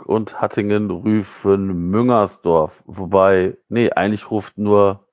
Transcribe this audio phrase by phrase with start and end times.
[0.00, 2.72] Hamburg und Hattingen rufen Müngersdorf.
[2.86, 5.06] Wobei, nee, eigentlich ruft nur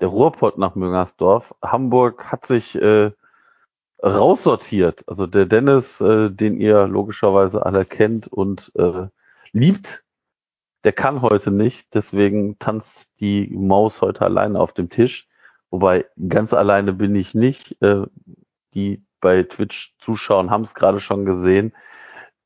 [0.00, 1.54] der Ruhrpott nach Müngersdorf.
[1.62, 3.12] Hamburg hat sich äh,
[4.02, 5.04] raussortiert.
[5.06, 9.06] Also der Dennis, äh, den ihr logischerweise alle kennt und äh,
[9.52, 10.04] liebt,
[10.84, 11.94] der kann heute nicht.
[11.94, 15.28] Deswegen tanzt die Maus heute alleine auf dem Tisch.
[15.70, 17.80] Wobei ganz alleine bin ich nicht.
[17.82, 18.06] Äh,
[18.74, 21.72] die bei Twitch zuschauen, haben es gerade schon gesehen.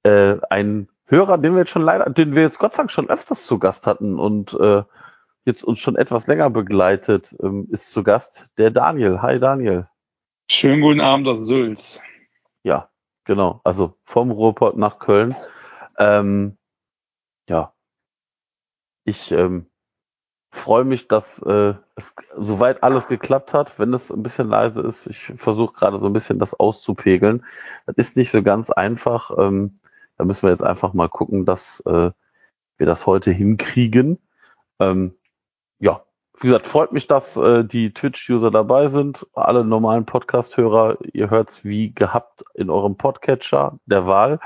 [0.02, 3.09] Äh, ein Hörer, den wir jetzt schon leider, den wir jetzt Gott sei Dank schon
[3.09, 4.83] öfters zu Gast hatten und äh,
[5.47, 9.23] jetzt uns schon etwas länger begleitet, ähm, ist zu Gast der Daniel.
[9.23, 9.89] Hi Daniel.
[10.51, 12.03] Schönen guten Abend aus Sylt.
[12.62, 12.91] Ja,
[13.25, 13.62] genau.
[13.64, 15.34] Also vom Ruhrpott nach Köln.
[15.97, 16.59] Ähm,
[17.48, 17.73] ja.
[19.05, 19.67] Ich ähm,
[20.51, 23.79] freue mich, dass äh, es soweit alles geklappt hat.
[23.79, 27.47] Wenn es ein bisschen leise ist, ich versuche gerade so ein bisschen das auszupegeln.
[27.86, 29.31] Das ist nicht so ganz einfach.
[29.39, 29.81] Ähm,
[30.19, 32.11] da müssen wir jetzt einfach mal gucken, dass äh,
[32.77, 34.19] wir das heute hinkriegen.
[34.80, 35.14] Ähm,
[35.78, 36.02] ja,
[36.41, 39.27] wie gesagt, freut mich, dass äh, die Twitch-User dabei sind.
[39.33, 44.41] Alle normalen Podcast-Hörer, ihr hört's wie gehabt in eurem Podcatcher der Wahl.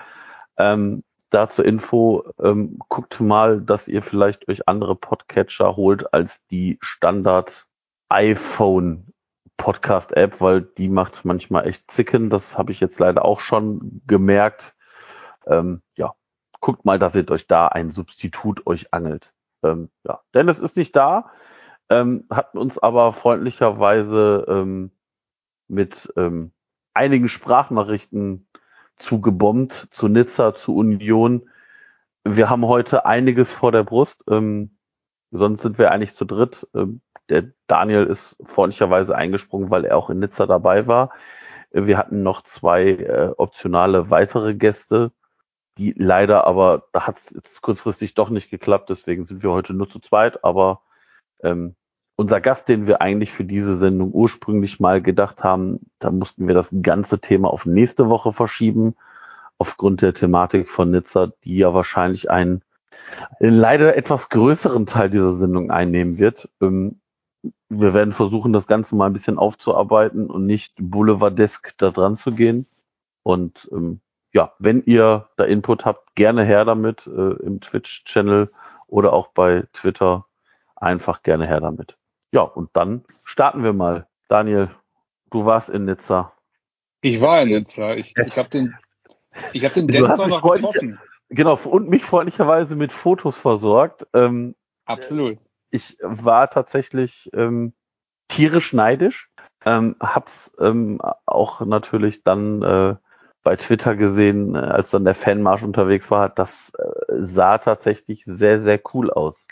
[0.59, 6.47] Ähm, da zur Info, ähm, guckt mal, dass ihr vielleicht euch andere Podcatcher holt als
[6.47, 7.66] die Standard
[8.10, 9.12] iPhone
[9.56, 12.28] Podcast App, weil die macht manchmal echt zicken.
[12.28, 14.75] Das habe ich jetzt leider auch schon gemerkt.
[15.47, 16.14] Ähm, ja,
[16.60, 19.32] guckt mal, dass ihr euch da ein Substitut euch angelt.
[19.62, 21.30] Ähm, ja, Dennis ist nicht da,
[21.88, 24.91] ähm, hat uns aber freundlicherweise ähm,
[25.69, 26.53] mit ähm,
[26.94, 28.47] einigen Sprachnachrichten
[28.97, 31.48] zugebombt zu Nizza, zu Union.
[32.24, 34.24] Wir haben heute einiges vor der Brust.
[34.28, 34.76] Ähm,
[35.30, 36.69] sonst sind wir eigentlich zu dritt.
[36.74, 41.10] Ähm, der Daniel ist freundlicherweise eingesprungen, weil er auch in Nizza dabei war.
[41.72, 45.10] Wir hatten noch zwei äh, optionale weitere Gäste,
[45.78, 49.75] die leider aber, da hat es jetzt kurzfristig doch nicht geklappt, deswegen sind wir heute
[49.75, 50.83] nur zu zweit, aber
[51.43, 51.75] ähm,
[52.16, 56.55] unser Gast, den wir eigentlich für diese Sendung ursprünglich mal gedacht haben, da mussten wir
[56.55, 58.94] das ganze Thema auf nächste Woche verschieben,
[59.59, 62.62] aufgrund der Thematik von Nizza, die ja wahrscheinlich einen,
[63.39, 66.49] leider etwas größeren Teil dieser Sendung einnehmen wird.
[66.60, 67.00] Ähm,
[67.69, 72.33] wir werden versuchen, das Ganze mal ein bisschen aufzuarbeiten und nicht boulevardesk da dran zu
[72.33, 72.66] gehen.
[73.25, 74.00] Und ähm,
[74.32, 78.50] ja, wenn ihr da Input habt, gerne her damit äh, im Twitch-Channel
[78.87, 80.26] oder auch bei Twitter.
[80.76, 81.97] Einfach gerne her damit.
[82.32, 84.06] Ja, und dann starten wir mal.
[84.28, 84.71] Daniel,
[85.31, 86.32] du warst in Nizza.
[87.03, 87.94] Ich war in Nizza.
[87.94, 88.75] Ich, ich habe den,
[89.53, 90.98] ich hab den Denzer noch getroffen.
[91.28, 94.06] Genau, und mich freundlicherweise mit Fotos versorgt.
[94.12, 94.54] Ähm,
[94.84, 95.38] Absolut.
[95.71, 97.75] ich war tatsächlich ähm,
[98.28, 99.31] tierisch neidisch.
[99.65, 102.97] Ähm, hab's ähm, auch natürlich dann äh,
[103.42, 106.28] bei Twitter gesehen, äh, als dann der Fanmarsch unterwegs war.
[106.28, 109.47] Das äh, sah tatsächlich sehr, sehr cool aus.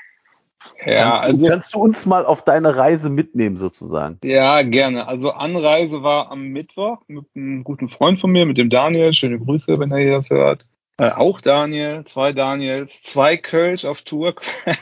[0.85, 4.19] Ja, kannst, also du, kannst du uns mal auf deine Reise mitnehmen, sozusagen?
[4.23, 5.09] Ja, gerne.
[5.09, 9.13] Also Anreise war am Mittwoch mit einem guten Freund von mir, mit dem Daniel.
[9.15, 10.67] Schöne Grüße, wenn er hier das hört.
[11.01, 14.35] Äh, auch Daniel, zwei Daniels, zwei Kölsch auf Tour.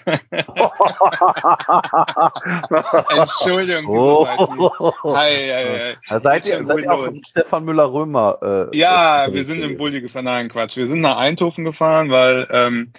[3.17, 3.87] Entschuldigung.
[3.87, 4.27] oh.
[4.27, 5.97] Hi, hi, hi.
[6.09, 8.69] Da seid ihr, seid ihr auch Stefan Müller-Römer?
[8.73, 9.77] Äh, Ja, wir sind im?
[9.79, 10.25] Bulli gefahren.
[10.25, 10.77] Nein, Quatsch.
[10.77, 12.93] Wir sind nach Eindhoven gefahren, weil ähm,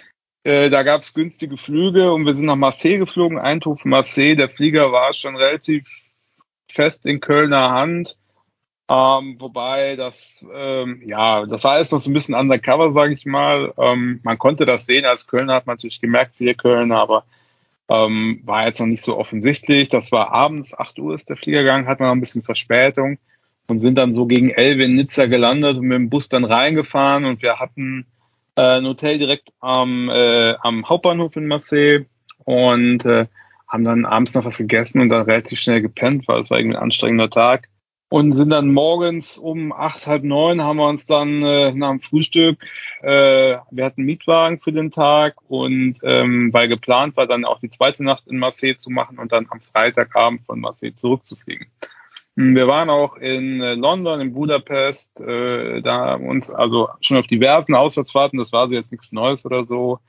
[0.44, 3.38] äh, da gab es günstige Flüge und wir sind nach Marseille geflogen.
[3.38, 4.34] Eindhoven, Marseille.
[4.34, 5.86] Der Flieger war schon relativ
[6.72, 8.16] fest in Kölner Hand.
[8.90, 13.24] Ähm, wobei das, ähm, ja, das war alles noch so ein bisschen undercover, sage ich
[13.24, 13.72] mal.
[13.78, 15.04] Ähm, man konnte das sehen.
[15.04, 17.24] Als Kölner hat man natürlich gemerkt, viele Kölner, aber
[17.88, 19.90] ähm, war jetzt noch nicht so offensichtlich.
[19.90, 23.18] Das war abends, 8 Uhr ist der Flieger gegangen, hat man noch ein bisschen Verspätung
[23.68, 27.24] und sind dann so gegen 11 in Nizza gelandet und mit dem Bus dann reingefahren
[27.24, 28.06] und wir hatten
[28.56, 32.06] äh, ein Hotel direkt am, äh, am Hauptbahnhof in Marseille
[32.44, 33.26] und äh,
[33.68, 36.76] haben dann abends noch was gegessen und dann relativ schnell gepennt, weil es war irgendwie
[36.76, 37.68] ein anstrengender Tag.
[38.12, 42.00] Und sind dann morgens um acht, halb neun haben wir uns dann äh, nach dem
[42.00, 42.58] Frühstück,
[43.02, 47.70] äh, wir hatten Mietwagen für den Tag und ähm, weil geplant war, dann auch die
[47.70, 51.68] zweite Nacht in Marseille zu machen und dann am Freitagabend von Marseille zurückzufliegen.
[52.36, 57.16] Hm, Wir waren auch in äh, London, in Budapest, äh, da haben uns also schon
[57.16, 60.00] auf diversen Auswärtsfahrten, das war so jetzt nichts Neues oder so.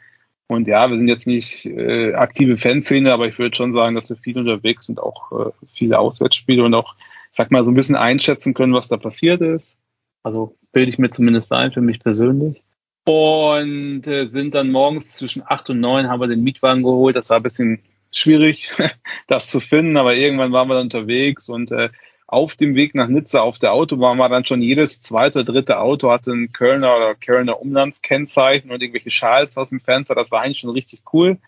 [0.48, 4.10] Und ja, wir sind jetzt nicht äh, aktive Fanszene, aber ich würde schon sagen, dass
[4.10, 6.96] wir viel unterwegs sind, auch äh, viele Auswärtsspiele und auch,
[7.32, 9.78] sag mal, so ein bisschen einschätzen können, was da passiert ist.
[10.24, 12.64] Also bilde ich mir zumindest ein, für mich persönlich.
[13.08, 17.16] Und äh, sind dann morgens zwischen acht und neun haben wir den Mietwagen geholt.
[17.16, 17.82] Das war ein bisschen
[18.12, 18.70] schwierig,
[19.28, 21.90] das zu finden, aber irgendwann waren wir dann unterwegs und äh,
[22.28, 25.80] auf dem Weg nach Nizza auf der Autobahn war dann schon jedes zweite oder dritte
[25.80, 30.16] Auto hatte ein Kölner oder Kölner Umlandskennzeichen und irgendwelche Schals aus dem Fenster.
[30.16, 31.40] Das war eigentlich schon richtig cool.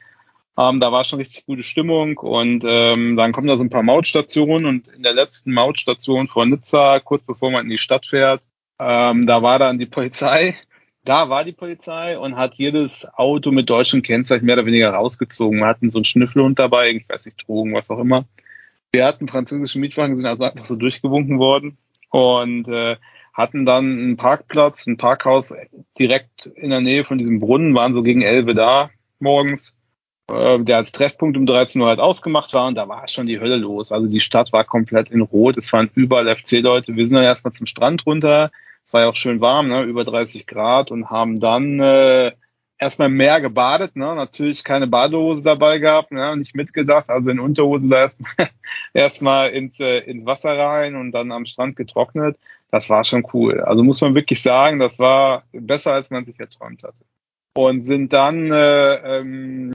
[0.57, 3.83] Ähm, da war schon richtig gute Stimmung und ähm, dann kommen da so ein paar
[3.83, 8.41] Mautstationen und in der letzten Mautstation vor Nizza, kurz bevor man in die Stadt fährt,
[8.79, 10.57] ähm, da war dann die Polizei.
[11.05, 15.59] Da war die Polizei und hat jedes Auto mit deutschem Kennzeichen mehr oder weniger rausgezogen.
[15.59, 18.23] Wir hatten so einen Schnüffelhund dabei, ich weiß nicht, Drogen, was auch immer.
[18.94, 21.77] Wir hatten französische Mietwagen, sind also einfach so durchgewunken worden
[22.09, 22.95] und äh,
[23.33, 25.53] hatten dann einen Parkplatz, ein Parkhaus
[25.99, 28.89] direkt in der Nähe von diesem Brunnen, waren so gegen Elbe da
[29.19, 29.75] morgens,
[30.29, 33.57] der als Treffpunkt um 13 Uhr halt ausgemacht war und da war schon die Hölle
[33.57, 33.91] los.
[33.91, 36.95] Also die Stadt war komplett in Rot, es waren überall FC-Leute.
[36.95, 38.51] Wir sind dann erstmal zum Strand runter,
[38.87, 42.31] es war ja auch schön warm, ne, über 30 Grad und haben dann äh,
[42.83, 44.15] erstmal im Meer gebadet, ne?
[44.15, 46.35] natürlich keine Badehose dabei gehabt, ne?
[46.37, 48.33] nicht mitgedacht, also in Unterhose da erstmal
[48.93, 52.37] erstmal ins, äh, ins Wasser rein und dann am Strand getrocknet.
[52.71, 53.61] Das war schon cool.
[53.61, 56.97] Also muss man wirklich sagen, das war besser, als man sich erträumt hatte.
[57.55, 59.72] Und sind dann äh, ähm,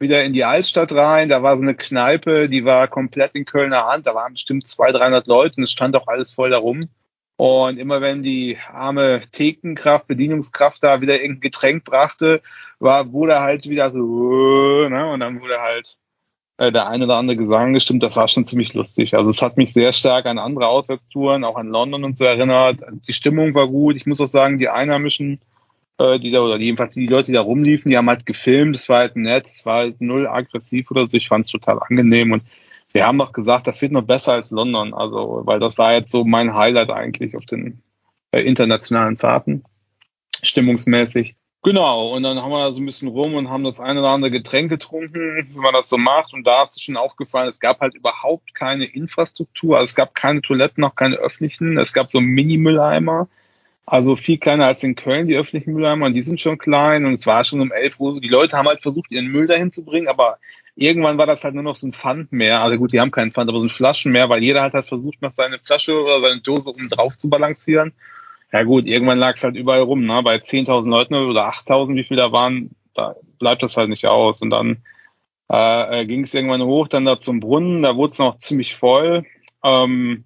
[0.00, 1.28] wieder in die Altstadt rein.
[1.28, 4.06] Da war so eine Kneipe, die war komplett in Kölner Hand.
[4.06, 6.88] Da waren bestimmt 200, 300 Leute und es stand auch alles voll darum.
[7.36, 12.40] Und immer wenn die arme Thekenkraft, Bedienungskraft da wieder irgendein Getränk brachte,
[12.78, 15.10] war, wurde halt wieder so, ne?
[15.12, 15.96] Und dann wurde halt
[16.58, 18.02] äh, der eine oder andere Gesang gestimmt.
[18.02, 19.14] Das war schon ziemlich lustig.
[19.14, 22.78] Also es hat mich sehr stark an andere Auswärtstouren, auch an London und so erinnert.
[23.06, 23.96] Die Stimmung war gut.
[23.96, 25.40] Ich muss auch sagen, die Einheimischen,
[25.98, 28.76] äh, die da, oder jedenfalls die Leute, die da rumliefen, die haben halt gefilmt.
[28.76, 31.16] Es war halt nett, es war halt null aggressiv oder so.
[31.16, 32.42] Ich fand es total angenehm und
[32.92, 36.10] wir haben doch gesagt, das wird noch besser als London, also weil das war jetzt
[36.10, 37.82] so mein Highlight eigentlich auf den
[38.32, 39.64] äh, internationalen Fahrten,
[40.42, 41.36] stimmungsmäßig.
[41.62, 44.10] Genau, und dann haben wir da so ein bisschen rum und haben das eine oder
[44.10, 46.32] andere Getränk getrunken, wie man das so macht.
[46.32, 49.76] Und da ist es schon aufgefallen, es gab halt überhaupt keine Infrastruktur.
[49.76, 51.76] Also es gab keine Toiletten, noch keine öffentlichen.
[51.76, 53.28] Es gab so Mini-Mülleimer.
[53.86, 56.06] Also viel kleiner als in Köln, die öffentlichen Mülleimer.
[56.06, 57.06] Und die sind schon klein.
[57.06, 58.20] Und es war schon um 11 Uhr.
[58.20, 60.08] Die Leute haben halt versucht, ihren Müll dahin zu bringen.
[60.08, 60.38] Aber
[60.74, 62.60] irgendwann war das halt nur noch so ein Pfand mehr.
[62.62, 64.86] Also gut, die haben keinen Pfand, aber so ein Flaschen mehr, weil jeder hat halt
[64.86, 67.92] versucht, noch seine Flasche oder seine Dose oben drauf zu balancieren.
[68.52, 70.04] Ja gut, irgendwann lag es halt überall rum.
[70.04, 70.20] Ne?
[70.22, 74.40] Bei 10.000 Leuten oder 8.000, wie viel da waren, da bleibt das halt nicht aus.
[74.40, 74.82] Und dann
[75.48, 79.24] äh, ging es irgendwann hoch, dann da zum Brunnen, da wurde es noch ziemlich voll.
[79.62, 80.24] Ähm,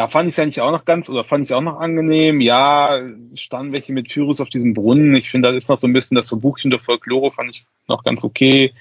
[0.00, 2.40] da fand ich es eigentlich auch noch ganz, oder fand ich es auch noch angenehm.
[2.40, 3.02] Ja,
[3.34, 5.14] standen welche mit Pyrus auf diesem Brunnen.
[5.14, 8.02] Ich finde, das ist noch so ein bisschen das Verbuchchen der Folklore, fand ich noch
[8.02, 8.72] ganz okay.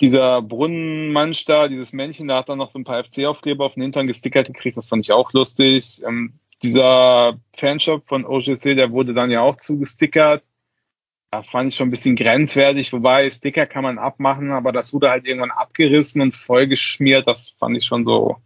[0.00, 3.82] Dieser Brunnenmensch da, dieses Männchen, da hat dann noch so ein paar FC-Aufkleber auf den
[3.82, 6.00] Hintern gestickert gekriegt, das fand ich auch lustig.
[6.06, 10.44] Ähm, dieser Fanshop von OGC, der wurde dann ja auch zugestickert.
[11.32, 15.10] Da fand ich schon ein bisschen grenzwertig, wobei Sticker kann man abmachen, aber das wurde
[15.10, 17.26] halt irgendwann abgerissen und vollgeschmiert.
[17.26, 18.36] Das fand ich schon so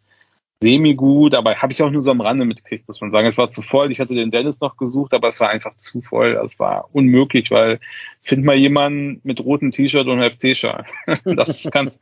[0.62, 3.26] semi-gut, aber habe ich auch nur so am Rande mitgekriegt, muss man sagen.
[3.26, 3.90] Es war zu voll.
[3.90, 6.38] Ich hatte den Dennis noch gesucht, aber es war einfach zu voll.
[6.44, 7.80] Es war unmöglich, weil
[8.22, 10.84] find mal jemanden mit rotem T-Shirt und FC-Schal.
[11.24, 11.98] das kannst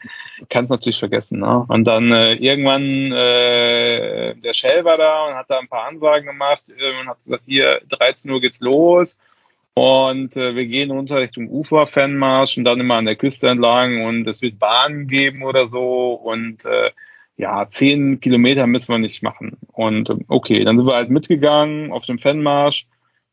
[0.48, 1.38] kannst natürlich vergessen.
[1.38, 1.66] Ne?
[1.68, 6.26] Und dann äh, irgendwann äh, der Shell war da und hat da ein paar Ansagen
[6.26, 9.18] gemacht äh, und hat gesagt, hier 13 Uhr geht's los.
[9.74, 14.04] Und äh, wir gehen runter Richtung Ufer, Fanmarsch und dann immer an der Küste entlang
[14.04, 16.90] und es wird Bahnen geben oder so und äh,
[17.38, 19.56] ja, zehn Kilometer müssen wir nicht machen.
[19.72, 22.86] Und okay, dann sind wir halt mitgegangen auf dem Fanmarsch.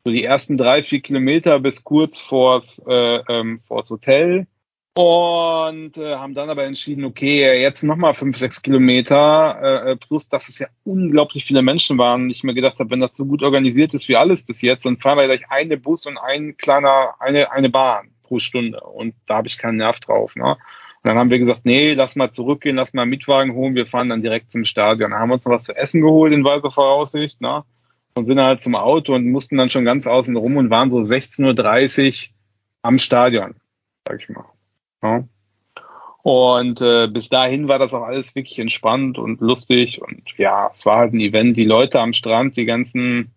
[0.04, 4.46] So die ersten drei, vier Kilometer bis kurz vors, äh, ähm, vors Hotel.
[4.94, 10.48] Und äh, haben dann aber entschieden, okay, jetzt nochmal fünf, sechs Kilometer, äh, plus dass
[10.48, 12.30] es ja unglaublich viele Menschen waren.
[12.30, 14.98] Ich mir gedacht habe, wenn das so gut organisiert ist wie alles bis jetzt, dann
[14.98, 18.80] fahren wir gleich eine Bus und ein kleiner, eine, eine Bahn pro Stunde.
[18.80, 20.34] Und da habe ich keinen Nerv drauf.
[20.36, 20.56] Ne?
[21.06, 24.08] Dann haben wir gesagt, nee, lass mal zurückgehen, lass mal einen Mietwagen holen, wir fahren
[24.08, 25.12] dann direkt zum Stadion.
[25.12, 27.62] Dann haben wir uns noch was zu essen geholt in weiser Voraussicht, ne?
[28.16, 30.98] Und sind halt zum Auto und mussten dann schon ganz außen rum und waren so
[30.98, 32.14] 16.30 Uhr
[32.82, 33.54] am Stadion,
[34.08, 34.46] sag ich mal.
[35.02, 35.24] Ja.
[36.22, 40.84] Und äh, bis dahin war das auch alles wirklich entspannt und lustig und ja, es
[40.84, 41.56] war halt ein Event.
[41.56, 43.32] Die Leute am Strand, die ganzen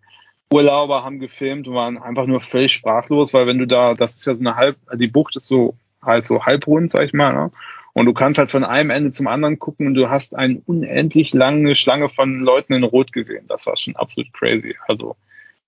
[0.52, 4.26] Urlauber haben gefilmt und waren einfach nur völlig sprachlos, weil wenn du da, das ist
[4.26, 7.34] ja so eine halb, die Bucht ist so halt so halbrund, sag ich mal.
[7.34, 7.51] Ne?
[7.94, 11.34] Und du kannst halt von einem Ende zum anderen gucken und du hast eine unendlich
[11.34, 13.46] lange Schlange von Leuten in Rot gesehen.
[13.48, 14.75] Das war schon absolut crazy.
[14.88, 15.15] Also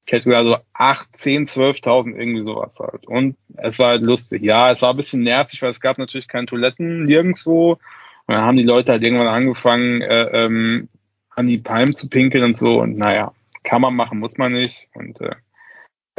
[0.06, 3.06] ich hätte gesagt so 8, 10, 12.000 irgendwie sowas halt.
[3.08, 4.44] Und es war halt lustig.
[4.44, 7.80] Ja, es war ein bisschen nervig, weil es gab natürlich keine Toiletten nirgendwo.
[8.26, 10.90] Und dann haben die Leute halt irgendwann angefangen, äh, ähm,
[11.30, 12.82] an die Palmen zu pinkeln und so.
[12.82, 13.34] Und naja,
[13.64, 14.88] kann man machen, muss man nicht.
[14.94, 15.36] Und äh,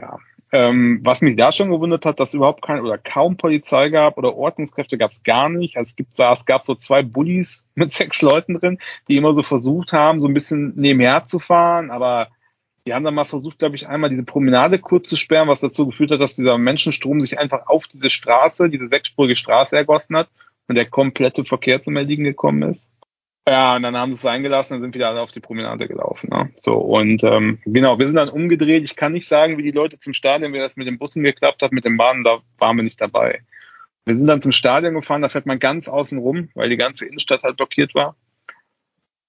[0.01, 0.19] ja,
[0.53, 4.37] ähm, was mich da schon gewundert hat, dass überhaupt keine oder kaum Polizei gab oder
[4.37, 5.79] Ordnungskräfte gab es gar nicht.
[5.79, 8.79] Also es gibt es gab so zwei Bullies mit sechs Leuten drin,
[9.09, 12.29] die immer so versucht haben, so ein bisschen nebenher zu fahren, aber
[12.87, 15.87] die haben dann mal versucht, glaube ich, einmal diese Promenade kurz zu sperren, was dazu
[15.87, 20.29] geführt hat, dass dieser Menschenstrom sich einfach auf diese Straße, diese sechsspurige Straße ergossen hat
[20.67, 22.91] und der komplette Verkehr zum Erliegen gekommen ist.
[23.49, 26.31] Ja, und dann haben sie es eingelassen und sind wieder alle auf die Promenade gelaufen.
[26.31, 26.53] Ne?
[26.63, 28.85] So, und ähm, genau, wir sind dann umgedreht.
[28.85, 31.61] Ich kann nicht sagen, wie die Leute zum Stadion, wie das mit den Bussen geklappt
[31.61, 33.43] hat, mit den Bahnen, da waren wir nicht dabei.
[34.05, 37.05] Wir sind dann zum Stadion gefahren, da fährt man ganz außen rum, weil die ganze
[37.05, 38.15] Innenstadt halt blockiert war.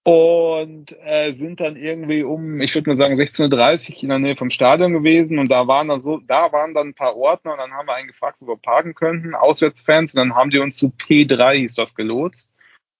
[0.05, 4.35] Und äh, sind dann irgendwie um, ich würde mal sagen, 16.30 Uhr in der Nähe
[4.35, 7.59] vom Stadion gewesen und da waren dann so, da waren dann ein paar Ordner und
[7.59, 10.75] dann haben wir einen gefragt, wo wir parken könnten, Auswärtsfans, und dann haben die uns
[10.75, 12.52] zu P3 hieß das gelotst.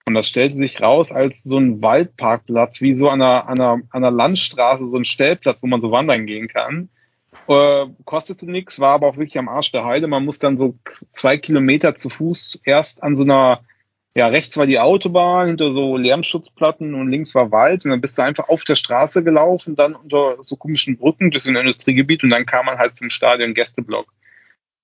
[0.06, 3.72] Und das stellte sich raus als so ein Waldparkplatz, wie so an einer, an einer,
[3.72, 6.90] an einer Landstraße, so ein Stellplatz, wo man so wandern gehen kann.
[7.48, 10.08] Äh, kostete nichts, war aber auch wirklich am Arsch der Heide.
[10.08, 10.78] Man muss dann so
[11.14, 13.62] zwei Kilometer zu Fuß erst an so einer,
[14.16, 17.86] ja, rechts war die Autobahn, hinter so Lärmschutzplatten und links war Wald.
[17.86, 21.44] Und dann bist du einfach auf der Straße gelaufen, dann unter so komischen Brücken durch
[21.44, 24.14] so ein Industriegebiet und dann kam man halt zum Stadion Gästeblock.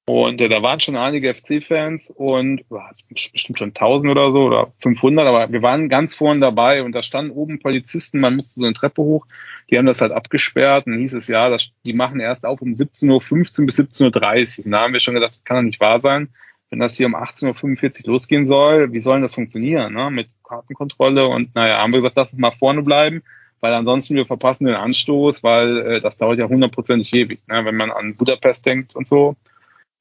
[0.09, 4.73] Und äh, da waren schon einige FC-Fans und oh, bestimmt schon 1000 oder so oder
[4.81, 8.65] 500, aber wir waren ganz vorne dabei und da standen oben Polizisten, man musste so
[8.65, 9.27] eine Treppe hoch,
[9.69, 12.69] die haben das halt abgesperrt und hieß es ja, das, die machen erst auf um
[12.69, 14.65] 17.15 Uhr bis 17.30 Uhr.
[14.65, 16.29] Und da haben wir schon gedacht, das kann doch nicht wahr sein,
[16.71, 20.09] wenn das hier um 18.45 Uhr losgehen soll, wie soll denn das funktionieren, ne?
[20.09, 23.21] mit Kartenkontrolle und naja, haben wir gesagt, lass uns mal vorne bleiben,
[23.59, 27.63] weil ansonsten wir verpassen den Anstoß, weil äh, das dauert ja hundertprozentig ewig, ne?
[27.63, 29.35] wenn man an Budapest denkt und so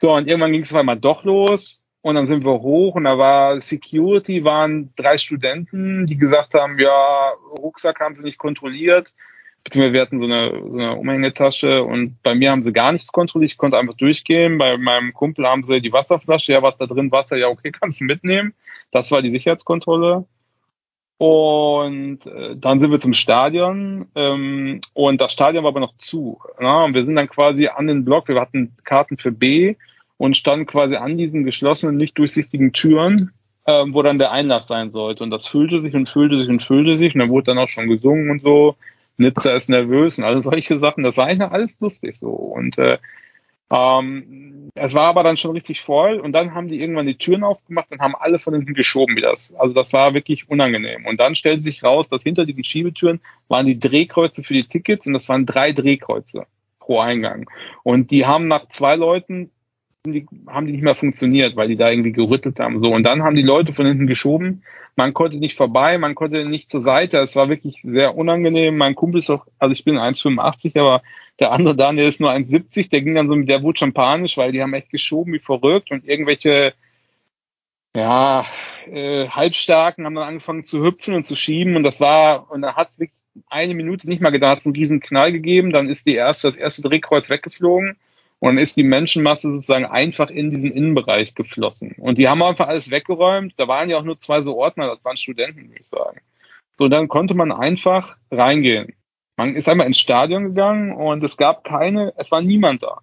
[0.00, 1.83] so, und irgendwann ging es mal doch los.
[2.00, 6.78] Und dann sind wir hoch und da war Security, waren drei Studenten, die gesagt haben,
[6.78, 9.12] ja, Rucksack haben sie nicht kontrolliert,
[9.64, 13.11] beziehungsweise wir hatten so eine, so eine Umhängetasche und bei mir haben sie gar nichts
[13.11, 16.87] kontrolliert, ich konnte einfach durchgehen, bei meinem Kumpel haben sie die Wasserflasche, ja, was da
[16.87, 18.55] drin, Wasser, ja, okay, kannst du mitnehmen.
[18.93, 20.25] Das war die Sicherheitskontrolle.
[21.19, 24.07] Und äh, dann sind wir zum Stadion.
[24.14, 26.40] Ähm, und das Stadion war aber noch zu.
[26.61, 26.85] Na?
[26.85, 29.75] Und wir sind dann quasi an den Block, wir hatten Karten für B
[30.19, 33.33] und standen quasi an diesen geschlossenen, nicht durchsichtigen Türen,
[33.67, 35.23] ähm, wo dann der Einlass sein sollte.
[35.23, 37.69] Und das füllte sich und füllte sich und füllte sich und dann wurde dann auch
[37.69, 38.77] schon gesungen und so.
[39.17, 41.05] Nizza ist nervös und alle solche Sachen.
[41.05, 42.31] Das war eigentlich alles lustig so.
[42.31, 42.99] Und äh,
[43.71, 47.45] ähm, es war aber dann schon richtig voll und dann haben die irgendwann die Türen
[47.45, 49.55] aufgemacht und haben alle von hinten geschoben, wie das.
[49.55, 51.05] Also das war wirklich unangenehm.
[51.05, 55.07] Und dann stellte sich raus, dass hinter diesen Schiebetüren waren die Drehkreuze für die Tickets
[55.07, 56.47] und das waren drei Drehkreuze
[56.81, 57.51] pro Eingang.
[57.83, 59.51] Und die haben nach zwei Leuten
[60.07, 62.81] die, haben die nicht mehr funktioniert, weil die da irgendwie gerüttelt haben.
[62.81, 64.62] So, und dann haben die Leute von hinten geschoben.
[64.97, 67.19] Man konnte nicht vorbei, man konnte nicht zur Seite.
[67.19, 68.76] Es war wirklich sehr unangenehm.
[68.76, 71.02] Mein Kumpel ist auch, also ich bin 1,85, aber
[71.38, 74.50] der andere Daniel ist nur 1,70, der ging dann so, der wurde schon panisch, weil
[74.52, 76.75] die haben echt geschoben wie verrückt und irgendwelche,
[77.97, 78.45] ja,
[78.90, 82.75] äh, Halbstarken haben dann angefangen zu hüpfen und zu schieben und das war, und da
[82.75, 83.17] hat es wirklich
[83.49, 86.49] eine Minute nicht mal gedacht, hat es einen riesen Knall gegeben, dann ist die erste,
[86.49, 87.97] das erste Drehkreuz weggeflogen
[88.40, 91.95] und dann ist die Menschenmasse sozusagen einfach in diesen Innenbereich geflossen.
[91.99, 93.54] Und die haben einfach alles weggeräumt.
[93.57, 96.21] Da waren ja auch nur zwei so Ordner, das waren Studenten, würde ich sagen.
[96.78, 98.95] So, dann konnte man einfach reingehen.
[99.37, 103.00] Man ist einmal ins Stadion gegangen und es gab keine, es war niemand da.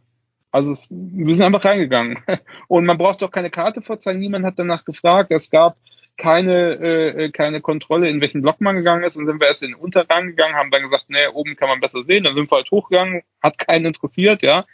[0.52, 2.20] Also es, wir sind einfach reingegangen.
[2.70, 5.30] Und man braucht doch keine Karte vorzeigen, niemand hat danach gefragt.
[5.32, 5.76] Es gab
[6.16, 9.18] keine, äh, keine Kontrolle, in welchen Block man gegangen ist.
[9.18, 11.82] Dann sind wir erst in den Unterrang gegangen, haben dann gesagt, nee, oben kann man
[11.82, 12.24] besser sehen.
[12.24, 14.66] Dann sind wir halt hochgegangen, hat keinen interessiert, ja.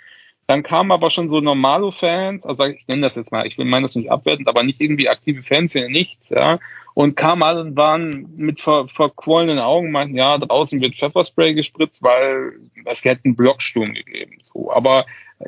[0.51, 3.63] Dann kamen aber schon so normale Fans, also ich nenne das jetzt mal, ich will
[3.63, 6.59] meine das nicht abwertend, aber nicht irgendwie aktive Fans, ja nichts, ja
[6.93, 12.03] und kamen alle und waren mit ver verquollenen Augen, meinten, ja, draußen wird Pfefferspray gespritzt,
[12.03, 12.53] weil
[12.83, 14.39] es hätte einen Blocksturm gegeben.
[14.53, 14.71] So.
[14.73, 15.05] Aber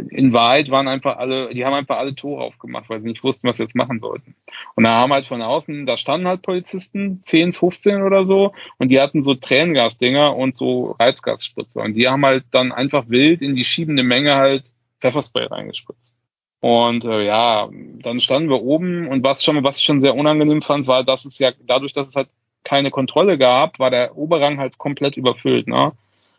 [0.10, 3.48] in Wahrheit waren einfach alle, die haben einfach alle Tore aufgemacht, weil sie nicht wussten,
[3.48, 4.36] was sie jetzt machen sollten.
[4.76, 8.90] Und da haben halt von außen, da standen halt Polizisten, 10, 15 oder so, und
[8.90, 11.82] die hatten so Tränengasdinger und so Reizgasspritzer.
[11.82, 14.64] Und die haben halt dann einfach wild in die schiebende Menge halt
[15.04, 16.16] Pfefferspray reingespritzt.
[16.62, 17.70] Und äh, ja,
[18.02, 21.26] dann standen wir oben und was schon, was ich schon sehr unangenehm fand, war, dass
[21.26, 22.30] es ja dadurch, dass es halt
[22.64, 25.68] keine Kontrolle gab, war der Oberrang halt komplett überfüllt.
[25.68, 25.92] Ne?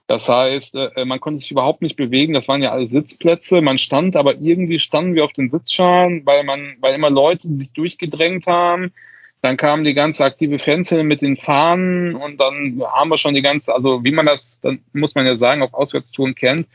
[0.07, 2.33] Das heißt, äh, man konnte sich überhaupt nicht bewegen.
[2.33, 3.61] Das waren ja alle Sitzplätze.
[3.61, 7.71] Man stand, aber irgendwie standen wir auf den Sitzschalen, weil man, weil immer Leute sich
[7.73, 8.95] durchgedrängt haben.
[9.43, 13.43] Dann kam die ganze aktive Fanszene mit den Fahnen und dann haben wir schon die
[13.43, 16.67] ganze, also wie man das, dann muss man ja sagen, auf Auswärtstouren kennt,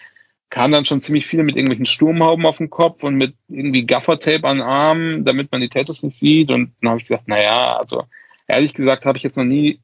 [0.50, 4.48] kam dann schon ziemlich viele mit irgendwelchen Sturmhauben auf dem Kopf und mit irgendwie Gaffertape
[4.48, 6.50] an den Armen, damit man die Tattoos nicht sieht.
[6.50, 8.06] Und dann habe ich gesagt, naja, also
[8.48, 9.80] ehrlich gesagt habe ich jetzt noch nie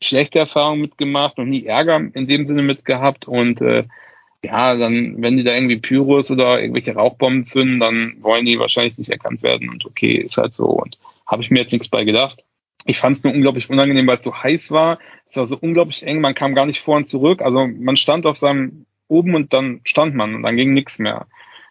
[0.00, 3.84] schlechte Erfahrungen mitgemacht, noch nie Ärger in dem Sinne mitgehabt und äh,
[4.44, 8.98] ja, dann, wenn die da irgendwie Pyros oder irgendwelche Rauchbomben zünden, dann wollen die wahrscheinlich
[8.98, 10.66] nicht erkannt werden und okay, ist halt so.
[10.66, 12.44] Und habe ich mir jetzt nichts bei gedacht.
[12.84, 14.98] Ich fand es nur unglaublich unangenehm, weil es so heiß war.
[15.26, 17.40] Es war so unglaublich eng, man kam gar nicht vor und zurück.
[17.40, 21.26] Also man stand auf seinem oben und dann stand man und dann ging nichts mehr.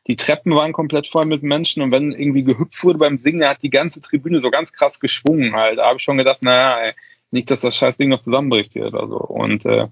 [0.07, 3.63] Die Treppen waren komplett voll mit Menschen und wenn irgendwie gehüpft wurde beim Singen, hat
[3.63, 5.77] die ganze Tribüne so ganz krass geschwungen halt.
[5.77, 6.93] Da habe ich schon gedacht, naja, ey,
[7.31, 9.17] nicht, dass das scheiß Ding noch zusammenbricht hier oder so.
[9.17, 9.87] Und äh,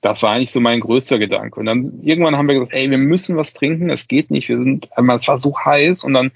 [0.00, 1.58] das war eigentlich so mein größter Gedanke.
[1.58, 4.58] Und dann irgendwann haben wir gesagt, ey, wir müssen was trinken, es geht nicht, wir
[4.58, 6.30] sind, es war so heiß und dann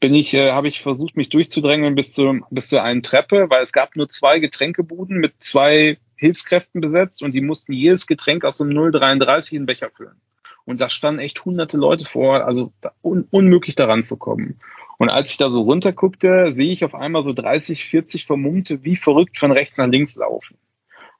[0.00, 3.64] bin ich, äh, habe ich versucht, mich durchzudrängen bis zu, bis zu einer Treppe, weil
[3.64, 8.60] es gab nur zwei Getränkebuden mit zwei Hilfskräften besetzt und die mussten jedes Getränk aus
[8.60, 10.20] einem 0,33 in den Becher füllen.
[10.64, 12.72] Und da standen echt hunderte Leute vor, also
[13.02, 14.58] un unmöglich daran zu kommen.
[14.98, 18.96] Und als ich da so runterguckte, sehe ich auf einmal so 30, 40 Vermummte wie
[18.96, 20.58] verrückt von rechts nach links laufen.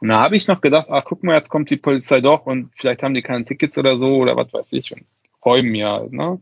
[0.01, 2.71] Und da habe ich noch gedacht, ach guck mal, jetzt kommt die Polizei doch und
[2.77, 5.07] vielleicht haben die keine Tickets oder so oder was weiß ich und
[5.45, 6.41] räumen halt, ne?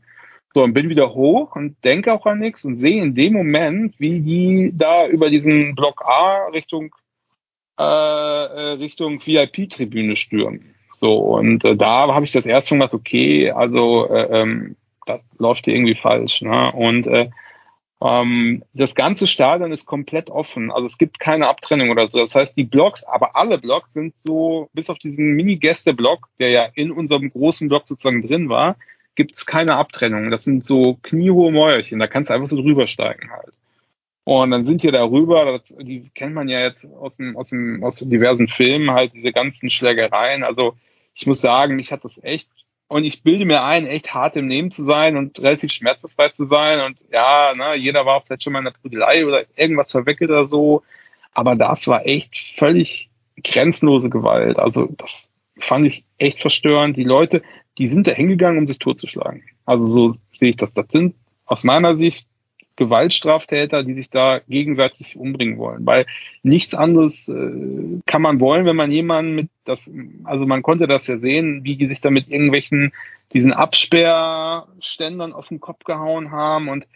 [0.54, 3.94] So, und bin wieder hoch und denke auch an nichts und sehe in dem Moment,
[4.00, 6.94] wie die da über diesen Block A Richtung
[7.78, 10.74] äh, äh Richtung VIP-Tribüne stürmen.
[10.98, 15.22] So, und äh, da habe ich das erste Mal gedacht, okay, also äh, ähm, das
[15.38, 16.42] läuft hier irgendwie falsch.
[16.42, 16.72] Ne?
[16.72, 17.30] Und äh,
[18.02, 20.70] ähm, das ganze Stadion ist komplett offen.
[20.70, 22.18] Also es gibt keine Abtrennung oder so.
[22.18, 26.68] Das heißt, die Blocks, aber alle Blocks sind so, bis auf diesen Mini-Gäste-Block, der ja
[26.74, 28.76] in unserem großen Block sozusagen drin war,
[29.14, 30.30] gibt es keine Abtrennung.
[30.30, 31.98] Das sind so kniehohe Mäuerchen.
[31.98, 33.52] Da kannst du einfach so drüber steigen halt.
[34.28, 37.84] Und dann sind hier darüber, das, die kennt man ja jetzt aus, dem, aus, dem,
[37.84, 40.42] aus diversen Filmen, halt diese ganzen Schlägereien.
[40.42, 40.74] Also
[41.14, 42.48] ich muss sagen, mich hat das echt
[42.88, 46.44] und ich bilde mir ein, echt hart im Nehmen zu sein und relativ schmerzbefreit zu
[46.44, 46.80] sein.
[46.80, 50.48] Und ja, ne, jeder war vielleicht schon mal in der Prügelei oder irgendwas verwickelt oder
[50.48, 50.82] so.
[51.32, 53.08] Aber das war echt völlig
[53.44, 54.58] grenzenlose Gewalt.
[54.58, 56.96] Also das fand ich echt verstörend.
[56.96, 57.42] Die Leute,
[57.78, 59.44] die sind da hingegangen, um sich totzuschlagen.
[59.66, 60.72] Also so sehe ich das.
[60.72, 62.26] Das sind aus meiner Sicht
[62.76, 65.84] Gewaltstraftäter, die sich da gegenseitig umbringen wollen.
[65.86, 66.06] Weil
[66.42, 69.90] nichts anderes äh, kann man wollen, wenn man jemanden mit das,
[70.24, 72.92] also man konnte das ja sehen, wie die sich da mit irgendwelchen
[73.32, 76.86] diesen Absperrständern auf den Kopf gehauen haben und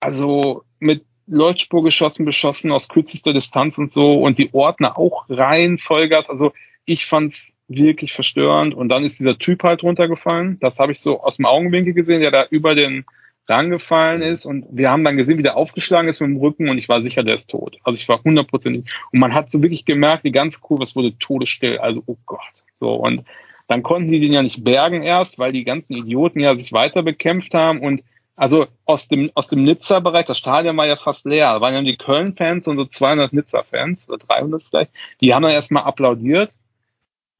[0.00, 6.30] also mit Leuchtspurgeschossen beschossen aus kürzester Distanz und so und die Ordner auch rein Vollgas.
[6.30, 6.52] Also
[6.84, 10.58] ich fand's wirklich verstörend und dann ist dieser Typ halt runtergefallen.
[10.60, 13.04] Das habe ich so aus dem Augenwinkel gesehen, der da über den
[13.48, 16.78] rangefallen ist und wir haben dann gesehen, wie der aufgeschlagen ist mit dem Rücken und
[16.78, 17.78] ich war sicher, der ist tot.
[17.84, 18.84] Also ich war hundertprozentig.
[19.12, 21.78] Und man hat so wirklich gemerkt, die ganze Kurve, es wurde todesstill.
[21.78, 22.40] Also, oh Gott.
[22.80, 23.24] So, und
[23.68, 27.02] dann konnten die den ja nicht bergen erst, weil die ganzen Idioten ja sich weiter
[27.02, 28.02] bekämpft haben und
[28.36, 31.82] also aus dem, aus dem Nizza-Bereich, das Stadion war ja fast leer, da waren ja
[31.82, 34.90] die Köln-Fans und so 200 Nizza-Fans oder 300 vielleicht,
[35.22, 36.52] die haben dann erstmal applaudiert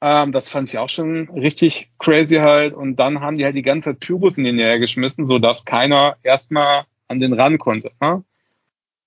[0.00, 2.74] ähm, das fand ich auch schon richtig crazy halt.
[2.74, 6.16] Und dann haben die halt die ganze Zeit Pyros in den Nähe geschmissen, sodass keiner
[6.22, 7.92] erstmal an den ran konnte.
[8.00, 8.24] Ne?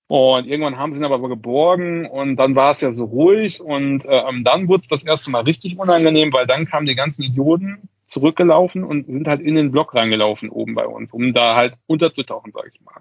[0.08, 4.04] Und irgendwann haben sie ihn aber geborgen und dann war es ja so ruhig und
[4.08, 7.88] ähm, dann wurde es das erste Mal richtig unangenehm, weil dann kamen die ganzen Idioten
[8.06, 12.50] zurückgelaufen und sind halt in den Block reingelaufen oben bei uns, um da halt unterzutauchen,
[12.52, 13.00] sag ich mal.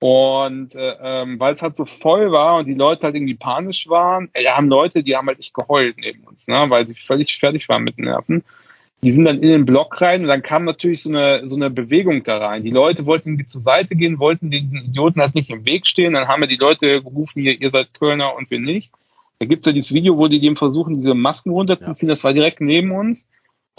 [0.00, 3.86] Und äh, ähm, weil es halt so voll war und die Leute halt irgendwie panisch
[3.86, 6.94] waren, äh, ja, haben Leute, die haben halt echt geheult neben uns, ne, weil sie
[6.94, 8.42] völlig fertig waren mit Nerven.
[9.02, 11.68] Die sind dann in den Block rein und dann kam natürlich so eine, so eine
[11.68, 12.64] Bewegung da rein.
[12.64, 16.14] Die Leute wollten irgendwie zur Seite gehen, wollten den Idioten halt nicht im Weg stehen.
[16.14, 18.90] Dann haben wir die Leute gerufen, hier, ihr seid Kölner und wir nicht.
[19.38, 22.08] Da gibt's ja dieses Video, wo die dem versuchen, diese Masken runterzuziehen.
[22.08, 22.14] Ja.
[22.14, 23.26] Das war direkt neben uns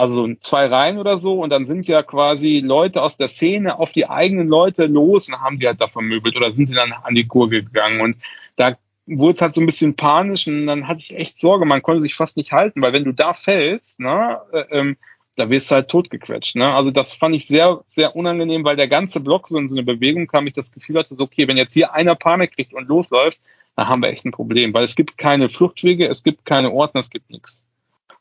[0.02, 3.92] also zwei Reihen oder so, und dann sind ja quasi Leute aus der Szene auf
[3.92, 7.14] die eigenen Leute los und haben die halt da vermöbelt oder sind die dann an
[7.14, 8.00] die Gurke gegangen.
[8.00, 8.16] Und
[8.56, 11.82] da wurde es halt so ein bisschen panisch und dann hatte ich echt Sorge, man
[11.82, 14.96] konnte sich fast nicht halten, weil wenn du da fällst, ne, äh, ähm,
[15.36, 16.56] da wirst du halt totgequetscht.
[16.56, 16.74] Ne?
[16.74, 19.84] Also das fand ich sehr, sehr unangenehm, weil der ganze Block so in so eine
[19.84, 22.88] Bewegung kam, ich das Gefühl hatte, so, okay, wenn jetzt hier einer Panik kriegt und
[22.88, 23.38] losläuft,
[23.76, 27.00] dann haben wir echt ein Problem, weil es gibt keine Fluchtwege, es gibt keine Ordner,
[27.00, 27.61] es gibt nichts.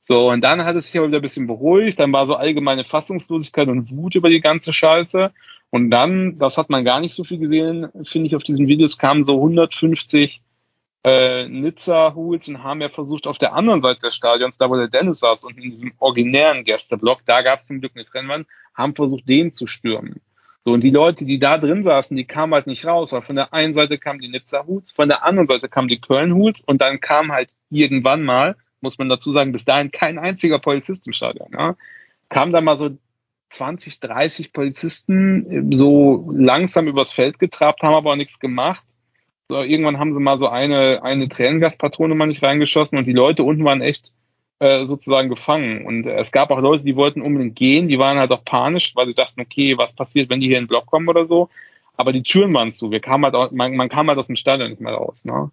[0.03, 2.83] So, und dann hat es sich aber wieder ein bisschen beruhigt, dann war so allgemeine
[2.83, 5.31] Fassungslosigkeit und Wut über die ganze Scheiße.
[5.69, 8.97] Und dann, das hat man gar nicht so viel gesehen, finde ich, auf diesen Videos
[8.97, 10.41] kamen so 150
[11.05, 14.89] äh, Nizza-Hools und haben ja versucht, auf der anderen Seite des Stadions, da wo der
[14.89, 18.95] Dennis saß und in diesem originären Gästeblock, da gab es zum Glück eine Trennwand, haben
[18.95, 20.21] versucht, den zu stürmen.
[20.63, 23.35] So, und die Leute, die da drin saßen, die kamen halt nicht raus, weil von
[23.35, 26.61] der einen Seite kamen die Nizza Hoots, von der anderen Seite kamen die Köln Hoots
[26.61, 31.07] und dann kam halt irgendwann mal, muss man dazu sagen, bis dahin kein einziger Polizist
[31.07, 31.49] im Stadion.
[31.53, 31.75] Ja,
[32.29, 32.91] kam da mal so
[33.49, 38.83] 20, 30 Polizisten so langsam übers Feld getrabt, haben aber auch nichts gemacht.
[39.49, 43.43] So, irgendwann haben sie mal so eine, eine Tränengaspatrone mal nicht reingeschossen und die Leute
[43.43, 44.13] unten waren echt
[44.59, 45.85] äh, sozusagen gefangen.
[45.85, 48.95] Und äh, es gab auch Leute, die wollten unbedingt gehen, die waren halt auch panisch,
[48.95, 51.49] weil sie dachten, okay, was passiert, wenn die hier in den Block kommen oder so.
[51.97, 52.91] Aber die Türen waren zu.
[52.91, 55.25] Wir kamen halt auch, man, man kam halt aus dem Stadion nicht mehr raus.
[55.25, 55.51] Ne?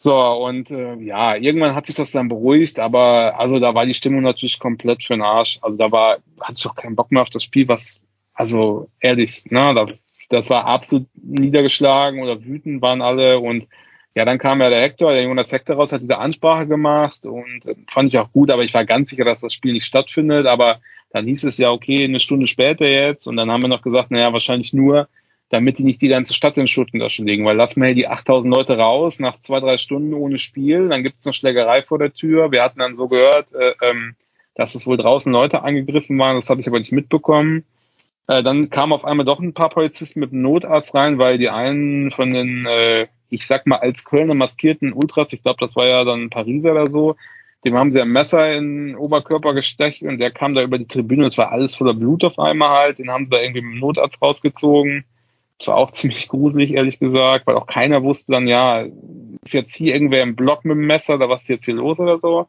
[0.00, 3.94] So, und äh, ja, irgendwann hat sich das dann beruhigt, aber also da war die
[3.94, 5.58] Stimmung natürlich komplett für den Arsch.
[5.60, 8.00] Also da war, hatte ich auch keinen Bock mehr auf das Spiel, was,
[8.32, 9.86] also ehrlich, ne, da,
[10.28, 13.66] das war absolut niedergeschlagen oder wütend waren alle und
[14.14, 17.66] ja, dann kam ja der Hector, der Jonas Hector raus, hat diese Ansprache gemacht und
[17.66, 20.46] äh, fand ich auch gut, aber ich war ganz sicher, dass das Spiel nicht stattfindet,
[20.46, 20.80] aber
[21.10, 24.12] dann hieß es ja, okay, eine Stunde später jetzt und dann haben wir noch gesagt,
[24.12, 25.08] naja, wahrscheinlich nur,
[25.50, 28.06] damit die nicht die ganze Stadt in Schutt und Asche legen, weil lassen wir die
[28.06, 31.98] 8000 Leute raus nach zwei, drei Stunden ohne Spiel, dann gibt es eine Schlägerei vor
[31.98, 32.52] der Tür.
[32.52, 34.14] Wir hatten dann so gehört, äh, ähm,
[34.54, 37.64] dass es wohl draußen Leute angegriffen waren, das habe ich aber nicht mitbekommen.
[38.26, 41.48] Äh, dann kamen auf einmal doch ein paar Polizisten mit einem Notarzt rein, weil die
[41.48, 45.86] einen von den, äh, ich sag mal, als Kölner maskierten Ultras, ich glaube, das war
[45.86, 47.16] ja dann Pariser oder so,
[47.64, 50.86] dem haben sie ein Messer in den Oberkörper gestecht und der kam da über die
[50.86, 53.74] Tribüne, es war alles voller Blut auf einmal halt, den haben sie da irgendwie mit
[53.74, 55.06] dem Notarzt rausgezogen
[55.58, 58.82] das war auch ziemlich gruselig, ehrlich gesagt, weil auch keiner wusste dann, ja,
[59.44, 61.98] ist jetzt hier irgendwer im Block mit dem Messer oder was ist jetzt hier los
[61.98, 62.46] oder so.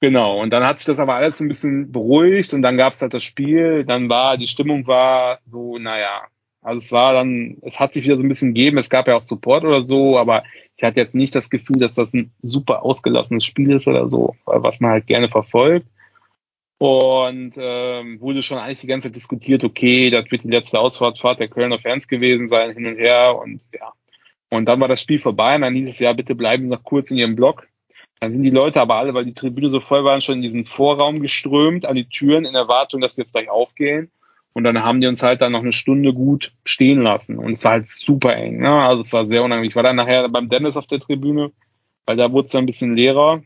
[0.00, 3.00] Genau, und dann hat sich das aber alles ein bisschen beruhigt und dann gab es
[3.00, 6.26] halt das Spiel, dann war, die Stimmung war so, naja,
[6.60, 9.16] also es war dann, es hat sich wieder so ein bisschen gegeben, es gab ja
[9.16, 10.42] auch Support oder so, aber
[10.76, 14.34] ich hatte jetzt nicht das Gefühl, dass das ein super ausgelassenes Spiel ist oder so,
[14.44, 15.86] was man halt gerne verfolgt.
[16.78, 21.40] Und ähm, wurde schon eigentlich die ganze Zeit diskutiert, okay, das wird die letzte Ausfahrtfahrt
[21.40, 23.38] der Kölner Fans gewesen sein, hin und her.
[23.38, 23.92] Und ja.
[24.50, 26.84] Und dann war das Spiel vorbei und dann hieß es, ja, bitte bleiben Sie noch
[26.84, 27.66] kurz in Ihrem Block.
[28.20, 30.64] Dann sind die Leute aber alle, weil die Tribüne so voll waren, schon in diesen
[30.64, 34.10] Vorraum geströmt, an die Türen, in Erwartung, dass wir jetzt gleich aufgehen.
[34.54, 37.38] Und dann haben die uns halt dann noch eine Stunde gut stehen lassen.
[37.38, 38.60] Und es war halt super eng.
[38.60, 38.70] Ne?
[38.70, 39.68] Also es war sehr unangenehm.
[39.68, 41.52] Ich war dann nachher beim Dennis auf der Tribüne,
[42.06, 43.42] weil da wurde es dann ein bisschen leerer.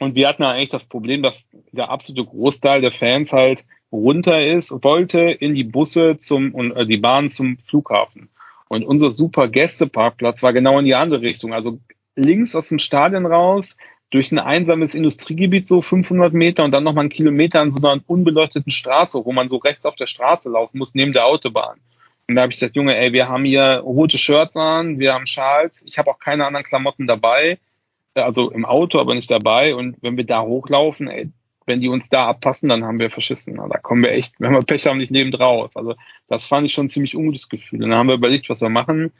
[0.00, 4.72] Und wir hatten eigentlich das Problem, dass der absolute Großteil der Fans halt runter ist
[4.82, 8.28] wollte in die Busse zum und äh, die Bahn zum Flughafen.
[8.68, 11.54] Und unser super Gästeparkplatz war genau in die andere Richtung.
[11.54, 11.78] Also
[12.16, 13.76] links aus dem Stadion raus,
[14.10, 18.00] durch ein einsames Industriegebiet so 500 Meter und dann nochmal einen Kilometer an so einer
[18.06, 21.80] unbeleuchteten Straße, wo man so rechts auf der Straße laufen muss, neben der Autobahn.
[22.28, 25.26] Und da habe ich gesagt, Junge, ey, wir haben hier rote Shirts an, wir haben
[25.26, 27.58] Schals, ich habe auch keine anderen Klamotten dabei
[28.14, 29.74] also im Auto, aber nicht dabei.
[29.74, 31.30] Und wenn wir da hochlaufen, ey,
[31.66, 33.56] wenn die uns da abpassen, dann haben wir verschissen.
[33.56, 35.76] Da kommen wir echt, wenn wir Pech haben, nicht neben raus.
[35.76, 35.94] Also
[36.28, 37.82] das fand ich schon ein ziemlich ungutes Gefühl.
[37.82, 39.12] Und dann haben wir überlegt, was wir machen.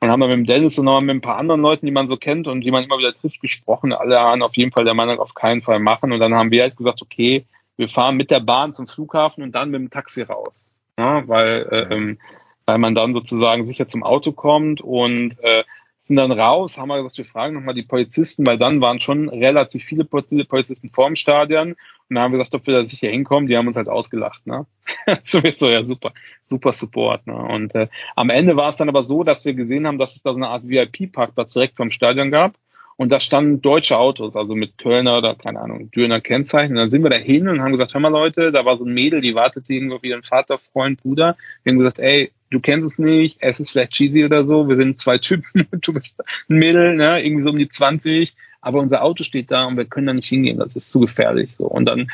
[0.00, 2.08] Und haben wir mit dem Dennis und noch mit ein paar anderen Leuten, die man
[2.08, 3.92] so kennt und die man immer wieder trifft, gesprochen.
[3.92, 6.12] Alle waren auf jeden Fall der Meinung, auf keinen Fall machen.
[6.12, 9.54] Und dann haben wir halt gesagt, okay, wir fahren mit der Bahn zum Flughafen und
[9.54, 10.68] dann mit dem Taxi raus.
[10.98, 12.18] Ja, weil, äh, ähm,
[12.66, 15.64] weil man dann sozusagen sicher zum Auto kommt und äh,
[16.06, 19.28] sind dann raus, haben wir gesagt, wir fragen nochmal die Polizisten, weil dann waren schon
[19.28, 23.48] relativ viele Polizisten vorm Stadion und dann haben wir gesagt, ob wir da sicher hinkommen,
[23.48, 24.66] die haben uns halt ausgelacht, ne?
[25.22, 26.12] Sowieso, ja, super,
[26.48, 27.34] super Support, ne?
[27.34, 30.22] Und äh, am Ende war es dann aber so, dass wir gesehen haben, dass es
[30.22, 32.54] da so eine Art VIP-Parkplatz direkt vom Stadion gab
[32.96, 36.72] und da standen deutsche Autos, also mit Kölner oder keine Ahnung, Dürner Kennzeichen.
[36.72, 38.84] Und dann sind wir da hin und haben gesagt, hör mal Leute, da war so
[38.84, 41.36] ein Mädel, die wartete irgendwo auf ihren Vater, Freund, Bruder.
[41.62, 44.76] Wir haben gesagt, ey, du kennst es nicht, es ist vielleicht cheesy oder so, wir
[44.76, 49.02] sind zwei Typen, du bist ein Mädel, ne, irgendwie so um die 20, aber unser
[49.02, 51.54] Auto steht da und wir können da nicht hingehen, das ist zu gefährlich.
[51.56, 51.66] So.
[51.66, 52.08] Und dann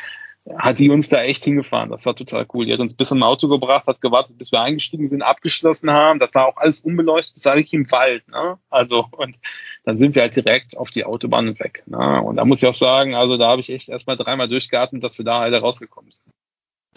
[0.59, 1.91] hat die uns da echt hingefahren.
[1.91, 2.67] Das war total cool.
[2.67, 6.19] Die hat uns bis zum Auto gebracht, hat gewartet, bis wir eingestiegen sind, abgeschlossen haben.
[6.19, 8.27] Das war auch alles unbeleuchtet, sage ich im Wald.
[8.29, 8.59] Ne?
[8.71, 9.37] Also und
[9.85, 11.83] dann sind wir halt direkt auf die Autobahn weg.
[11.87, 12.23] Ne?
[12.23, 15.19] Und da muss ich auch sagen, also da habe ich echt erstmal dreimal durchgeatmet, dass
[15.19, 16.30] wir da halt rausgekommen sind.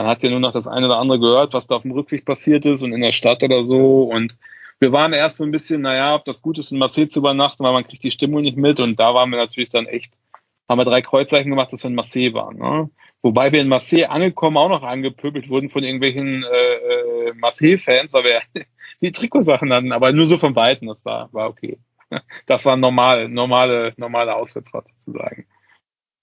[0.03, 2.25] Man hat ja nur noch das eine oder andere gehört, was da auf dem Rückweg
[2.25, 4.03] passiert ist und in der Stadt oder so.
[4.03, 4.37] Und
[4.79, 7.63] wir waren erst so ein bisschen, naja, ob das gut ist, in Marseille zu übernachten,
[7.63, 8.81] weil man kriegt die Stimmung nicht mit.
[8.81, 10.13] Und da waren wir natürlich dann echt,
[10.67, 12.57] haben wir drei Kreuzzeichen gemacht, dass wir in Marseille waren.
[12.57, 12.89] Ne?
[13.21, 18.25] Wobei wir in Marseille angekommen auch noch angepöbelt wurden von irgendwelchen äh, äh, Marseille-Fans, weil
[18.25, 18.41] wir
[19.01, 21.77] die Trikotsachen hatten, aber nur so von Weitem, das war, war okay.
[22.45, 25.45] Das war normal, normale, normale Auswärtsfahrt sozusagen.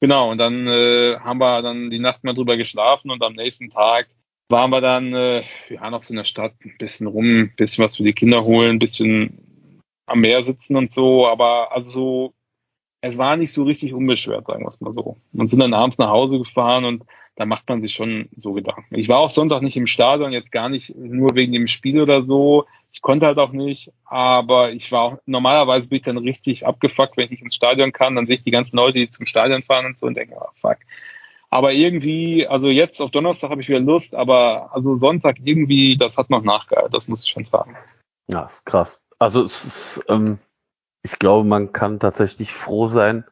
[0.01, 3.71] Genau, und dann äh, haben wir dann die Nacht mal drüber geschlafen und am nächsten
[3.71, 4.09] Tag
[4.49, 7.85] waren wir dann äh, ja noch so in der Stadt, ein bisschen rum, ein bisschen
[7.85, 12.35] was für die Kinder holen, ein bisschen am Meer sitzen und so, aber also so,
[13.03, 15.19] es war nicht so richtig unbeschwert, sagen wir es mal so.
[15.33, 17.05] Und sind dann abends nach Hause gefahren und
[17.41, 18.95] da macht man sich schon so Gedanken.
[18.95, 22.23] Ich war auch Sonntag nicht im Stadion, jetzt gar nicht nur wegen dem Spiel oder
[22.23, 22.67] so.
[22.93, 27.17] Ich konnte halt auch nicht, aber ich war auch, normalerweise bin ich dann richtig abgefuckt,
[27.17, 29.87] wenn ich ins Stadion kann, dann sehe ich die ganzen Leute, die zum Stadion fahren
[29.87, 30.77] und so und denke, oh, fuck.
[31.49, 36.19] Aber irgendwie, also jetzt auf Donnerstag habe ich wieder Lust, aber also Sonntag irgendwie, das
[36.19, 37.75] hat noch nachgehalten, das muss ich schon sagen.
[38.27, 39.03] Ja, ist krass.
[39.19, 40.41] Also es ist, ähm,
[41.03, 43.25] ich glaube, man kann tatsächlich froh sein,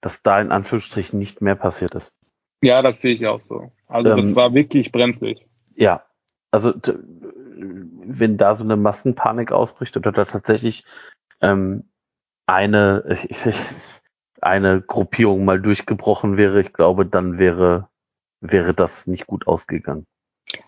[0.00, 2.10] dass da in Anführungsstrichen nicht mehr passiert ist.
[2.64, 3.70] Ja, das sehe ich auch so.
[3.86, 5.46] Also ähm, das war wirklich brenzlig.
[5.74, 6.04] Ja,
[6.50, 6.72] also
[7.56, 10.84] wenn da so eine Massenpanik ausbricht oder da tatsächlich
[11.40, 11.84] ähm,
[12.46, 13.46] eine, ich,
[14.40, 17.88] eine Gruppierung mal durchgebrochen wäre, ich glaube, dann wäre,
[18.40, 20.06] wäre das nicht gut ausgegangen.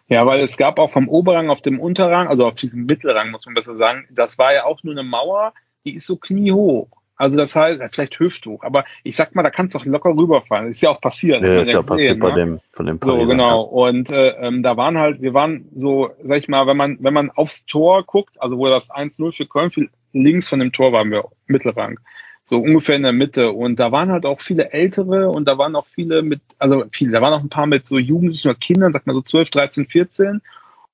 [0.09, 3.45] Ja, weil es gab auch vom Oberrang auf dem Unterrang, also auf diesem Mittelrang, muss
[3.47, 5.53] man besser sagen, das war ja auch nur eine Mauer,
[5.85, 6.89] die ist so kniehoch.
[7.17, 10.67] Also das heißt, vielleicht hüfthoch, aber ich sag mal, da kannst du auch locker rüberfallen.
[10.67, 11.43] Das ist ja auch passiert.
[11.43, 12.37] Ja, ist ja passiert bei ne?
[12.37, 13.63] dem, von dem Pariser, So, genau.
[13.63, 17.15] Und äh, ähm, da waren halt, wir waren so, sag ich mal, wenn man, wenn
[17.15, 20.93] man aufs Tor guckt, also wo das 1-0 für Köln fiel, links von dem Tor
[20.93, 21.99] waren wir Mittelrang
[22.47, 23.51] so ungefähr in der Mitte.
[23.51, 27.11] Und da waren halt auch viele Ältere und da waren auch viele mit, also viele,
[27.11, 29.87] da waren auch ein paar mit so Jugendlichen oder Kindern, sag mal so 12, 13,
[29.87, 30.43] 14.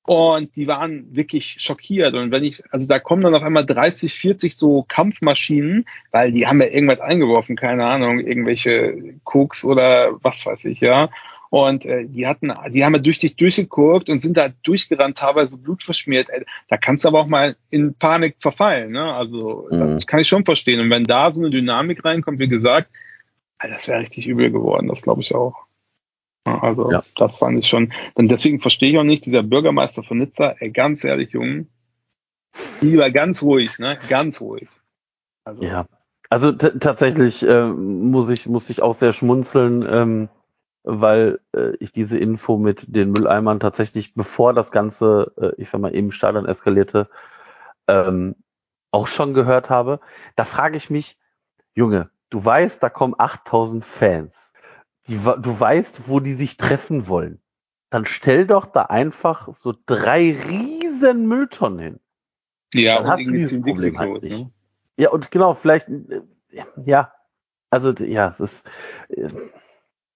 [0.05, 2.15] Und die waren wirklich schockiert.
[2.15, 6.47] Und wenn ich, also da kommen dann auf einmal 30, 40 so Kampfmaschinen, weil die
[6.47, 11.09] haben ja irgendwas eingeworfen, keine Ahnung, irgendwelche Koks oder was weiß ich, ja.
[11.51, 15.57] Und äh, die hatten, die haben ja durch dich durchgeguckt und sind da durchgerannt, teilweise
[15.59, 16.31] blutverschmiert.
[16.31, 18.93] Ey, da kannst du aber auch mal in Panik verfallen.
[18.93, 19.13] Ne?
[19.13, 19.95] Also mhm.
[19.95, 20.81] das kann ich schon verstehen.
[20.81, 22.89] Und wenn da so eine Dynamik reinkommt, wie gesagt,
[23.61, 25.67] das wäre richtig übel geworden, das glaube ich auch.
[26.45, 27.05] Also ja.
[27.17, 27.93] das fand ich schon.
[28.15, 31.69] Und deswegen verstehe ich auch nicht, dieser Bürgermeister von Nizza, ey, ganz ehrlich, Jungen,
[32.81, 33.99] lieber ganz ruhig, ne?
[34.09, 34.69] Ganz ruhig.
[35.45, 35.63] Also.
[35.63, 35.87] Ja.
[36.29, 39.85] Also tatsächlich äh, muss ich muss ich auch sehr schmunzeln.
[39.87, 40.29] Ähm,
[40.85, 45.81] weil äh, ich diese Info mit den Mülleimern tatsächlich, bevor das Ganze, äh, ich sag
[45.81, 47.09] mal, im Stadion eskalierte,
[47.87, 48.37] ähm,
[48.91, 50.01] auch schon gehört habe.
[50.37, 51.19] Da frage ich mich,
[51.75, 54.52] Junge, du weißt, da kommen 8000 Fans.
[55.09, 57.41] Die, du weißt, wo die sich treffen wollen.
[57.91, 62.01] Dann stell doch da einfach so drei riesen Mülltonnen hin.
[62.75, 64.39] Ja, Dann hast du dieses Problem halt nicht.
[64.39, 64.51] Ne?
[64.97, 66.23] Ja, und genau, vielleicht, äh,
[66.85, 67.13] ja,
[67.71, 68.67] also ja, es ist,
[69.09, 69.29] äh,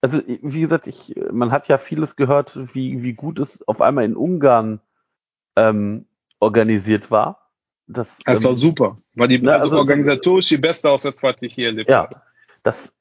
[0.00, 4.04] also wie gesagt, ich, man hat ja vieles gehört, wie, wie gut es auf einmal
[4.04, 4.80] in Ungarn
[5.56, 6.06] ähm,
[6.38, 7.50] organisiert war.
[7.86, 8.98] Das, das war ähm, super.
[9.14, 12.20] War die ne, also, organisatorisch die beste Auswärtsfahrt, die ich hier erlebt ja, habe.
[12.62, 12.92] Das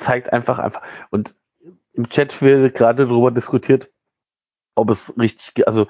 [0.00, 0.82] zeigt einfach einfach.
[1.10, 1.34] Und
[1.92, 3.90] im Chat wird gerade darüber diskutiert,
[4.74, 5.86] ob es richtig, also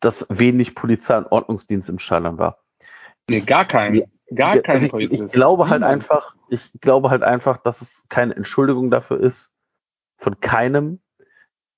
[0.00, 2.62] dass wenig Polizei und Ordnungsdienst im Stadion war.
[3.28, 4.04] Nee, gar kein.
[4.34, 8.34] Gar kein also ich, ich glaube halt einfach, ich glaube halt einfach, dass es keine
[8.34, 9.52] Entschuldigung dafür ist,
[10.18, 11.00] von keinem,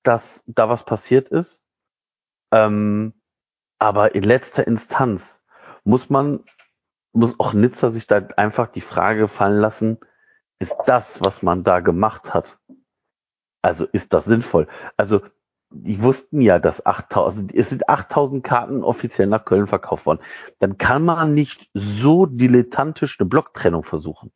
[0.03, 1.63] dass da was passiert ist.
[2.51, 3.13] Ähm,
[3.77, 5.43] aber in letzter Instanz
[5.83, 6.43] muss man,
[7.13, 9.99] muss auch Nizza sich da einfach die Frage fallen lassen,
[10.59, 12.59] ist das, was man da gemacht hat,
[13.61, 14.67] also ist das sinnvoll?
[14.97, 15.21] Also
[15.71, 20.19] die wussten ja, dass 8000, es sind 8000 Karten offiziell nach Köln verkauft worden.
[20.59, 24.31] Dann kann man nicht so dilettantisch eine Blocktrennung versuchen.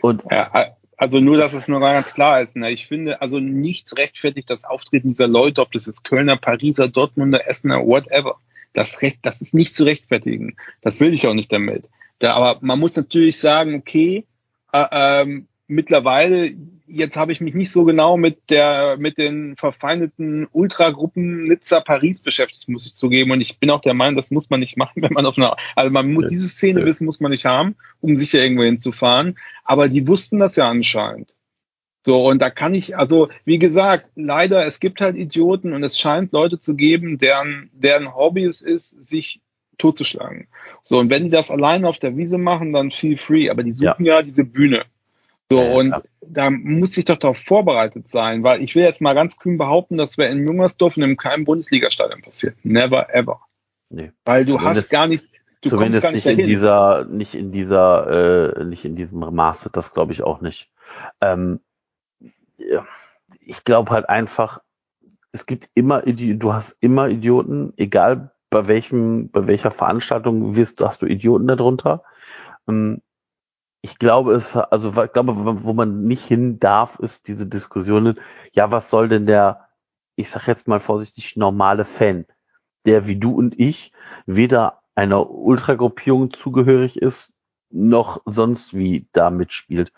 [0.00, 2.56] Und ja, also nur, dass es nur ganz klar ist.
[2.56, 2.70] Ne?
[2.70, 7.48] Ich finde, also nichts rechtfertigt das Auftreten dieser Leute, ob das jetzt Kölner, Pariser, Dortmunder,
[7.48, 8.36] Essener, whatever.
[8.72, 10.56] Das Recht, das ist nicht zu rechtfertigen.
[10.80, 11.88] Das will ich auch nicht damit.
[12.18, 14.26] Da, aber man muss natürlich sagen, okay,
[14.72, 16.52] ähm, mittlerweile,
[16.86, 22.20] jetzt habe ich mich nicht so genau mit der, mit den verfeindeten Ultragruppen Nizza Paris
[22.20, 23.30] beschäftigt, muss ich zugeben.
[23.30, 25.56] Und ich bin auch der Meinung, das muss man nicht machen, wenn man auf einer,
[25.74, 29.38] also man muss diese Szene wissen, muss man nicht haben, um sicher irgendwo hinzufahren.
[29.64, 31.34] Aber die wussten das ja anscheinend.
[32.04, 35.96] So, und da kann ich, also, wie gesagt, leider, es gibt halt Idioten und es
[35.96, 39.40] scheint Leute zu geben, deren, deren Hobby es ist, sich
[39.78, 40.48] totzuschlagen.
[40.82, 43.50] So, und wenn die das alleine auf der Wiese machen, dann feel free.
[43.50, 44.84] Aber die suchen ja, ja diese Bühne.
[45.50, 46.02] So, ja, und klar.
[46.22, 49.98] da muss ich doch darauf vorbereitet sein, weil ich will jetzt mal ganz kühn behaupten,
[49.98, 52.56] das wäre in Jungersdorf in einem keinem Bundesliga-Stadion passiert.
[52.62, 53.40] Never ever.
[53.90, 54.12] Nee.
[54.24, 55.28] Weil du zumindest, hast gar nicht,
[55.60, 59.68] du kommst gar nicht, nicht in dieser, nicht in dieser, äh, nicht in diesem Maße,
[59.70, 60.70] das glaube ich auch nicht.
[61.20, 61.60] Ähm,
[62.56, 62.86] ja,
[63.40, 64.62] ich glaube halt einfach,
[65.32, 71.02] es gibt immer, du hast immer Idioten, egal bei welchem, bei welcher Veranstaltung wirst, hast
[71.02, 72.04] du Idioten darunter.
[72.68, 73.02] Ähm,
[73.82, 78.20] ich glaube es, also ich glaube, wo man nicht hin darf, ist diese Diskussionen,
[78.52, 79.68] ja, was soll denn der,
[80.16, 82.26] ich sag jetzt mal vorsichtig, normale Fan,
[82.86, 83.92] der wie du und ich
[84.26, 87.34] weder einer Ultragruppierung zugehörig ist,
[87.70, 89.92] noch sonst wie da mitspielt.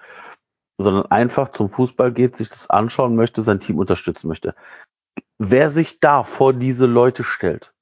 [0.78, 4.54] sondern einfach zum Fußball geht, sich das anschauen möchte, sein Team unterstützen möchte.
[5.38, 7.73] Wer sich da vor diese Leute stellt,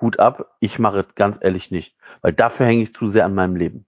[0.00, 3.34] Hut ab, ich mache es ganz ehrlich nicht, weil dafür hänge ich zu sehr an
[3.34, 3.84] meinem Leben.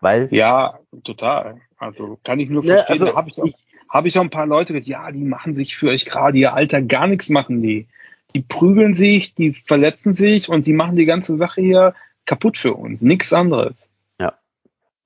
[0.00, 1.60] Weil Ja, total.
[1.78, 2.92] Also kann ich nur Ne, verstehen.
[2.92, 3.48] also da habe ich, auch-
[3.88, 6.54] hab ich auch ein paar Leute gehört, ja, die machen sich für euch gerade ihr
[6.54, 7.88] Alter gar nichts machen die.
[8.34, 11.94] Die prügeln sich, die verletzen sich und die machen die ganze Sache hier
[12.26, 13.00] kaputt für uns.
[13.00, 13.74] Nichts anderes.
[14.18, 14.34] Ja.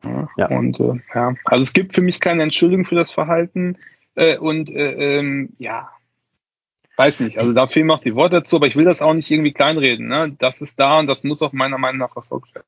[0.03, 0.47] Ja, Ja.
[0.49, 3.77] Und äh, ja, also es gibt für mich keine Entschuldigung für das Verhalten.
[4.15, 5.91] Äh, und äh, ähm, ja,
[7.01, 7.39] weiß nicht.
[7.39, 9.55] Also da fehlen mir auch die Worte dazu, aber ich will das auch nicht irgendwie
[9.55, 10.07] kleinreden.
[10.07, 10.37] Ne?
[10.39, 12.67] Das ist da und das muss auch meiner Meinung nach verfolgt werden.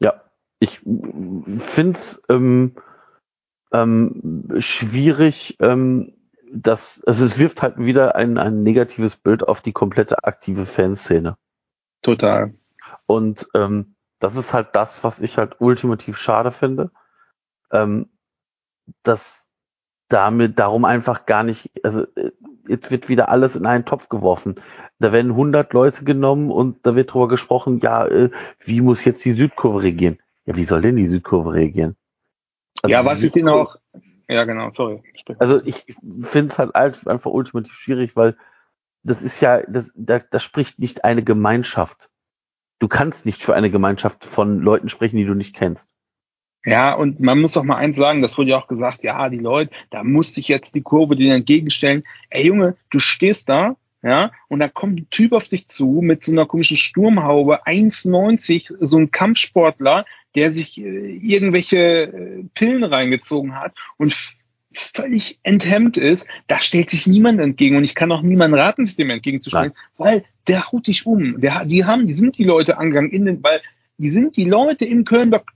[0.00, 0.22] Ja,
[0.58, 2.74] ich finde es ähm,
[3.72, 6.12] ähm, schwierig, ähm,
[6.52, 11.38] dass, also es wirft halt wieder ein, ein negatives Bild auf die komplette aktive Fanszene.
[12.02, 12.52] Total.
[13.06, 16.90] Und ähm, das ist halt das, was ich halt ultimativ schade finde,
[17.72, 18.10] ähm,
[19.04, 19.49] dass
[20.10, 22.32] damit darum einfach gar nicht, also äh,
[22.68, 24.56] jetzt wird wieder alles in einen Topf geworfen.
[24.98, 29.24] Da werden 100 Leute genommen und da wird drüber gesprochen, ja, äh, wie muss jetzt
[29.24, 30.18] die Südkurve reagieren?
[30.44, 31.96] Ja, wie soll denn die Südkurve reagieren?
[32.82, 33.76] Also ja, was ich den Südkurve- auch.
[34.28, 35.02] Ja, genau, sorry.
[35.38, 38.36] Also ich finde es halt alt- einfach ultimativ schwierig, weil
[39.02, 42.08] das ist ja, das, da, da spricht nicht eine Gemeinschaft.
[42.78, 45.89] Du kannst nicht für eine Gemeinschaft von Leuten sprechen, die du nicht kennst.
[46.64, 49.38] Ja, und man muss doch mal eins sagen, das wurde ja auch gesagt, ja, die
[49.38, 52.04] Leute, da muss sich jetzt die Kurve denen entgegenstellen.
[52.28, 56.24] Ey Junge, du stehst da, ja, und da kommt ein Typ auf dich zu mit
[56.24, 63.56] so einer komischen Sturmhaube, 1,90, so ein Kampfsportler, der sich äh, irgendwelche äh, Pillen reingezogen
[63.56, 64.14] hat und
[64.72, 68.96] völlig enthemmt ist, da stellt sich niemand entgegen und ich kann auch niemanden raten, sich
[68.96, 71.40] dem entgegenzustellen, weil der haut dich um.
[71.40, 73.60] Der, die haben, die sind die Leute angegangen in den, weil
[73.98, 75.50] die sind die Leute in Kölnberg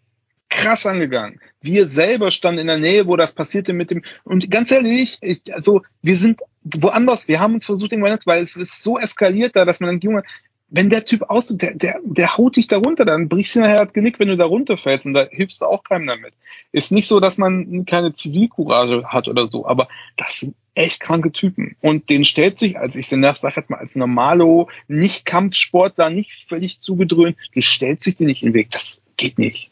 [0.54, 1.40] krass angegangen.
[1.60, 5.42] Wir selber standen in der Nähe, wo das passierte mit dem, und ganz ehrlich, ich,
[5.52, 9.64] also wir sind woanders, wir haben uns versucht, irgendwann, weil es ist so eskaliert da,
[9.64, 10.22] dass man denkt, Junge,
[10.70, 13.84] wenn der Typ aus, der, der, der haut dich da runter, dann brichst du nachher
[13.84, 16.34] das Genick, wenn du da runterfällst und da hilfst du auch keinem damit.
[16.72, 21.32] Ist nicht so, dass man keine Zivilcourage hat oder so, aber das sind echt kranke
[21.32, 21.76] Typen.
[21.80, 26.80] Und den stellt sich, als ich sag jetzt mal, als Normalo, nicht Kampfsportler, nicht völlig
[26.80, 28.70] zugedröhnt, du stellst sich dir nicht in den Weg.
[28.70, 29.70] Das geht nicht.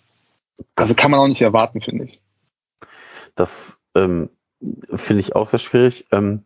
[0.76, 2.20] Also kann man auch nicht erwarten, finde ich.
[3.34, 4.30] Das ähm,
[4.94, 6.06] finde ich auch sehr schwierig.
[6.12, 6.44] Ähm,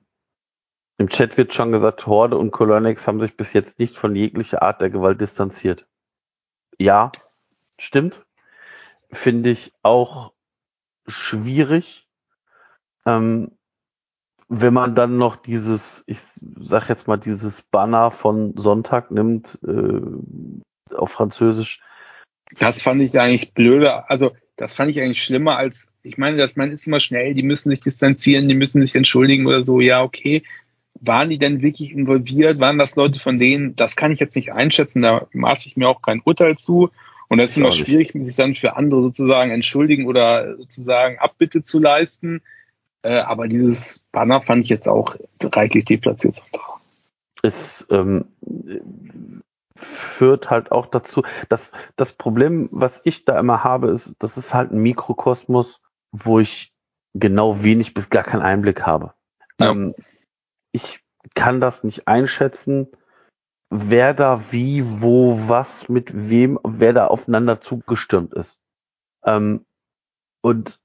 [0.98, 4.62] Im Chat wird schon gesagt, Horde und Colonix haben sich bis jetzt nicht von jeglicher
[4.62, 5.86] Art der Gewalt distanziert.
[6.78, 7.12] Ja,
[7.78, 8.24] stimmt.
[9.10, 10.32] Finde ich auch
[11.06, 12.08] schwierig.
[13.04, 13.52] Ähm,
[14.48, 16.20] wenn man dann noch dieses, ich
[16.60, 21.80] sag jetzt mal, dieses Banner von Sonntag nimmt, äh, auf Französisch,
[22.58, 24.10] Das fand ich eigentlich blöder.
[24.10, 27.42] Also, das fand ich eigentlich schlimmer als, ich meine, dass man ist immer schnell, die
[27.42, 29.80] müssen sich distanzieren, die müssen sich entschuldigen oder so.
[29.80, 30.42] Ja, okay.
[31.00, 32.58] Waren die denn wirklich involviert?
[32.58, 33.76] Waren das Leute von denen?
[33.76, 35.02] Das kann ich jetzt nicht einschätzen.
[35.02, 36.90] Da maße ich mir auch kein Urteil zu.
[37.28, 41.80] Und das ist immer schwierig, sich dann für andere sozusagen entschuldigen oder sozusagen Abbitte zu
[41.80, 42.40] leisten.
[43.02, 46.42] Äh, aber dieses Banner fand ich jetzt auch reichlich deplatziert.
[47.42, 48.26] es ähm,
[49.76, 54.54] führt halt auch dazu, dass das Problem, was ich da immer habe, ist, das ist
[54.54, 56.74] halt ein Mikrokosmos, wo ich
[57.14, 59.14] genau wenig bis gar keinen Einblick habe.
[59.60, 59.70] Ja.
[59.70, 59.94] Ähm,
[60.72, 61.00] ich
[61.34, 62.88] kann das nicht einschätzen,
[63.70, 68.58] wer da wie, wo, was, mit wem, wer da aufeinander zugestürmt ist.
[69.24, 69.64] Ähm,
[70.42, 70.80] und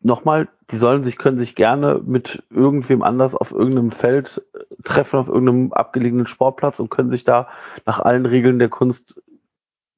[0.00, 5.18] nochmal, die sollen sich, können sich gerne mit irgendwem anders auf irgendeinem Feld äh, treffen,
[5.18, 7.48] auf irgendeinem abgelegenen Sportplatz und können sich da
[7.84, 9.20] nach allen Regeln der Kunst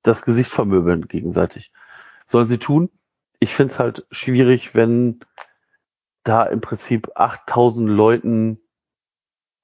[0.02, 1.72] das Gesicht vermöbeln gegenseitig.
[2.26, 2.90] Sollen sie tun.
[3.40, 5.20] Ich finde es halt schwierig, wenn
[6.24, 8.60] da im Prinzip 8000 Leuten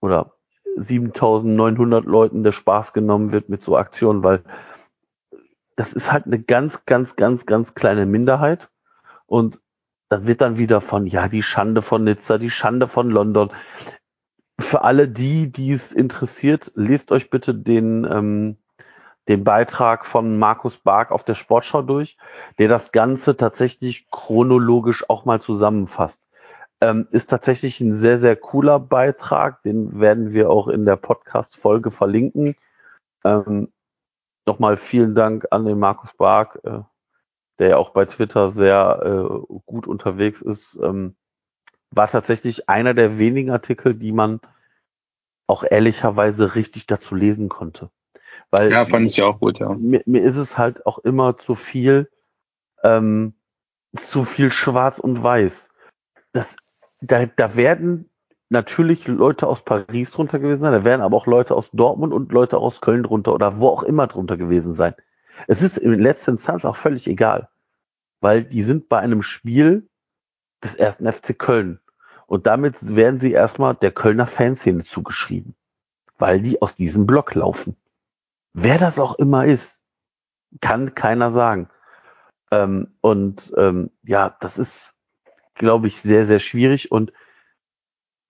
[0.00, 0.32] oder
[0.76, 4.42] 7900 Leuten der Spaß genommen wird mit so Aktionen, weil
[5.76, 8.70] das ist halt eine ganz, ganz, ganz, ganz kleine Minderheit
[9.26, 9.60] und
[10.08, 13.50] da wird dann wieder von, ja, die Schande von Nizza, die Schande von London.
[14.60, 18.56] Für alle die, die es interessiert, lest euch bitte den, ähm,
[19.28, 22.16] den Beitrag von Markus Bark auf der Sportschau durch,
[22.58, 26.20] der das Ganze tatsächlich chronologisch auch mal zusammenfasst.
[26.80, 31.90] Ähm, ist tatsächlich ein sehr, sehr cooler Beitrag, den werden wir auch in der Podcast-Folge
[31.90, 32.54] verlinken.
[33.24, 33.68] Ähm,
[34.46, 36.80] Nochmal vielen Dank an den Markus Bark, äh,
[37.58, 41.16] der ja auch bei Twitter sehr äh, gut unterwegs ist, ähm,
[41.90, 44.40] war tatsächlich einer der wenigen Artikel, die man
[45.46, 47.90] auch ehrlicherweise richtig dazu lesen konnte.
[48.50, 49.68] Weil Ja, fand ich auch gut, ja.
[49.74, 52.10] mir, mir ist es halt auch immer zu viel,
[52.82, 53.34] ähm,
[53.96, 55.70] zu viel Schwarz und Weiß.
[56.32, 56.56] das,
[57.00, 58.10] da, da werden
[58.48, 62.32] natürlich Leute aus Paris drunter gewesen sein, da werden aber auch Leute aus Dortmund und
[62.32, 64.94] Leute aus Köln drunter oder wo auch immer drunter gewesen sein.
[65.46, 67.48] Es ist in letzter Instanz auch völlig egal,
[68.20, 69.88] weil die sind bei einem Spiel
[70.62, 71.80] des ersten FC Köln
[72.26, 75.54] und damit werden sie erstmal der Kölner Fanszene zugeschrieben,
[76.18, 77.76] weil die aus diesem Block laufen.
[78.52, 79.82] Wer das auch immer ist,
[80.60, 81.68] kann keiner sagen.
[82.50, 84.94] Ähm, und ähm, ja, das ist,
[85.54, 87.12] glaube ich, sehr, sehr schwierig und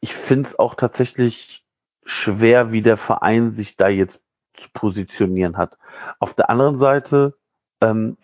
[0.01, 1.65] ich finde es auch tatsächlich
[2.05, 4.21] schwer, wie der Verein sich da jetzt
[4.55, 5.79] zu positionieren hat.
[6.19, 7.37] Auf der anderen Seite
[7.81, 8.17] ähm,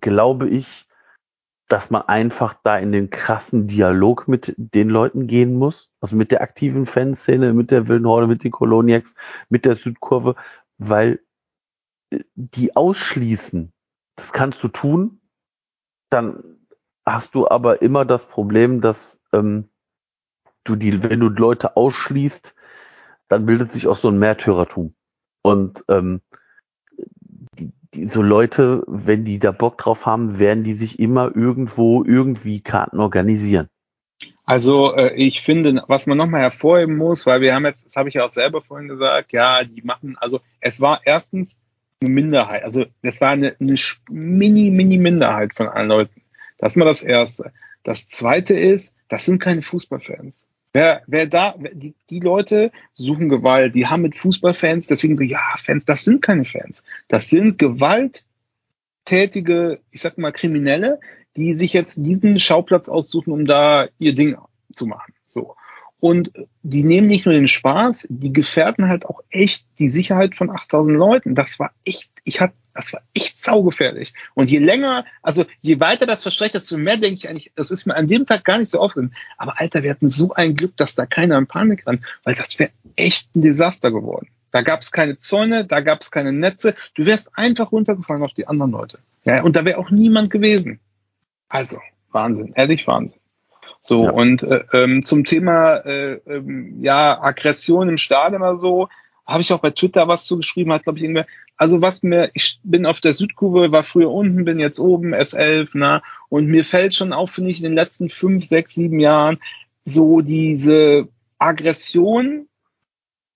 [0.00, 0.88] glaube ich,
[1.68, 6.30] dass man einfach da in den krassen Dialog mit den Leuten gehen muss, also mit
[6.30, 9.14] der aktiven Fanszene, mit der Wildenhorde, mit den Koloniacs,
[9.48, 10.34] mit der Südkurve,
[10.78, 11.20] weil
[12.10, 13.72] äh, die ausschließen,
[14.16, 15.20] das kannst du tun,
[16.10, 16.58] dann
[17.06, 19.70] hast du aber immer das Problem, dass ähm,
[20.64, 22.54] du die, wenn du Leute ausschließt,
[23.28, 24.94] dann bildet sich auch so ein Märtyrertum.
[25.42, 26.20] Und ähm,
[27.58, 32.04] die, die, so Leute, wenn die da Bock drauf haben, werden die sich immer irgendwo
[32.04, 33.68] irgendwie Karten organisieren.
[34.44, 38.08] Also äh, ich finde, was man nochmal hervorheben muss, weil wir haben jetzt, das habe
[38.08, 41.56] ich ja auch selber vorhin gesagt, ja, die machen, also es war erstens
[42.00, 43.76] eine Minderheit, also es war eine, eine
[44.10, 46.22] mini, mini Minderheit von allen Leuten.
[46.58, 47.52] Das ist mal das Erste.
[47.84, 50.38] Das Zweite ist, das sind keine Fußballfans.
[50.72, 55.42] Wer, wer da, die, die Leute suchen Gewalt, die haben mit Fußballfans, deswegen so, ja,
[55.64, 56.82] Fans, das sind keine Fans.
[57.08, 60.98] Das sind gewalttätige, ich sag mal, Kriminelle,
[61.36, 64.38] die sich jetzt diesen Schauplatz aussuchen, um da ihr Ding
[64.72, 65.12] zu machen.
[65.26, 65.56] So.
[66.00, 70.50] Und die nehmen nicht nur den Spaß, die gefährden halt auch echt die Sicherheit von
[70.50, 71.34] 8000 Leuten.
[71.34, 74.14] Das war echt, ich hatte das war echt saugefährlich.
[74.34, 77.86] Und je länger, also je weiter das verstreicht, desto mehr denke ich eigentlich, das ist
[77.86, 79.14] mir an dem Tag gar nicht so aufgeregt.
[79.36, 82.58] Aber Alter, wir hatten so ein Glück, dass da keiner in Panik ran, weil das
[82.58, 84.28] wäre echt ein Desaster geworden.
[84.50, 86.74] Da gab es keine Zäune, da gab es keine Netze.
[86.94, 88.98] Du wärst einfach runtergefallen auf die anderen Leute.
[89.24, 90.78] Ja, und da wäre auch niemand gewesen.
[91.48, 91.78] Also,
[92.10, 93.18] Wahnsinn, ehrlich Wahnsinn.
[93.80, 94.10] So, ja.
[94.10, 98.88] und äh, ähm, zum Thema äh, ähm, ja, Aggression im Stadion oder so,
[99.26, 102.58] habe ich auch bei Twitter was zugeschrieben, hat, glaube ich, irgendwer, also was mir, ich
[102.64, 106.94] bin auf der Südkurve, war früher unten, bin jetzt oben, S11, na, und mir fällt
[106.94, 109.38] schon auf, finde ich, in den letzten fünf, sechs, sieben Jahren
[109.84, 111.08] so diese
[111.38, 112.46] Aggression,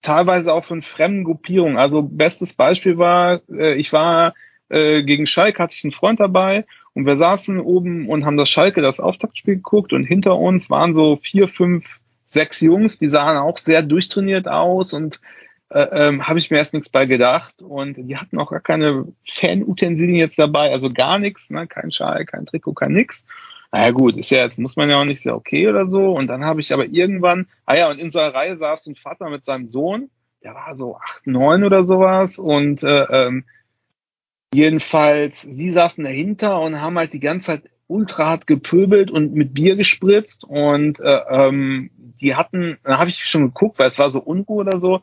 [0.02, 1.76] teilweise auch von fremden Gruppierungen.
[1.76, 4.34] Also bestes Beispiel war, äh, ich war
[4.68, 6.64] äh, gegen Schalke, hatte ich einen Freund dabei
[6.94, 10.94] und wir saßen oben und haben das Schalke, das Auftaktspiel geguckt und hinter uns waren
[10.94, 11.84] so vier, fünf,
[12.28, 15.20] sechs Jungs, die sahen auch sehr durchtrainiert aus und
[15.70, 17.62] äh, ähm, habe ich mir erst nichts bei gedacht.
[17.62, 21.66] Und die hatten auch gar keine Fan-Utensilien jetzt dabei, also gar nichts, ne?
[21.66, 23.24] kein Schal, kein Trikot, kein nix.
[23.72, 26.12] Naja gut, ist ja jetzt, muss man ja auch nicht sehr okay oder so.
[26.12, 28.94] Und dann habe ich aber irgendwann, ah ja, und in so einer Reihe saß ein
[28.94, 30.08] Vater mit seinem Sohn,
[30.42, 32.38] der war so acht, neun oder sowas.
[32.38, 33.44] Und äh, ähm,
[34.54, 39.54] jedenfalls, sie saßen dahinter und haben halt die ganze Zeit ultra hart gepöbelt und mit
[39.54, 41.90] Bier gespritzt und äh, ähm,
[42.20, 45.02] die hatten, da habe ich schon geguckt, weil es war so Unruhe oder so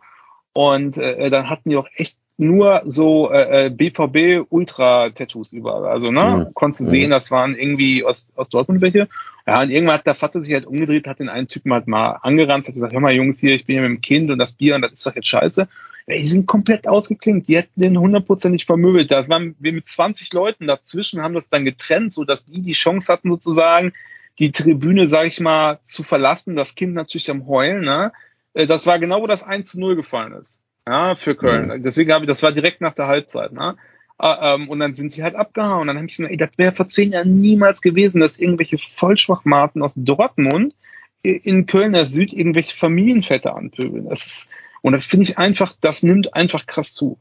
[0.54, 5.86] und äh, dann hatten die auch echt nur so äh, BVB Ultra Tattoos überall.
[5.86, 6.54] Also ne, mhm.
[6.54, 9.08] konntest du sehen, das waren irgendwie aus, aus Dortmund welche.
[9.46, 12.20] Ja, und irgendwann hat der Vater sich halt umgedreht, hat den einen Typen halt mal
[12.22, 14.54] angerannt, hat gesagt, hör mal Jungs hier, ich bin hier mit dem Kind und das
[14.54, 15.68] Bier und das ist doch jetzt scheiße.
[16.08, 19.12] Ja, die sind komplett ausgeklingt, die hätten den hundertprozentig vermöbelt.
[19.12, 22.74] Da waren wir mit 20 Leuten dazwischen, haben das dann getrennt, so dass die die
[22.74, 23.94] Chance hatten sozusagen,
[24.40, 26.56] die Tribüne, sag ich mal, zu verlassen.
[26.56, 28.12] Das Kind natürlich am Heulen, ne?
[28.54, 30.62] Äh, das war genau, wo das 1 zu 0 gefallen ist.
[30.88, 31.68] Ja, für Köln.
[31.68, 31.84] Mhm.
[31.84, 33.78] Deswegen habe ich, das war direkt nach der Halbzeit, ne?
[34.18, 35.88] Ah, ähm, und dann sind die halt abgehauen.
[35.88, 39.82] Dann habe ich so, ey, das wäre vor zehn Jahren niemals gewesen, dass irgendwelche Vollschwachmaten
[39.82, 40.76] aus Dortmund
[41.24, 44.10] in Kölner Süd irgendwelche Familienväter anpöbeln.
[44.10, 44.50] Das ist,
[44.82, 47.18] und das finde ich einfach, das nimmt einfach krass zu.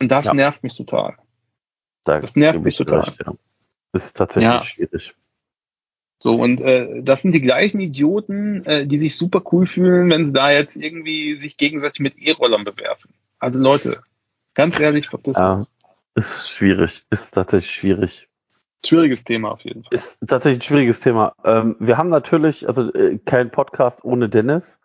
[0.00, 0.34] Und das ja.
[0.34, 1.16] nervt mich total.
[2.04, 3.00] Da das nervt mich total.
[3.00, 3.34] Recht, ja.
[3.92, 4.62] Das ist tatsächlich ja.
[4.62, 5.14] schwierig.
[6.18, 10.26] So, und äh, das sind die gleichen Idioten, äh, die sich super cool fühlen, wenn
[10.26, 13.10] sie da jetzt irgendwie sich gegenseitig mit E-Rollern bewerfen.
[13.38, 14.00] Also Leute,
[14.54, 15.66] ganz ehrlich, verpiss ja,
[16.14, 18.28] Ist schwierig, ist tatsächlich schwierig.
[18.84, 19.94] Schwieriges Thema auf jeden Fall.
[19.98, 21.34] Ist tatsächlich ein schwieriges Thema.
[21.44, 24.78] Ähm, wir haben natürlich, also äh, kein Podcast ohne Dennis.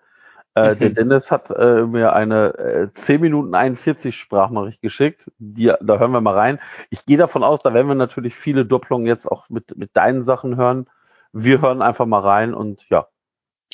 [0.56, 0.80] Äh, mhm.
[0.80, 5.32] Der Dennis hat äh, mir eine äh, 10 Minuten 41 Sprachnachricht geschickt.
[5.38, 6.60] Die, da hören wir mal rein.
[6.90, 10.26] Ich gehe davon aus, da werden wir natürlich viele Doppelungen jetzt auch mit, mit deinen
[10.26, 10.88] Sachen hören.
[11.34, 13.08] Wir hören einfach mal rein und ja,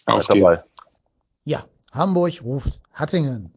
[0.06, 0.64] Auf dabei.
[1.44, 3.52] Ja, Hamburg ruft Hattingen.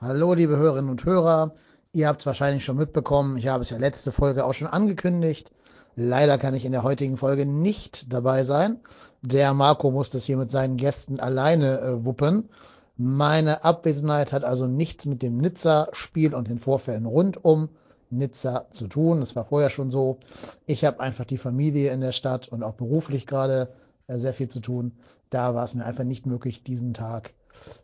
[0.00, 1.54] Hallo, liebe Hörerinnen und Hörer.
[1.92, 3.38] Ihr habt es wahrscheinlich schon mitbekommen.
[3.38, 5.50] Ich habe es ja letzte Folge auch schon angekündigt.
[5.96, 8.80] Leider kann ich in der heutigen Folge nicht dabei sein.
[9.22, 12.50] Der Marco muss das hier mit seinen Gästen alleine äh, wuppen.
[12.98, 17.70] Meine Abwesenheit hat also nichts mit dem Nizza-Spiel und den Vorfällen rund um
[18.10, 19.20] Nizza zu tun.
[19.20, 20.18] Das war vorher schon so.
[20.66, 23.68] Ich habe einfach die Familie in der Stadt und auch beruflich gerade
[24.06, 24.92] äh, sehr viel zu tun.
[25.30, 27.32] Da war es mir einfach nicht möglich, diesen Tag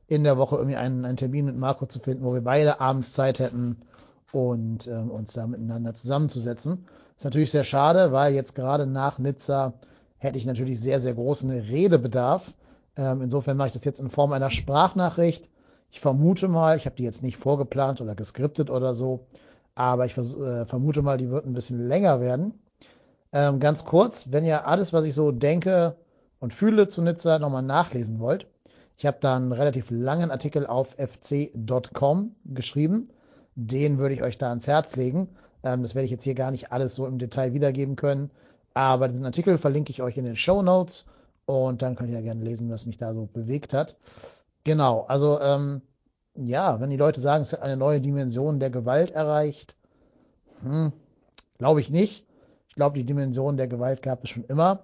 [0.07, 3.13] in der Woche irgendwie einen, einen Termin mit Marco zu finden, wo wir beide abends
[3.13, 3.83] Zeit hätten
[4.33, 6.87] und ähm, uns da miteinander zusammenzusetzen.
[7.17, 9.75] Ist natürlich sehr schade, weil jetzt gerade nach Nizza
[10.19, 12.53] hätte ich natürlich sehr, sehr großen Redebedarf.
[12.97, 15.49] Ähm, insofern mache ich das jetzt in Form einer Sprachnachricht.
[15.91, 19.27] Ich vermute mal, ich habe die jetzt nicht vorgeplant oder geskriptet oder so,
[19.75, 22.55] aber ich äh, vermute mal, die wird ein bisschen länger werden.
[23.33, 25.97] Ähm, ganz kurz, wenn ihr alles, was ich so denke
[26.39, 28.47] und fühle zu Nizza nochmal nachlesen wollt,
[28.97, 33.11] ich habe da einen relativ langen Artikel auf fc.com geschrieben.
[33.57, 35.29] Den würde ich euch da ans Herz legen.
[35.65, 38.31] Ähm, das werde ich jetzt hier gar nicht alles so im Detail wiedergeben können.
[38.73, 41.07] Aber diesen Artikel verlinke ich euch in den Show Notes
[41.47, 43.97] und dann könnt ihr ja gerne lesen, was mich da so bewegt hat.
[44.65, 45.83] Genau, also ähm,
[46.37, 49.77] ja, wenn die Leute sagen, es hat eine neue Dimension der Gewalt erreicht,
[50.63, 50.93] hm,
[51.59, 52.27] glaube ich nicht.
[52.69, 54.83] Ich glaube, die Dimension der Gewalt gab es schon immer.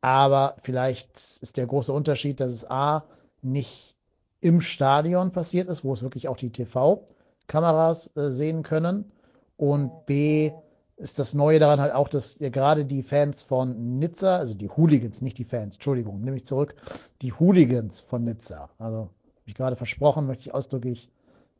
[0.00, 3.04] Aber vielleicht ist der große Unterschied, dass es A,
[3.42, 3.96] nicht
[4.40, 9.10] im Stadion passiert ist, wo es wirklich auch die TV-Kameras äh, sehen können.
[9.56, 10.52] Und B,
[10.98, 15.22] ist das Neue daran halt auch, dass gerade die Fans von Nizza, also die Hooligans,
[15.22, 16.74] nicht die Fans, Entschuldigung, nehme ich zurück,
[17.22, 19.10] die Hooligans von Nizza, also
[19.48, 21.10] habe ich gerade versprochen, möchte ich ausdrücklich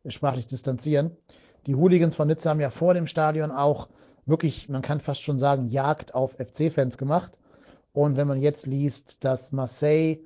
[0.06, 1.16] sprachlich distanzieren.
[1.66, 3.88] Die Hooligans von Nizza haben ja vor dem Stadion auch
[4.26, 7.38] wirklich, man kann fast schon sagen, Jagd auf FC-Fans gemacht.
[7.94, 10.18] Und wenn man jetzt liest, dass Marseille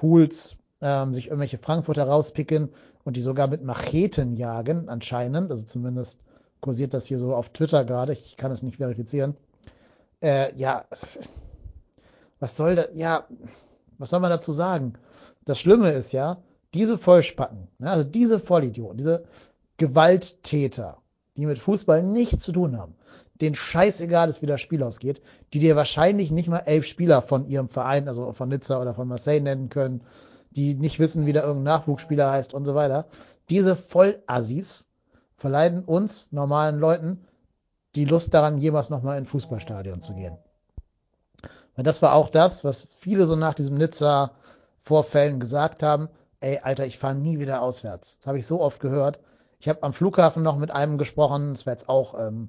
[0.00, 2.68] Hools ähm, sich irgendwelche Frankfurter rauspicken
[3.02, 6.20] und die sogar mit Macheten jagen, anscheinend, also zumindest
[6.60, 9.36] kursiert das hier so auf Twitter gerade, ich kann es nicht verifizieren.
[10.22, 10.84] Äh, ja,
[12.38, 13.26] was soll da, ja,
[13.98, 14.92] was soll man dazu sagen?
[15.44, 16.38] Das Schlimme ist ja,
[16.74, 19.24] diese Vollspacken, ne, also diese Vollidioten, diese
[19.76, 20.98] Gewalttäter,
[21.36, 22.94] die mit Fußball nichts zu tun haben,
[23.40, 27.48] denen scheißegal ist, wie das Spiel ausgeht, die dir wahrscheinlich nicht mal elf Spieler von
[27.48, 30.02] ihrem Verein, also von Nizza oder von Marseille nennen können,
[30.50, 33.06] die nicht wissen, wie da irgendein Nachwuchsspieler heißt und so weiter.
[33.48, 34.86] Diese Vollassis
[35.36, 37.24] verleihen uns normalen Leuten
[37.94, 40.36] die Lust daran, jemals nochmal in ein Fußballstadion zu gehen.
[41.76, 46.08] Und das war auch das, was viele so nach diesem Nizza-Vorfällen gesagt haben.
[46.40, 48.16] Ey, Alter, ich fahre nie wieder auswärts.
[48.18, 49.20] Das habe ich so oft gehört.
[49.58, 51.52] Ich habe am Flughafen noch mit einem gesprochen.
[51.52, 52.48] Das war jetzt auch, ähm,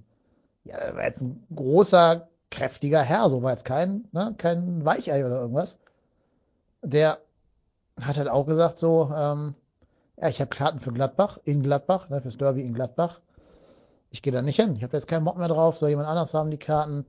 [0.63, 3.29] ja, war jetzt ein großer, kräftiger Herr.
[3.29, 5.79] So war jetzt kein, ne, kein Weichei oder irgendwas.
[6.81, 7.19] Der
[7.99, 9.55] hat halt auch gesagt so, ähm,
[10.17, 13.19] ja, ich habe Karten für Gladbach, in Gladbach, ne, fürs Derby in Gladbach.
[14.09, 14.75] Ich gehe da nicht hin.
[14.77, 15.77] Ich habe jetzt keinen Bock mehr drauf.
[15.77, 17.05] Soll jemand anders haben die Karten?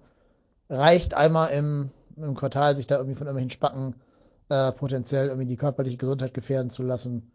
[0.68, 3.94] Reicht einmal im, im Quartal, sich da irgendwie von irgendwelchen Spacken
[4.48, 7.30] äh, potenziell irgendwie die körperliche Gesundheit gefährden zu lassen.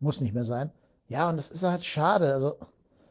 [0.00, 0.70] Muss nicht mehr sein.
[1.08, 2.32] Ja, und das ist halt schade.
[2.32, 2.58] Also,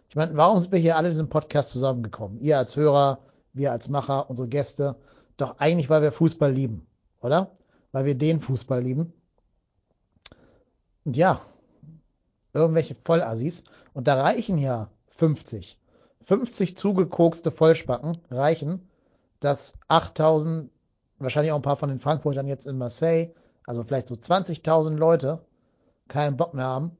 [0.09, 2.39] ich meine, warum sind wir hier alle in diesem Podcast zusammengekommen?
[2.41, 3.19] Ihr als Hörer,
[3.53, 4.95] wir als Macher, unsere Gäste.
[5.37, 6.85] Doch eigentlich, weil wir Fußball lieben,
[7.21, 7.51] oder?
[7.91, 9.13] Weil wir den Fußball lieben.
[11.05, 11.41] Und ja,
[12.53, 13.63] irgendwelche Vollassis.
[13.93, 15.79] Und da reichen ja 50.
[16.23, 18.87] 50 zugekokste Vollspacken reichen,
[19.39, 20.69] dass 8000,
[21.19, 23.29] wahrscheinlich auch ein paar von den Frankfurtern jetzt in Marseille,
[23.65, 25.39] also vielleicht so 20.000 Leute,
[26.07, 26.97] keinen Bock mehr haben,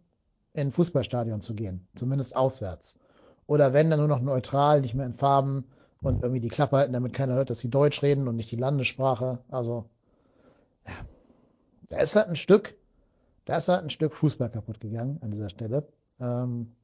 [0.54, 1.88] in ein Fußballstadion zu gehen.
[1.96, 2.98] Zumindest auswärts.
[3.46, 5.66] Oder wenn dann nur noch neutral, nicht mehr in Farben
[6.02, 8.58] und irgendwie die Klappe halten, damit keiner hört, dass sie Deutsch reden und nicht die
[8.58, 9.40] Landessprache.
[9.50, 9.86] Also,
[10.86, 10.94] ja.
[11.90, 12.76] da ist halt ein Stück
[13.48, 15.88] da ist halt ein Stück Fußball kaputt gegangen an dieser Stelle.
[16.20, 16.76] Ähm,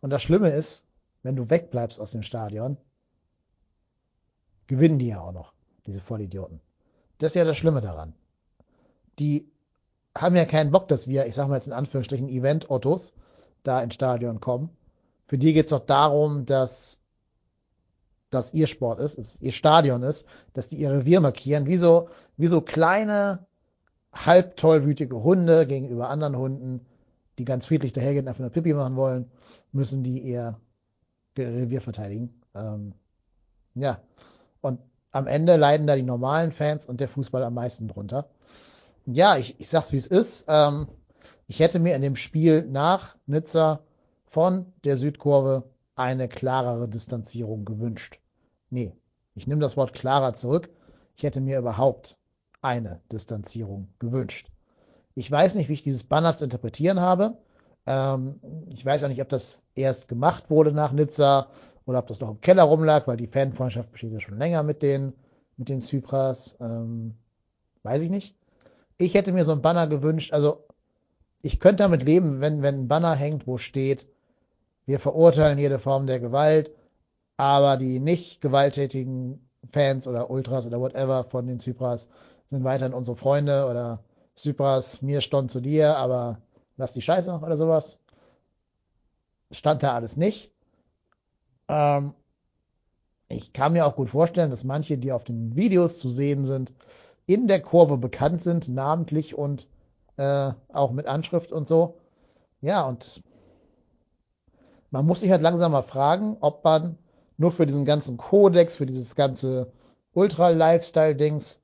[0.00, 0.86] und das Schlimme ist,
[1.24, 2.76] wenn du wegbleibst aus dem Stadion,
[4.68, 5.52] gewinnen die ja auch noch,
[5.86, 6.60] diese Vollidioten.
[7.18, 8.14] Das ist ja das Schlimme daran.
[9.18, 9.50] Die
[10.16, 13.14] haben ja keinen Bock, dass wir, ich sag mal jetzt in Anführungsstrichen, Event-Ottos
[13.62, 14.70] da ins Stadion kommen.
[15.26, 16.98] Für die geht es doch darum, dass
[18.30, 22.08] das ihr Sport ist, dass ihr Stadion ist, dass die ihr Revier markieren, wie so,
[22.36, 23.46] wie so kleine
[24.12, 26.86] halb tollwütige Hunde gegenüber anderen Hunden,
[27.38, 29.30] die ganz friedlich dahergehen, einfach nur Pipi machen wollen,
[29.72, 30.58] müssen die ihr
[31.36, 32.40] Revier verteidigen.
[32.54, 32.94] Ähm,
[33.74, 34.00] ja.
[34.60, 34.80] Und
[35.12, 38.28] am Ende leiden da die normalen Fans und der Fußball am meisten drunter.
[39.06, 40.44] Ja, ich, ich sag's wie es ist.
[40.48, 40.88] Ähm,
[41.48, 43.80] ich hätte mir in dem Spiel nach Nizza
[44.26, 45.64] von der Südkurve
[45.96, 48.20] eine klarere Distanzierung gewünscht.
[48.70, 48.92] Nee,
[49.34, 50.70] ich nehme das Wort klarer zurück.
[51.16, 52.16] Ich hätte mir überhaupt
[52.62, 54.48] eine Distanzierung gewünscht.
[55.14, 57.36] Ich weiß nicht, wie ich dieses Banner zu interpretieren habe.
[57.86, 58.40] Ähm,
[58.72, 61.48] ich weiß auch nicht, ob das erst gemacht wurde nach Nizza
[61.86, 64.82] oder ob das noch im Keller rumlag, weil die Fanfreundschaft besteht ja schon länger mit
[64.82, 65.12] den,
[65.56, 66.56] mit den Zypras.
[66.60, 67.14] Ähm,
[67.82, 68.36] weiß ich nicht.
[68.98, 70.64] Ich hätte mir so ein Banner gewünscht, also
[71.42, 74.06] ich könnte damit leben, wenn, wenn ein Banner hängt, wo steht,
[74.86, 76.70] wir verurteilen jede Form der Gewalt,
[77.36, 82.08] aber die nicht gewalttätigen Fans oder Ultras oder whatever von den Zypras
[82.46, 84.02] sind weiterhin unsere Freunde oder
[84.34, 86.40] Zypras, mir stond zu dir, aber
[86.76, 87.98] lass die Scheiße oder sowas.
[89.50, 90.52] Stand da alles nicht.
[91.70, 92.14] Ähm,
[93.28, 96.74] ich kann mir auch gut vorstellen, dass manche, die auf den Videos zu sehen sind,
[97.26, 99.68] in der Kurve bekannt sind, namentlich und
[100.16, 101.98] äh, auch mit Anschrift und so.
[102.60, 103.22] Ja, und
[104.90, 106.98] man muss sich halt langsam mal fragen, ob man
[107.38, 109.72] nur für diesen ganzen Kodex, für dieses ganze
[110.12, 111.62] Ultra-Lifestyle-Dings,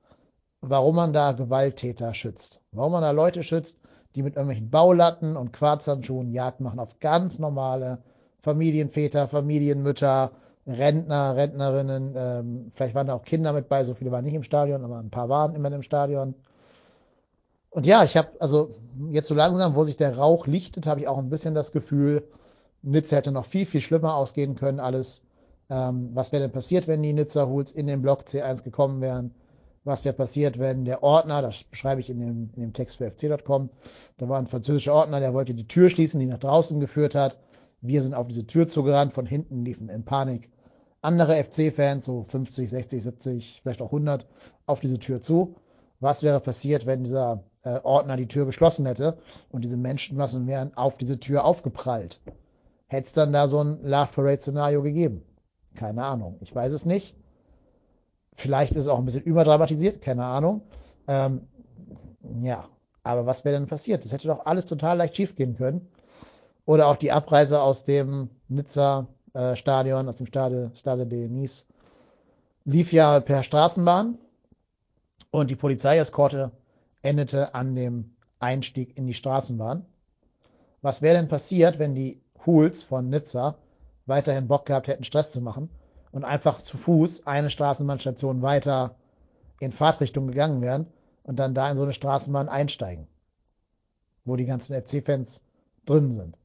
[0.61, 2.61] warum man da Gewalttäter schützt.
[2.71, 3.77] Warum man da Leute schützt,
[4.15, 8.01] die mit irgendwelchen Baulatten und Quarzhandschuhen Jagd machen auf ganz normale
[8.47, 10.31] Familienväter, Familienmütter,
[10.65, 12.13] Rentner, Rentnerinnen.
[12.15, 14.99] Ähm, vielleicht waren da auch Kinder mit bei, so viele waren nicht im Stadion, aber
[14.99, 16.33] ein paar waren immer im Stadion.
[17.71, 18.69] Und ja, ich habe, also
[19.09, 22.23] jetzt so langsam, wo sich der Rauch lichtet, habe ich auch ein bisschen das Gefühl,
[22.83, 25.23] Nizza hätte noch viel, viel schlimmer ausgehen können, alles.
[25.69, 29.35] Ähm, was wäre denn passiert, wenn die Nizza Hools in den Block C1 gekommen wären?
[29.83, 33.11] Was wäre passiert, wenn der Ordner, das beschreibe ich in dem, in dem Text für
[33.11, 33.69] fc.com,
[34.17, 37.37] da war ein französischer Ordner, der wollte die Tür schließen, die nach draußen geführt hat.
[37.81, 40.49] Wir sind auf diese Tür zugerannt, von hinten liefen in Panik
[41.01, 44.25] andere FC-Fans, so 50, 60, 70, vielleicht auch 100,
[44.65, 45.55] auf diese Tür zu.
[45.99, 49.17] Was wäre passiert, wenn dieser äh, Ordner die Tür geschlossen hätte
[49.49, 52.21] und diese Menschenmassen wären auf diese Tür aufgeprallt?
[52.87, 55.23] Hätte es dann da so ein Love Parade-Szenario gegeben?
[55.75, 56.37] Keine Ahnung.
[56.41, 57.15] Ich weiß es nicht.
[58.35, 60.61] Vielleicht ist es auch ein bisschen überdramatisiert, keine Ahnung.
[61.07, 61.47] Ähm,
[62.41, 62.67] ja,
[63.03, 64.03] aber was wäre denn passiert?
[64.03, 65.87] Das hätte doch alles total leicht schief gehen können.
[66.67, 71.65] Oder auch die Abreise aus dem Nizza äh, aus dem Stade, Stade de Nice,
[72.65, 74.17] lief ja per Straßenbahn
[75.31, 76.51] und die Polizeieskorte
[77.01, 79.85] endete an dem Einstieg in die Straßenbahn.
[80.81, 83.55] Was wäre denn passiert, wenn die Hools von Nizza
[84.05, 85.69] weiterhin Bock gehabt hätten, Stress zu machen
[86.11, 88.95] und einfach zu Fuß eine Straßenbahnstation weiter
[89.61, 90.87] in Fahrtrichtung gegangen wären
[91.23, 93.07] und dann da in so eine Straßenbahn einsteigen,
[94.25, 95.41] wo die ganzen FC-Fans
[95.85, 96.37] drin sind.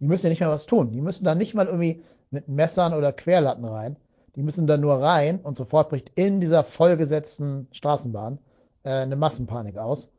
[0.00, 0.92] Die müssen ja nicht mal was tun.
[0.92, 3.96] Die müssen da nicht mal irgendwie mit Messern oder Querlatten rein.
[4.34, 8.38] Die müssen da nur rein und sofort bricht in dieser vollgesetzten Straßenbahn
[8.84, 10.10] äh, eine Massenpanik aus.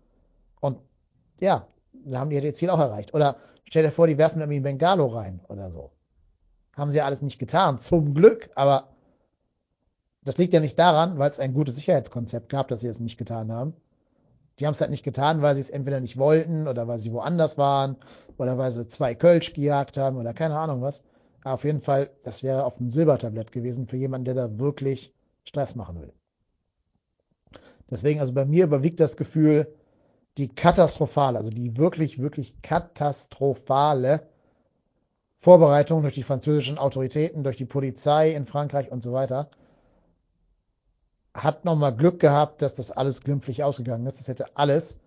[0.60, 0.78] Und
[1.40, 1.68] ja,
[2.06, 3.14] da haben die ihr Ziel auch erreicht.
[3.14, 5.92] Oder stell dir vor, die werfen irgendwie ein Bengalo rein oder so.
[6.76, 8.90] Haben sie ja alles nicht getan, zum Glück, aber
[10.24, 13.18] das liegt ja nicht daran, weil es ein gutes Sicherheitskonzept gab, dass sie es nicht
[13.18, 13.74] getan haben.
[14.62, 17.12] Die haben es halt nicht getan, weil sie es entweder nicht wollten oder weil sie
[17.12, 17.96] woanders waren
[18.38, 21.04] oder weil sie zwei Kölsch gejagt haben oder keine Ahnung was.
[21.44, 25.16] Aber auf jeden Fall, das wäre auf dem Silbertablett gewesen für jemanden, der da wirklich
[25.46, 26.14] Stress machen will.
[27.90, 29.68] Deswegen, also bei mir überwiegt das Gefühl,
[30.38, 34.28] die katastrophale, also die wirklich, wirklich katastrophale
[35.40, 39.50] Vorbereitung durch die französischen Autoritäten, durch die Polizei in Frankreich und so weiter,
[41.34, 44.20] hat nochmal Glück gehabt, dass das alles glimpflich ausgegangen ist.
[44.20, 45.00] Das hätte alles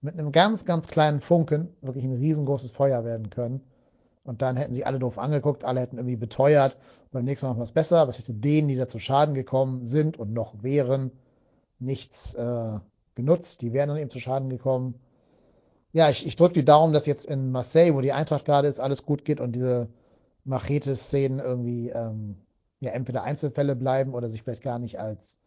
[0.00, 3.60] mit einem ganz, ganz kleinen Funken wirklich ein riesengroßes Feuer werden können.
[4.24, 6.76] Und dann hätten sie alle doof angeguckt, alle hätten irgendwie beteuert,
[7.10, 9.86] beim nächsten Mal noch was besser, aber es hätte denen, die da zu Schaden gekommen
[9.86, 11.10] sind und noch wären,
[11.78, 12.78] nichts äh,
[13.14, 13.62] genutzt.
[13.62, 14.94] Die wären dann eben zu Schaden gekommen.
[15.92, 18.80] Ja, ich, ich drücke die Daumen, dass jetzt in Marseille, wo die Eintracht gerade ist,
[18.80, 19.88] alles gut geht und diese
[20.44, 22.36] Machete-Szenen irgendwie ähm,
[22.80, 25.37] ja entweder Einzelfälle bleiben oder sich vielleicht gar nicht als,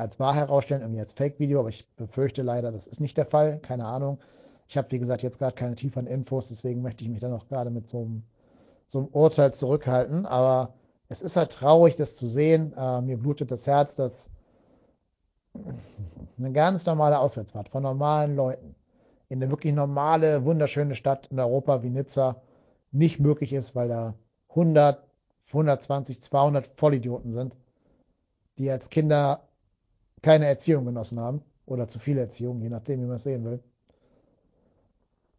[0.00, 3.58] als wahr herausstellen, irgendwie als Fake-Video, aber ich befürchte leider, das ist nicht der Fall,
[3.58, 4.18] keine Ahnung.
[4.66, 7.46] Ich habe, wie gesagt, jetzt gerade keine tieferen Infos, deswegen möchte ich mich dann auch
[7.48, 8.22] gerade mit so einem,
[8.86, 10.24] so einem Urteil zurückhalten.
[10.24, 10.72] Aber
[11.08, 12.72] es ist halt traurig, das zu sehen.
[12.76, 14.30] Äh, mir blutet das Herz, dass
[16.38, 18.74] eine ganz normale Auswärtsfahrt von normalen Leuten
[19.28, 22.40] in eine wirklich normale, wunderschöne Stadt in Europa wie Nizza
[22.90, 24.14] nicht möglich ist, weil da
[24.50, 25.04] 100,
[25.48, 27.54] 120, 200 Vollidioten sind,
[28.58, 29.42] die als Kinder
[30.22, 33.60] keine Erziehung genossen haben oder zu viel Erziehung, je nachdem, wie man es sehen will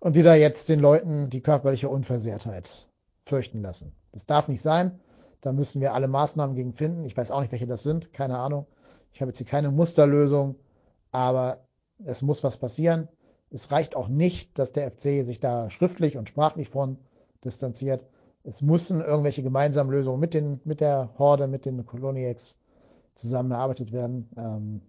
[0.02, 2.88] und die da jetzt den Leuten die körperliche Unversehrtheit
[3.26, 3.94] fürchten lassen.
[4.12, 5.00] Das darf nicht sein.
[5.42, 7.06] Da müssen wir alle Maßnahmen gegen finden.
[7.06, 8.12] Ich weiß auch nicht, welche das sind.
[8.12, 8.66] Keine Ahnung.
[9.14, 10.56] Ich habe jetzt hier keine Musterlösung,
[11.12, 11.66] aber
[12.04, 13.08] es muss was passieren.
[13.52, 16.98] Es reicht auch nicht, dass der FC sich da schriftlich und sprachlich von
[17.46, 18.06] distanziert.
[18.44, 22.60] Es müssen irgendwelche gemeinsamen Lösungen mit, den, mit der Horde, mit den Kolonieks
[23.22, 24.30] zusammengearbeitet werden.
[24.38, 24.82] Ähm,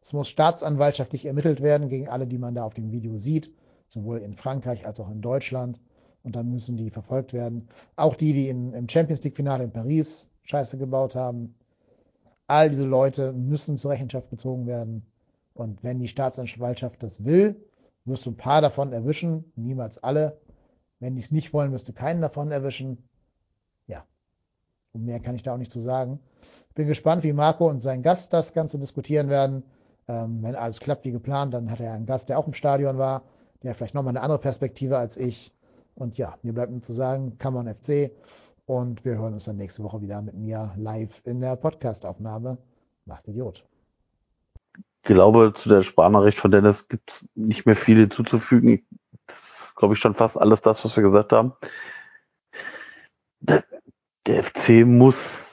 [0.00, 3.52] es muss staatsanwaltschaftlich ermittelt werden gegen alle, die man da auf dem Video sieht
[3.88, 5.80] sowohl in Frankreich als auch in Deutschland.
[6.22, 7.68] Und dann müssen die verfolgt werden.
[7.94, 11.54] Auch die, die in, im Champions League-Finale in Paris Scheiße gebaut haben.
[12.48, 15.06] All diese Leute müssen zur Rechenschaft gezogen werden.
[15.54, 17.56] Und wenn die Staatsanwaltschaft das will,
[18.04, 20.40] wirst du ein paar davon erwischen, niemals alle.
[20.98, 22.98] Wenn die es nicht wollen, wirst du keinen davon erwischen.
[23.86, 24.04] Ja.
[24.92, 26.20] Und mehr kann ich da auch nicht zu sagen.
[26.76, 29.62] Bin gespannt, wie Marco und sein Gast das Ganze diskutieren werden.
[30.08, 32.98] Ähm, wenn alles klappt wie geplant, dann hat er einen Gast, der auch im Stadion
[32.98, 33.22] war,
[33.62, 35.54] der vielleicht nochmal eine andere Perspektive als ich.
[35.94, 38.10] Und ja, mir bleibt nur zu sagen, on FC.
[38.66, 42.58] Und wir hören uns dann nächste Woche wieder mit mir live in der Podcastaufnahme.
[43.06, 43.64] Macht Idiot.
[44.76, 48.86] Ich glaube, zu der Sprachnachricht von Dennis gibt es nicht mehr viel hinzuzufügen.
[49.26, 51.54] Das ist, glaube ich, schon fast alles das, was wir gesagt haben.
[53.40, 53.64] Der,
[54.26, 55.45] der FC muss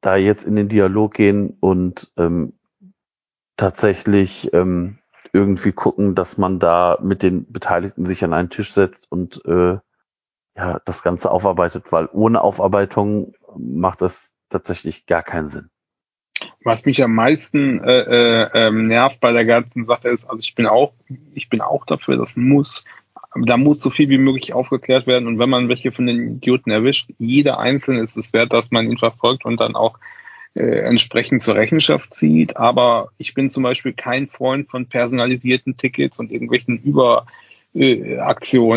[0.00, 2.54] da jetzt in den Dialog gehen und ähm,
[3.56, 4.98] tatsächlich ähm,
[5.32, 9.78] irgendwie gucken, dass man da mit den Beteiligten sich an einen Tisch setzt und äh,
[10.56, 15.70] ja, das Ganze aufarbeitet, weil ohne Aufarbeitung macht das tatsächlich gar keinen Sinn.
[16.64, 20.54] Was mich am meisten äh, äh, ähm, nervt bei der ganzen Sache ist, also ich
[20.54, 20.92] bin auch,
[21.34, 22.84] ich bin auch dafür, das muss,
[23.34, 26.70] da muss so viel wie möglich aufgeklärt werden und wenn man welche von den Idioten
[26.70, 29.98] erwischt, jeder Einzelne ist es wert, dass man ihn verfolgt und dann auch
[30.54, 32.56] äh, entsprechend zur Rechenschaft zieht.
[32.56, 37.26] Aber ich bin zum Beispiel kein Freund von personalisierten Tickets und irgendwelchen Über
[37.72, 38.16] äh,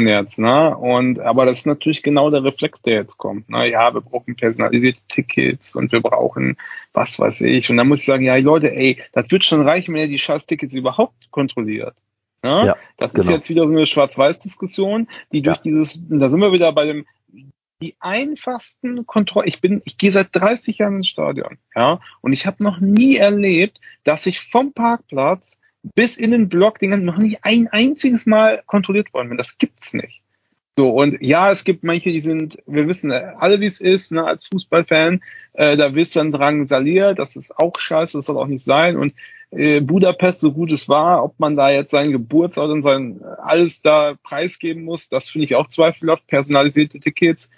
[0.06, 0.78] jetzt, ne?
[0.78, 3.50] Und aber das ist natürlich genau der Reflex, der jetzt kommt.
[3.50, 3.72] Ne?
[3.72, 6.58] Ja, wir brauchen personalisierte Tickets und wir brauchen
[6.94, 7.70] was weiß ich.
[7.72, 10.20] Und dann muss ich sagen, ja Leute, ey, das wird schon reichen, wenn ihr die
[10.20, 11.96] Scheiß-Tickets überhaupt kontrolliert.
[12.44, 12.68] Ne?
[12.68, 13.26] Ja, das genau.
[13.26, 15.64] ist jetzt wieder so eine Schwarz-Weiß-Diskussion, die durch ja.
[15.64, 17.06] dieses, da sind wir wieder bei dem
[17.82, 19.48] die einfachsten Kontrollen.
[19.48, 23.18] Ich bin, ich gehe seit 30 Jahren ins Stadion, ja, und ich habe noch nie
[23.18, 25.60] erlebt, dass ich vom Parkplatz
[25.96, 29.38] bis in den Block den ganzen noch nicht ein einziges Mal kontrolliert worden bin.
[29.38, 30.22] Das gibt's nicht.
[30.78, 34.24] So, und ja, es gibt manche, die sind, wir wissen alle, wie es ist, ne,
[34.24, 35.22] als Fußballfan,
[35.54, 38.98] äh, da wirst du dann drangsaliert, das ist auch scheiße, das soll auch nicht sein.
[38.98, 39.14] Und
[39.82, 44.16] Budapest, so gut es war, ob man da jetzt seinen Geburtsort und sein alles da
[44.24, 46.26] preisgeben muss, das finde ich auch zweifelhaft.
[46.28, 47.50] Personalisierte Tickets,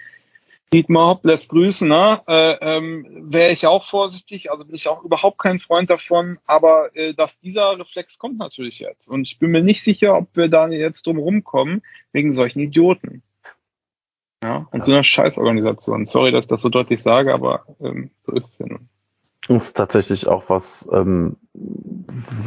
[0.72, 2.20] Dietmar Hopp lässt grüßen, ne?
[2.26, 6.90] Äh, ähm, wäre ich auch vorsichtig, also bin ich auch überhaupt kein Freund davon, aber
[6.94, 9.08] äh, dass dieser Reflex kommt natürlich jetzt.
[9.08, 11.82] Und ich bin mir nicht sicher, ob wir da jetzt drum rumkommen,
[12.12, 13.22] wegen solchen Idioten.
[14.42, 14.84] Ja, und ja.
[14.84, 16.06] so einer Scheißorganisation.
[16.06, 18.88] Sorry, dass ich das so deutlich sage, aber ähm, so ist es ja nun.
[19.48, 21.36] Das ist tatsächlich auch was, ähm,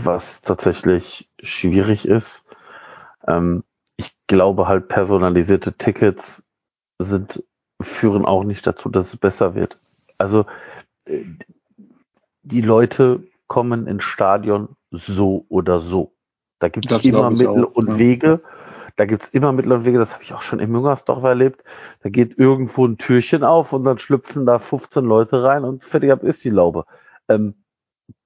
[0.04, 2.46] was tatsächlich schwierig ist.
[3.28, 3.64] Ähm,
[3.98, 6.44] ich glaube halt, personalisierte Tickets
[7.00, 7.44] sind
[7.82, 9.80] führen auch nicht dazu, dass es besser wird.
[10.18, 10.46] Also
[11.06, 11.24] äh,
[12.44, 16.14] die Leute kommen ins Stadion so oder so.
[16.60, 18.00] Da gibt es immer Mittel auch, und ja.
[18.00, 18.42] Wege.
[19.00, 21.64] Da gibt es immer Mittel und Wege, das habe ich auch schon im Müngersdorf erlebt.
[22.04, 26.12] Da geht irgendwo ein Türchen auf und dann schlüpfen da 15 Leute rein und fertig
[26.12, 26.84] ab ist die Laube.
[27.30, 27.64] Ähm,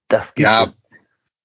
[0.08, 0.84] das gibt ja, es.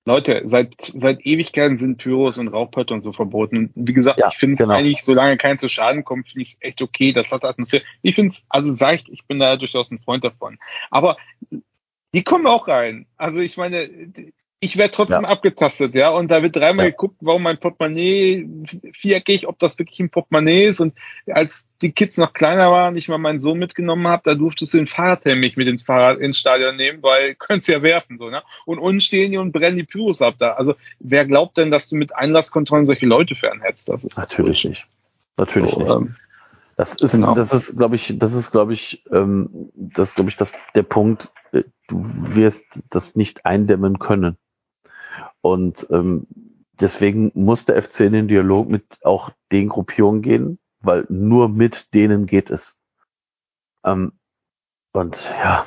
[0.07, 3.71] Leute, seit, seit Ewigkeiten sind Pyros und Rauchpötte und so verboten.
[3.77, 4.73] Und wie gesagt, ja, ich finde es genau.
[4.73, 7.13] eigentlich, solange kein zu Schaden kommt, finde ich es echt okay.
[7.13, 7.83] Das hat Atmosphäre.
[8.01, 10.59] Ich finde es, also seicht, ich bin da durchaus ein Freund davon.
[10.91, 11.19] Aber
[12.15, 13.07] die kommen auch rein.
[13.19, 13.91] Also ich meine,
[14.61, 15.29] ich werde trotzdem ja.
[15.29, 16.11] abgetastet, ja.
[16.11, 16.91] Und da wird dreimal ja.
[16.91, 18.49] geguckt, warum mein Portemonnaie
[18.93, 20.81] viereckig, ob das wirklich ein Portemonnaie ist.
[20.81, 20.95] Und
[21.29, 24.79] als die Kids noch kleiner waren, ich mal meinen Sohn mitgenommen habe, da durftest du
[24.79, 28.43] den Fahrradhelm nicht mit ins Fahrrad ins Stadion nehmen, weil könntest ja werfen, so, ne?
[28.65, 30.55] Und unten stehen die und brennen die Pyros ab da.
[30.55, 33.89] Also wer glaubt denn, dass du mit Einlasskontrollen solche Leute fernhetzt?
[33.89, 34.87] Das ist natürlich nicht.
[35.37, 35.91] Natürlich so, nicht.
[35.93, 36.17] Ähm,
[36.77, 37.35] das ist, genau.
[37.35, 41.29] das ist, glaube ich, das ist, glaube ich, ähm, das glaube ich, das, der Punkt.
[41.53, 42.05] Äh, du
[42.35, 44.37] wirst das nicht eindämmen können.
[45.41, 46.27] Und ähm,
[46.81, 51.93] deswegen muss der FC in den Dialog mit auch den Gruppierungen gehen, weil nur mit
[51.95, 52.77] denen geht es.
[53.85, 54.13] Ähm,
[54.93, 55.67] und ja.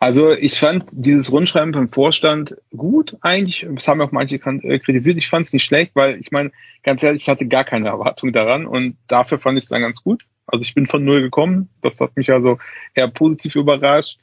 [0.00, 3.66] Also ich fand dieses Rundschreiben vom Vorstand gut eigentlich.
[3.68, 5.18] Das haben auch manche äh, kritisiert.
[5.18, 6.52] Ich fand es nicht schlecht, weil ich meine,
[6.84, 10.02] ganz ehrlich, ich hatte gar keine Erwartung daran und dafür fand ich es dann ganz
[10.02, 10.24] gut.
[10.46, 11.68] Also ich bin von null gekommen.
[11.82, 12.58] Das hat mich also
[12.94, 14.18] eher positiv überrascht.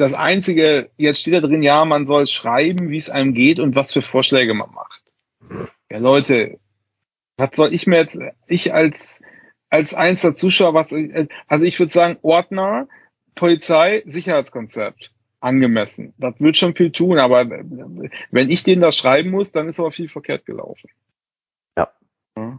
[0.00, 3.74] Das Einzige, jetzt steht da drin, ja, man soll schreiben, wie es einem geht und
[3.74, 5.02] was für Vorschläge man macht.
[5.90, 6.58] Ja, Leute,
[7.36, 9.22] was soll ich mir jetzt, ich als,
[9.68, 10.90] als einzelner Zuschauer, was,
[11.48, 12.88] also ich würde sagen, Ordner,
[13.34, 15.12] Polizei, Sicherheitskonzept.
[15.42, 16.14] Angemessen.
[16.18, 19.90] Das wird schon viel tun, aber wenn ich denen das schreiben muss, dann ist aber
[19.90, 20.90] viel verkehrt gelaufen.
[21.78, 21.90] Ja.
[22.36, 22.58] ja.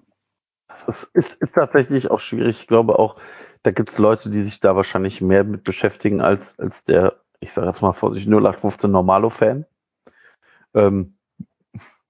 [0.86, 2.62] Das ist, ist tatsächlich auch schwierig.
[2.62, 3.18] Ich glaube auch,
[3.64, 7.52] da gibt es Leute, die sich da wahrscheinlich mehr mit beschäftigen als, als der, ich
[7.54, 9.66] sage jetzt mal vorsichtig, 0815 Normalo-Fan.
[10.74, 11.16] Ähm,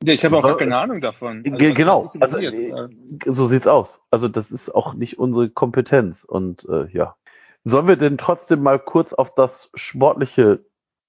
[0.03, 1.43] ja, ich habe auch gar keine Ahnung davon.
[1.45, 2.87] Also, genau, also äh,
[3.25, 4.01] so sieht's aus.
[4.11, 7.15] Also das ist auch nicht unsere Kompetenz und äh, ja,
[7.63, 10.65] Sollen wir denn trotzdem mal kurz auf das Sportliche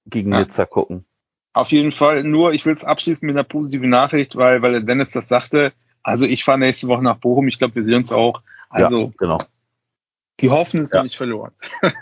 [0.07, 0.41] gegen Ja.
[0.41, 1.07] Nizza gucken?
[1.55, 2.25] Auf jeden Fall.
[2.25, 5.73] Nur, ich will es abschließen mit einer positiven Nachricht, weil, weil Dennis das sagte.
[6.03, 7.49] Also ich fahre nächste Woche nach Bochum.
[7.49, 8.43] Ich glaube, wir sehen uns auch.
[8.69, 9.39] Also ja, genau.
[10.41, 10.99] die Hoffnung ist Ja.
[10.99, 11.53] noch nicht verloren.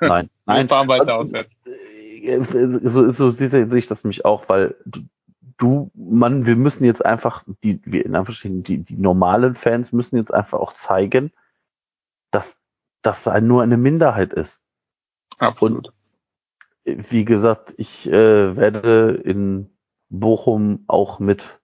[0.00, 0.68] Nein, Wir nein.
[0.68, 1.50] fahren weiter Also, auswärts.
[2.82, 5.00] So, so sehe sehe ich das nämlich auch, weil du,
[5.58, 10.16] du, Mann, wir müssen jetzt einfach, die, wir in Anführungsstrichen, die, die normalen Fans müssen
[10.16, 11.32] jetzt einfach auch zeigen,
[12.30, 12.56] dass
[13.02, 14.60] das nur eine Minderheit ist.
[15.38, 15.92] Absolut.
[16.84, 19.70] Wie gesagt, ich äh, werde in
[20.08, 21.60] Bochum auch mit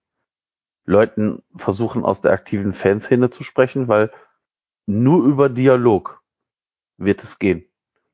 [0.85, 4.13] Leuten versuchen, aus der aktiven Fanszene zu sprechen, weil
[4.87, 6.23] nur über Dialog
[6.97, 7.67] wird es gehen.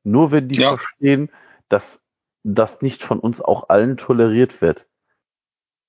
[0.03, 0.69] Nur wenn die Ja.
[0.77, 1.29] verstehen,
[1.69, 2.02] dass
[2.43, 4.87] das nicht von uns auch allen toleriert wird,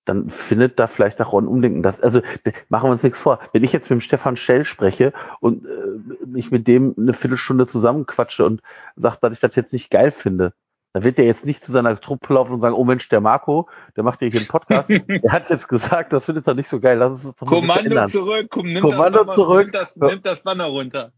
[0.04, 1.82] dann findet da vielleicht auch ein Umdenken.
[1.82, 2.20] Das, also
[2.68, 3.38] machen wir uns nichts vor.
[3.52, 7.66] Wenn ich jetzt mit dem Stefan Schell spreche und äh, mich mit dem eine Viertelstunde
[7.66, 8.60] zusammenquatsche und
[8.96, 10.52] sage, dass ich das jetzt nicht geil finde,
[10.92, 13.68] dann wird der jetzt nicht zu seiner Truppe laufen und sagen, oh Mensch, der Marco,
[13.96, 14.88] der macht hier einen Podcast.
[14.90, 15.02] der
[15.32, 16.98] hat jetzt gesagt, das findet er nicht so geil.
[16.98, 19.64] Lass uns das doch mal bitte Kommando zurück, komm, nimm Kommando das Banner, zurück.
[19.64, 21.12] Nimm das, nimm das Banner runter.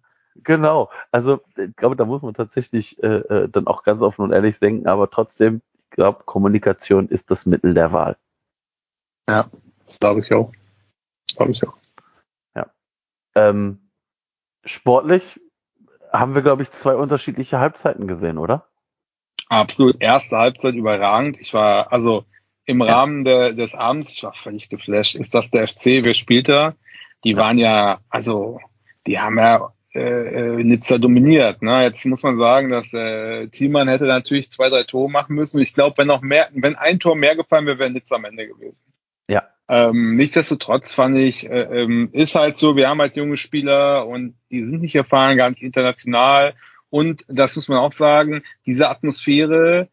[0.44, 0.90] Genau.
[1.12, 4.58] Also ich glaube, da muss man tatsächlich äh, äh, dann auch ganz offen und ehrlich
[4.58, 8.16] denken, aber trotzdem, ich glaube, Kommunikation ist das Mittel der Wahl.
[9.28, 9.50] Ja,
[9.86, 10.52] das glaube ich auch.
[11.36, 11.76] Glaube ich auch.
[13.36, 13.78] Ähm,
[14.64, 15.38] sportlich
[16.10, 18.66] haben wir, glaube ich, zwei unterschiedliche Halbzeiten gesehen, oder?
[19.48, 20.00] Absolut.
[20.00, 21.38] Erste Halbzeit überragend.
[21.38, 22.24] Ich war, also
[22.64, 22.96] im Ja.
[22.96, 25.14] Rahmen der, des Abends, ich war völlig geflasht.
[25.14, 26.02] Ist das der FC?
[26.02, 26.74] Wer spielt da?
[27.24, 27.36] Die Ja.
[27.36, 28.58] waren ja, also,
[29.06, 31.62] die haben ja äh, äh, Nizza dominiert.
[31.62, 31.82] Ne?
[31.82, 35.58] Jetzt muss man sagen, dass äh, Thielmann hätte natürlich zwei, drei Tore machen müssen.
[35.60, 38.46] Ich glaube, wenn noch mehr, wenn ein Tor mehr gefallen wäre, wäre Nizza am Ende
[38.46, 38.78] gewesen.
[39.28, 39.44] Ja.
[39.68, 44.34] Ähm, nichtsdestotrotz fand ich, äh, ähm, ist halt so, wir haben halt junge Spieler und
[44.50, 46.54] die sind nicht erfahren, gar nicht international.
[46.90, 49.88] Und das muss man auch sagen, diese Atmosphäre,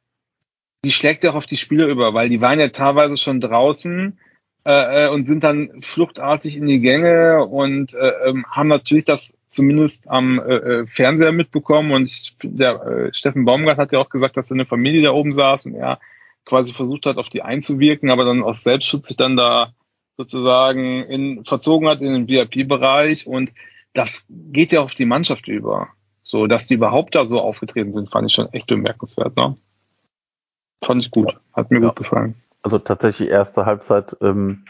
[0.84, 4.20] die schlägt ja auch auf die Spieler über, weil die waren ja teilweise schon draußen
[4.66, 9.34] äh, äh, und sind dann fluchtartig in die Gänge und äh, ähm, haben natürlich das
[9.54, 11.92] zumindest am äh, äh, Fernseher mitbekommen.
[11.92, 15.34] Und ich, der äh, Steffen Baumgart hat ja auch gesagt, dass seine Familie da oben
[15.34, 16.00] saß und er
[16.46, 19.74] quasi versucht hat, auf die einzuwirken, aber dann aus Selbstschutz sich dann da
[20.18, 23.52] sozusagen in, verzogen hat in den VIP-Bereich und
[23.94, 25.90] das geht ja auf die Mannschaft über.
[26.24, 29.56] So, dass die überhaupt da so aufgetreten sind, fand ich schon echt bemerkenswert, ne?
[30.84, 31.34] Fand ich gut.
[31.54, 31.88] Hat mir Ja.
[31.88, 32.36] gut gefallen.
[32.62, 34.16] Also tatsächlich erste Halbzeit.
[34.22, 34.66] Ähm,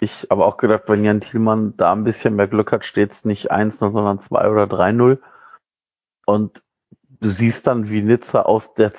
[0.00, 3.24] ich aber auch gedacht, wenn Jan Thielmann da ein bisschen mehr Glück hat, steht es
[3.24, 5.18] nicht 1-0, sondern 2 oder 3-0.
[6.24, 6.62] Und
[7.20, 8.92] du siehst dann, wie Nizza aus der,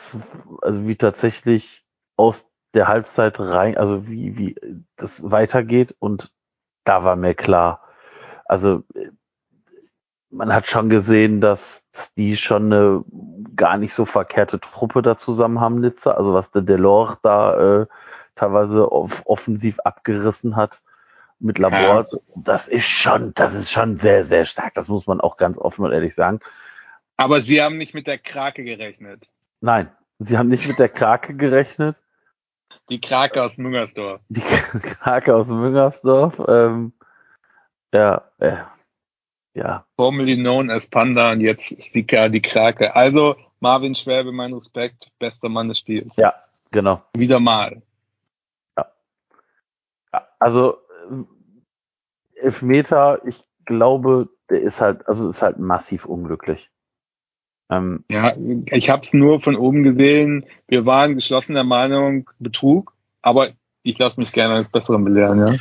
[0.61, 1.85] also wie tatsächlich
[2.17, 5.95] aus der Halbzeit rein, also wie, wie das weitergeht.
[5.99, 6.31] Und
[6.83, 7.81] da war mir klar,
[8.45, 8.83] also
[10.31, 11.85] man hat schon gesehen, dass
[12.17, 13.03] die schon eine
[13.55, 16.11] gar nicht so verkehrte Truppe da zusammen haben, Nizza.
[16.11, 17.87] Also was der Delors da äh,
[18.35, 20.81] teilweise off offensiv abgerissen hat
[21.39, 24.73] mit Laborde, das ist schon, das ist schon sehr, sehr stark.
[24.75, 26.39] Das muss man auch ganz offen und ehrlich sagen.
[27.17, 29.27] Aber sie haben nicht mit der Krake gerechnet.
[29.61, 31.97] Nein, sie haben nicht mit der Krake gerechnet.
[32.89, 34.21] Die Krake aus Müngersdorf.
[34.29, 36.41] Die Krake aus Müngersdorf.
[36.47, 36.93] Ähm,
[37.93, 38.57] ja, äh,
[39.53, 42.95] ja, Formerly known as Panda und jetzt ist die, die Krake.
[42.95, 46.13] Also Marvin Schwäbe, mein Respekt, bester Mann des Spiels.
[46.15, 46.33] ja,
[46.71, 47.01] genau.
[47.17, 47.81] Wieder mal.
[48.77, 50.77] Ja, Also
[52.35, 56.69] Elfmeter, ich glaube, der ist halt, also ist halt massiv unglücklich.
[57.69, 58.35] Ähm, Ja,
[58.71, 60.45] ich habe es nur von oben gesehen.
[60.67, 63.51] Wir waren geschlossen der Meinung Betrug, aber
[63.83, 65.55] ich lasse mich gerne als Besseren belehren, ja.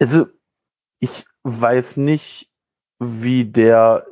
[0.00, 0.26] also
[1.00, 2.50] ich weiß nicht,
[2.98, 4.06] wie der,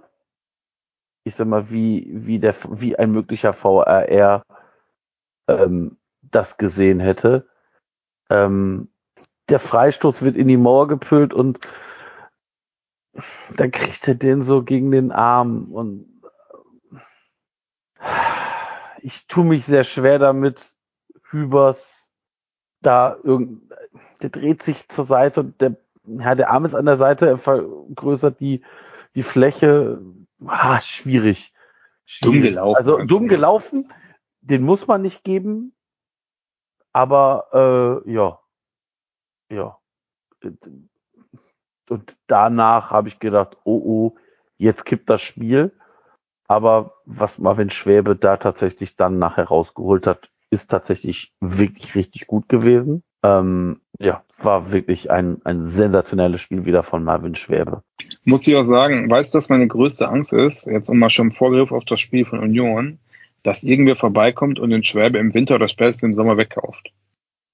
[1.24, 4.44] ich sag mal, wie, wie der, wie ein möglicher VRR
[5.48, 7.48] ähm, das gesehen hätte.
[8.30, 8.88] Ähm,
[9.48, 11.60] der Freistoß wird in die Mauer gepült und
[13.56, 16.06] dann kriegt er den so gegen den Arm und
[19.02, 20.72] ich tue mich sehr schwer damit,
[21.30, 22.10] Hübers
[22.80, 23.62] da irgend,
[24.22, 27.38] der dreht sich zur Seite und der, ja, der Arm ist an der Seite, er
[27.38, 28.62] vergrößert die,
[29.14, 30.00] die Fläche.
[30.46, 31.52] Ah, schwierig.
[32.20, 32.54] Dumm Schwierig.
[32.54, 33.92] gelaufen Also dumm gelaufen,
[34.40, 35.73] den muss man nicht geben,
[36.94, 38.38] aber äh, ja,
[39.50, 39.76] ja.
[41.90, 44.16] Und danach habe ich gedacht, oh oh,
[44.56, 45.72] jetzt kippt das Spiel.
[46.46, 52.48] Aber was Marvin Schwäbe da tatsächlich dann nachher rausgeholt hat, ist tatsächlich wirklich richtig gut
[52.48, 53.02] gewesen.
[53.22, 57.82] Ähm, ja, war wirklich ein, ein sensationelles Spiel wieder von Marvin Schwäbe.
[58.24, 60.66] Muss ich auch sagen, weißt du, was meine größte Angst ist?
[60.66, 62.98] Jetzt um mal schon im Vorgriff auf das Spiel von Union,
[63.44, 66.92] dass irgendwer vorbeikommt und den Schwäbe im Winter oder spätestens im Sommer wegkauft.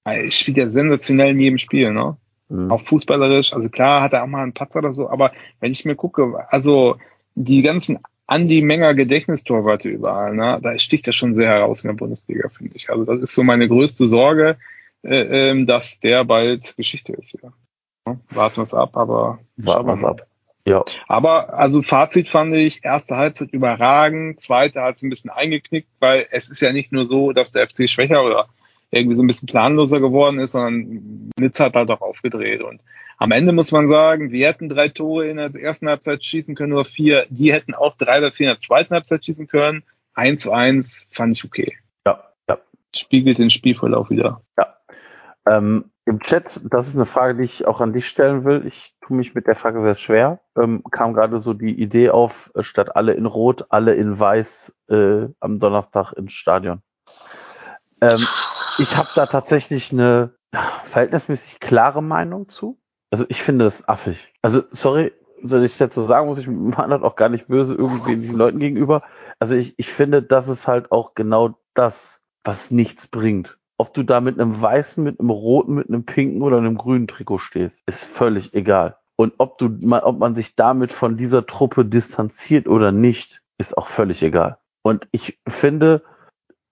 [0.03, 2.17] Er spielt ja sensationell in jedem Spiel, ne?
[2.49, 2.71] Mhm.
[2.71, 3.53] Auch fußballerisch.
[3.53, 6.45] Also klar hat er auch mal einen Patzer oder so, aber wenn ich mir gucke,
[6.49, 6.95] also
[7.35, 10.59] die ganzen Andi Menger Gedächtnistorwarte überall, ne?
[10.63, 12.89] Da sticht er schon sehr heraus in der Bundesliga, finde ich.
[12.89, 14.57] Also das ist so meine größte Sorge,
[15.03, 17.37] äh, ähm, dass der bald Geschichte ist.
[17.43, 20.25] Ja, Warten wir es ab, aber Warten wir es ab.
[20.65, 25.89] Ja, aber also Fazit fand ich, erste Halbzeit überragend, zweite hat es ein bisschen eingeknickt,
[25.99, 28.47] weil es ist ja nicht nur so, dass der FC schwächer oder
[28.91, 32.61] irgendwie so ein bisschen planloser geworden ist, sondern Nizza hat halt auch aufgedreht.
[32.61, 32.81] Und
[33.17, 36.73] am Ende muss man sagen, wir hätten drei Tore in der ersten Halbzeit schießen können
[36.73, 37.25] oder vier.
[37.29, 39.83] Die hätten auch drei oder vier in der zweiten Halbzeit schießen können.
[40.13, 41.77] Eins zu eins fand ich okay.
[42.05, 42.57] ja, ja.
[42.95, 44.41] Spiegelt den Spielverlauf wieder.
[45.47, 48.65] Ähm, Im Chat, das ist eine Frage, die ich auch an dich stellen will.
[48.65, 50.39] Ich tue mich mit der Frage sehr schwer.
[50.57, 54.75] Ähm, kam gerade so die Idee auf, äh, statt alle in Rot, alle in Weiß
[54.89, 56.81] äh, am Donnerstag ins Stadion.
[58.01, 58.25] Ähm,
[58.79, 60.33] ich habe da tatsächlich eine
[60.85, 62.79] verhältnismäßig klare Meinung zu.
[63.11, 64.33] Also ich finde das affig.
[64.41, 66.47] Also sorry, soll ich jetzt so sagen, muss ich
[66.77, 69.03] hat auch gar nicht böse irgendwie den Leuten gegenüber.
[69.39, 73.57] Also ich, ich finde, das ist halt auch genau das, was nichts bringt.
[73.81, 77.07] Ob du da mit einem weißen, mit einem roten, mit einem pinken oder einem grünen
[77.07, 78.97] Trikot stehst, ist völlig egal.
[79.15, 83.87] Und ob du, ob man sich damit von dieser Truppe distanziert oder nicht, ist auch
[83.87, 84.59] völlig egal.
[84.83, 86.03] Und ich finde,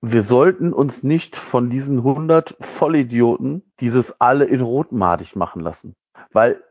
[0.02, 5.96] wir sollten uns nicht von diesen 100 Vollidioten dieses alle in Rot madig machen lassen.
[6.32, 6.62] Weil,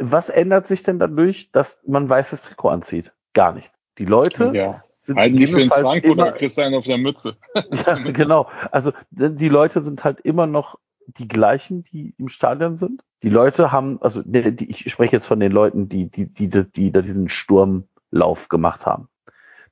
[0.00, 3.12] was ändert sich denn dadurch, dass man weißes Trikot anzieht?
[3.32, 3.72] Gar nicht.
[3.98, 4.84] Die Leute Ja.
[5.14, 7.36] Sind nicht für in gegebenenfalls Frankfurt, da immer, kriegst du einen auf der Mütze.
[7.54, 8.48] ja, genau.
[8.70, 13.02] Also die Leute sind halt immer noch die gleichen, die im Stadion sind.
[13.22, 16.48] Die Leute haben, also die, die, ich spreche jetzt von den Leuten, die, die, die,
[16.48, 19.08] die, die da diesen Sturmlauf gemacht haben.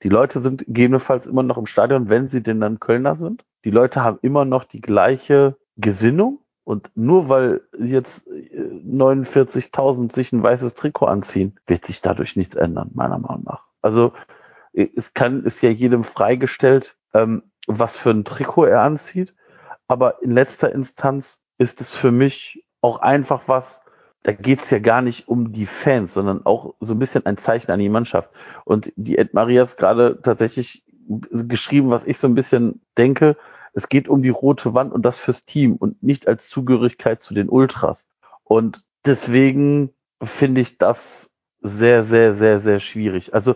[0.02, 3.44] Die Leute sind gegebenenfalls immer noch im Stadion, wenn sie denn dann Kölner sind.
[3.64, 6.40] Die Leute haben immer noch die gleiche Gesinnung.
[6.64, 12.56] Und nur weil jetzt äh, 49.000 sich ein weißes Trikot anziehen, wird sich dadurch nichts
[12.56, 13.62] ändern, meiner Meinung nach.
[13.82, 14.10] Also äh,
[14.76, 19.34] es kann, ist ja jedem freigestellt, ähm, was für ein Trikot er anzieht.
[19.88, 23.80] Aber in letzter Instanz ist es für mich auch einfach was,
[24.22, 27.38] da geht es ja gar nicht um die Fans, sondern auch so ein bisschen ein
[27.38, 28.30] Zeichen an die Mannschaft.
[28.64, 30.84] Und die Ed Maria hat gerade tatsächlich
[31.30, 33.36] geschrieben, was ich so ein bisschen denke.
[33.72, 37.34] Es geht um die rote Wand und das fürs Team und nicht als Zugehörigkeit zu
[37.34, 38.08] den Ultras.
[38.42, 39.90] Und deswegen
[40.22, 43.32] finde ich das sehr, sehr, sehr, sehr schwierig.
[43.32, 43.54] Also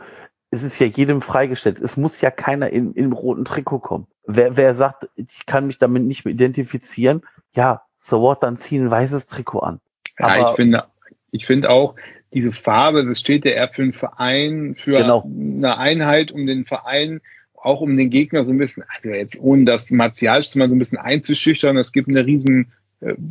[0.50, 1.78] es ist ja jedem freigestellt.
[1.80, 4.06] Es muss ja keiner in, im roten Trikot kommen.
[4.26, 7.22] Wer, wer sagt, ich kann mich damit nicht mehr identifizieren,
[7.54, 9.80] ja, so what, dann zieh ein weißes Trikot an.
[10.18, 10.84] Ja, Aber- ich finde,
[11.30, 11.94] ich finde auch,
[12.32, 15.24] diese Farbe, das steht ja eher für einen Verein, für Genau.
[15.24, 17.20] eine Einheit, um den Verein,
[17.54, 20.78] auch um den Gegner so ein bisschen, also jetzt ohne das martialisch mal so ein
[20.78, 22.72] bisschen einzuschüchtern, es gibt eine riesen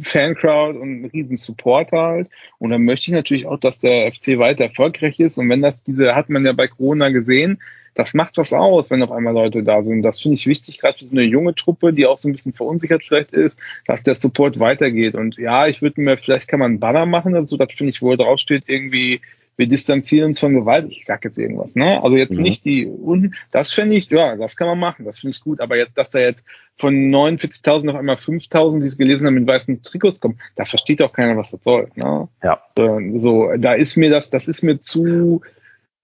[0.01, 2.30] Fancrowd und einen riesen Support halt.
[2.57, 5.38] Und dann möchte ich natürlich auch, dass der FC weiter erfolgreich ist.
[5.38, 7.59] Und wenn das diese, hat man ja bei Corona gesehen,
[7.95, 10.03] das macht was aus, wenn auf einmal Leute da sind.
[10.03, 12.53] Das finde ich wichtig, gerade für so eine junge Truppe, die auch so ein bisschen
[12.53, 15.15] verunsichert vielleicht ist, dass der Support weitergeht.
[15.15, 18.01] Und ja, ich würde mir, vielleicht kann man einen Banner machen, also das finde ich,
[18.01, 19.22] wo draufsteht, irgendwie,
[19.60, 20.88] wir distanzieren uns von Gewalt.
[20.89, 22.01] Ich sag jetzt irgendwas, ne?
[22.01, 22.43] Also jetzt Mhm.
[22.43, 25.60] nicht die, und das finde ich, ja, das kann man machen, das finde ich gut.
[25.60, 26.41] Aber jetzt, dass da jetzt
[26.78, 31.01] von 49.000 auf einmal 5.000, die es gelesen haben, mit weißen Trikots kommen, da versteht
[31.01, 31.89] auch keiner, was das soll.
[31.95, 32.30] Ne?
[32.41, 32.62] Ja.
[32.78, 35.41] So, so, da ist mir das, das ist mir zu,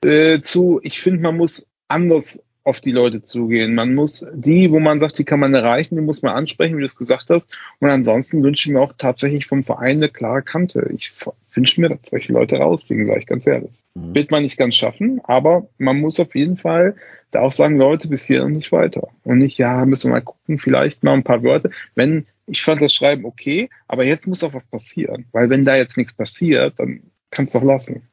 [0.04, 3.76] äh, zu, ich finde, man muss anders auf die Leute zugehen.
[3.76, 6.82] Man muss die, wo man sagt, die kann man erreichen, die muss man ansprechen, wie
[6.82, 7.48] du es gesagt hast.
[7.80, 10.90] Und ansonsten wünsche ich mir auch tatsächlich vom Verein eine klare Kante.
[10.94, 11.14] Ich
[11.54, 13.72] wünsche mir, dass solche Leute rausfliegen, sage ich ganz ehrlich.
[13.94, 14.16] Mhm.
[14.16, 16.96] Wird man nicht ganz schaffen, aber man muss auf jeden Fall
[17.30, 19.10] da auch sagen, Leute, bis hier und nicht weiter.
[19.24, 21.70] Und nicht, ja, müssen wir mal gucken, vielleicht mal ein paar Wörter.
[21.94, 25.26] Wenn, ich fand das Schreiben okay, aber jetzt muss auch was passieren.
[25.32, 28.08] Weil wenn da jetzt nichts passiert, dann kannst du doch lassen.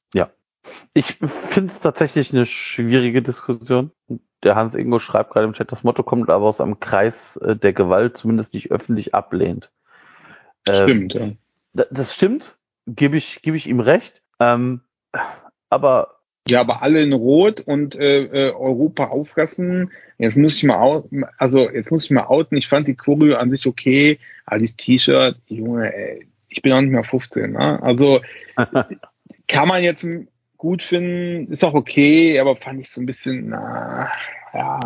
[0.95, 3.91] Ich finde es tatsächlich eine schwierige Diskussion.
[4.43, 7.55] Der Hans Ingo schreibt gerade im Chat, das Motto kommt aber aus einem Kreis, äh,
[7.57, 9.71] der Gewalt zumindest nicht öffentlich ablehnt.
[10.67, 11.31] Ähm, Stimmt, ja.
[11.75, 14.21] da- Das stimmt, gebe ich, gebe ich ihm recht.
[14.41, 14.81] Ähm,
[15.71, 16.17] aber
[16.49, 19.91] Ja, aber alle in Rot und äh, äh, Europa auffressen.
[20.19, 22.57] Jetzt muss ich mal out, also jetzt muss ich mal outen.
[22.57, 26.81] Ich fand die Choreo an sich okay, aber dieses T-Shirt, Junge, ey, ich bin auch
[26.81, 27.53] nicht mehr 15.
[27.53, 27.81] Ne?
[27.83, 28.21] Also
[29.49, 30.05] kann man jetzt
[30.63, 34.09] gut finden, ist auch okay, aber fand ich so ein bisschen, na,
[34.55, 34.79] ja.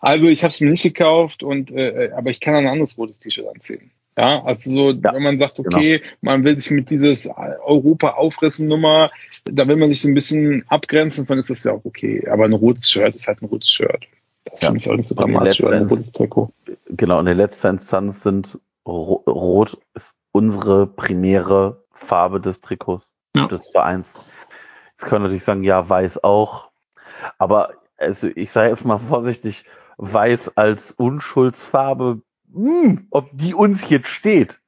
[0.00, 3.18] Also ich habe es mir nicht gekauft und äh, aber ich kann ein anderes rotes
[3.18, 3.90] T-Shirt anziehen.
[4.16, 9.10] Ja, also so, Ja, wenn man sagt, okay, man will sich mit dieses Europa-Aufrissen-Nummer,
[9.44, 12.26] da will man sich so ein bisschen abgrenzen, dann ist das ja auch okay.
[12.26, 14.06] Aber ein rotes Shirt ist halt ein rotes Shirt.
[14.46, 14.68] Das Ja.
[14.68, 16.50] finde ich auch nicht so dramatisch, oder ein rotes Trikot.
[16.88, 23.04] Genau, und in letzter Instanz sind Ro Rot ist unsere primäre Farbe des Trikots
[23.36, 23.46] Ja.
[23.46, 24.14] des Vereins.
[24.98, 26.70] Jetzt können wir natürlich sagen, ja, weiß auch.
[27.38, 29.64] Aber also ich sage jetzt mal vorsichtig,
[29.96, 32.20] weiß als Unschuldsfarbe,
[32.52, 34.60] hm, ob die uns jetzt steht,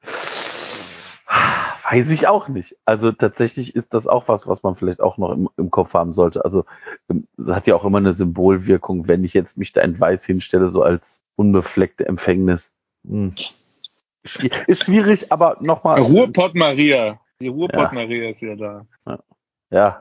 [1.91, 2.77] weiß ich auch nicht.
[2.85, 6.15] Also tatsächlich ist das auch was, was man vielleicht auch noch im, im Kopf haben
[6.15, 6.45] sollte.
[6.45, 6.65] Also
[7.09, 10.25] ähm, es hat ja auch immer eine Symbolwirkung, wenn ich jetzt mich da in weiß
[10.25, 12.73] hinstelle, so als unbefleckte Empfängnis.
[13.05, 13.35] Hm.
[14.25, 16.01] Schwi- Ist schwierig, aber nochmal.
[16.01, 17.19] Ruhrpott Maria.
[17.41, 17.93] Die Ruhrpott Ja.
[17.93, 18.87] Maria ist wieder da.
[19.07, 19.19] Ja,
[19.71, 20.01] ja.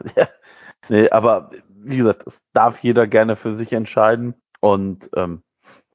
[0.88, 4.34] Nee, aber wie gesagt, das darf jeder gerne für sich entscheiden.
[4.60, 5.44] Und ähm,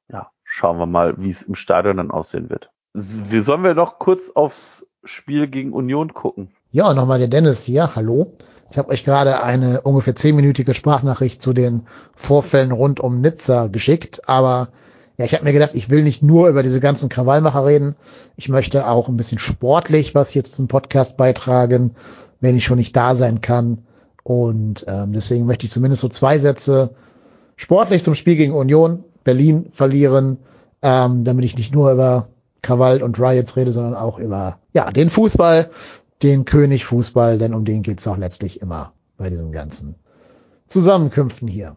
[0.09, 2.69] ja, schauen wir mal, wie es im Stadion dann aussehen wird.
[2.93, 6.55] Wie sollen wir noch kurz aufs Spiel gegen Union gucken?
[6.71, 7.95] Ja, nochmal der Dennis hier.
[7.95, 8.33] Hallo.
[8.71, 14.27] Ich habe euch gerade eine ungefähr zehnminütige Sprachnachricht zu den Vorfällen rund um Nizza geschickt.
[14.27, 14.69] Aber
[15.17, 17.95] ja, ich habe mir gedacht, ich will nicht nur über diese ganzen Krawallmacher reden.
[18.35, 21.95] Ich möchte auch ein bisschen sportlich was hier zum Podcast beitragen,
[22.39, 23.79] wenn ich schon nicht da sein kann.
[24.23, 26.95] Und ähm, deswegen möchte ich zumindest so zwei Sätze
[27.55, 30.37] sportlich zum Spiel gegen Union Berlin verlieren,
[30.81, 32.29] ähm, damit ich nicht nur über
[32.61, 35.69] Krawall und Riots rede, sondern auch über ja den Fußball,
[36.23, 39.95] den König Fußball, denn um den geht's auch letztlich immer bei diesen ganzen
[40.67, 41.75] Zusammenkünften hier.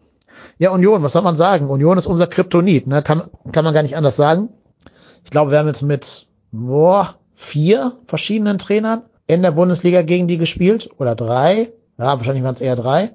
[0.57, 1.69] Ja, Union, was soll man sagen?
[1.69, 3.01] Union ist unser Kryptonit, ne?
[3.01, 4.49] kann, kann man gar nicht anders sagen.
[5.23, 10.39] Ich glaube, wir haben jetzt mit boah, vier verschiedenen Trainern in der Bundesliga gegen die
[10.39, 11.69] gespielt oder drei.
[11.99, 13.11] Ja, wahrscheinlich waren es eher drei.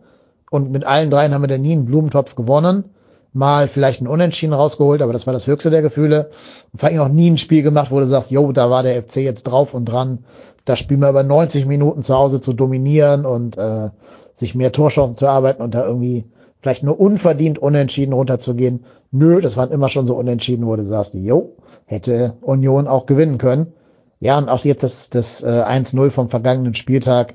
[0.48, 2.84] Und mit allen dreien haben wir dann nie einen Blumentopf gewonnen.
[3.32, 6.30] Mal vielleicht einen Unentschieden rausgeholt, aber das war das höchste der Gefühle.
[6.72, 9.02] Und vor allem auch nie ein Spiel gemacht, wo du sagst, jo, da war der
[9.02, 10.20] FC jetzt drauf und dran.
[10.64, 13.90] Da spielen wir über 90 Minuten zu Hause zu dominieren und äh,
[14.34, 16.26] sich mehr Torchancen zu erarbeiten und da irgendwie
[16.60, 18.84] vielleicht nur unverdient unentschieden runterzugehen.
[19.10, 21.56] Nö, das waren immer schon so unentschieden, wo du sagst, jo,
[21.86, 23.72] hätte Union auch gewinnen können.
[24.20, 27.34] Ja, und auch jetzt das, das äh, 1-0 vom vergangenen Spieltag.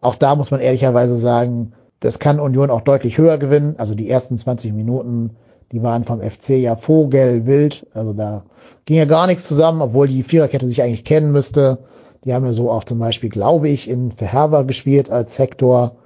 [0.00, 3.74] Auch da muss man ehrlicherweise sagen, das kann Union auch deutlich höher gewinnen.
[3.78, 5.36] Also die ersten 20 Minuten,
[5.72, 7.86] die waren vom FC ja vogelwild.
[7.92, 8.44] Also da
[8.86, 11.78] ging ja gar nichts zusammen, obwohl die Viererkette sich eigentlich kennen müsste.
[12.24, 15.96] Die haben ja so auch zum Beispiel, glaube ich, in Verherber gespielt, als Hector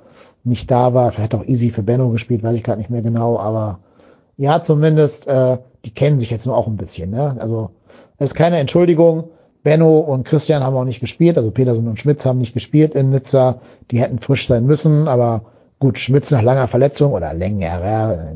[0.44, 1.12] nicht da war.
[1.12, 3.38] Vielleicht auch Easy für Benno gespielt, weiß ich gerade nicht mehr genau.
[3.38, 3.80] Aber
[4.36, 7.10] ja, zumindest, äh, die kennen sich jetzt nur auch ein bisschen.
[7.10, 7.36] Ne?
[7.38, 7.70] Also
[8.18, 9.24] es ist keine Entschuldigung.
[9.64, 13.10] Benno und Christian haben auch nicht gespielt, also Petersen und Schmitz haben nicht gespielt in
[13.10, 13.60] Nizza.
[13.90, 15.46] Die hätten frisch sein müssen, aber
[15.80, 18.34] gut, Schmitz nach langer Verletzung oder längerer,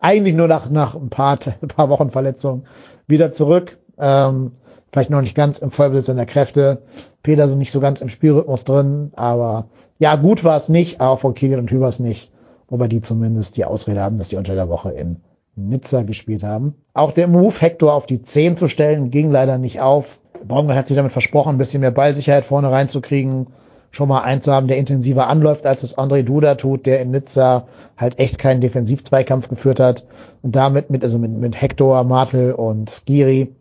[0.00, 2.66] eigentlich, nur nach, nach ein paar, ein paar Wochen Verletzung
[3.06, 3.78] wieder zurück.
[3.98, 4.52] Ähm,
[4.92, 6.82] vielleicht noch nicht ganz im Vollbesitz seiner Kräfte.
[7.22, 9.68] Petersen nicht so ganz im Spielrhythmus drin, aber
[9.98, 12.30] ja, gut war es nicht, auch von Kegel und Hübers nicht,
[12.68, 15.16] wobei die zumindest die Ausrede haben, dass die unter der Woche in
[15.58, 16.74] Nizza gespielt haben.
[16.94, 20.18] Auch der Move, Hector auf die 10 zu stellen, ging leider nicht auf.
[20.46, 23.48] Baumgart hat sich damit versprochen, ein bisschen mehr Ballsicherheit vorne reinzukriegen,
[23.90, 27.10] schon mal einen zu haben, der intensiver anläuft, als es André Duda tut, der in
[27.10, 30.06] Nizza halt echt keinen Defensivzweikampf geführt hat
[30.42, 33.54] und damit mit, also mit, mit Hector, Martel und Skiri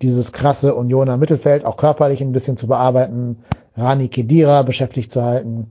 [0.00, 3.38] dieses krasse Unioner Mittelfeld auch körperlich ein bisschen zu bearbeiten,
[3.76, 5.70] Rani Kedira beschäftigt zu halten.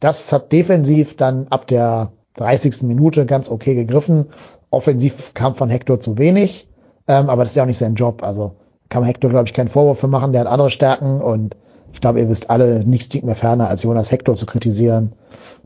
[0.00, 2.82] Das hat defensiv dann ab der 30.
[2.82, 4.26] Minute ganz okay gegriffen.
[4.72, 6.68] Offensiv kam von Hector zu wenig,
[7.06, 8.22] ähm, aber das ist ja auch nicht sein Job.
[8.22, 8.56] Also
[8.88, 10.32] kann man Hector, glaube ich, keinen Vorwurf für machen.
[10.32, 11.56] Der hat andere Stärken und
[11.92, 15.12] ich glaube, ihr wisst alle, nichts liegt mir ferner, als Jonas Hector zu kritisieren.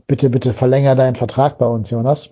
[0.07, 2.31] Bitte, bitte verlänger deinen Vertrag bei uns, Jonas.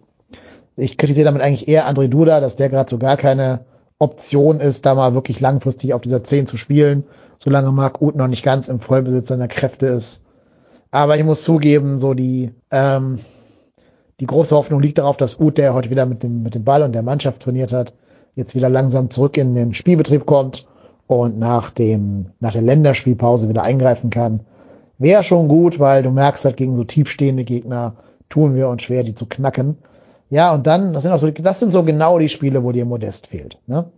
[0.75, 3.61] Ich kritisiere damit eigentlich eher André Duda, dass der gerade so gar keine
[3.99, 7.05] Option ist, da mal wirklich langfristig auf dieser 10 zu spielen,
[7.37, 10.23] solange Marc Uth noch nicht ganz im Vollbesitz seiner Kräfte ist.
[10.91, 13.19] Aber ich muss zugeben, so die, ähm,
[14.19, 16.83] die große Hoffnung liegt darauf, dass Uth, der heute wieder mit dem, mit dem Ball
[16.83, 17.93] und der Mannschaft trainiert hat,
[18.35, 20.67] jetzt wieder langsam zurück in den Spielbetrieb kommt
[21.07, 24.41] und nach dem, nach der Länderspielpause wieder eingreifen kann.
[24.97, 27.95] Wäre schon gut, weil du merkst halt gegen so tiefstehende Gegner
[28.29, 29.77] tun wir uns schwer, die zu knacken.
[30.29, 32.85] Ja, und dann, das sind auch so, das sind so genau die Spiele, wo dir
[32.85, 33.59] Modest fehlt.
[33.67, 33.91] Ne?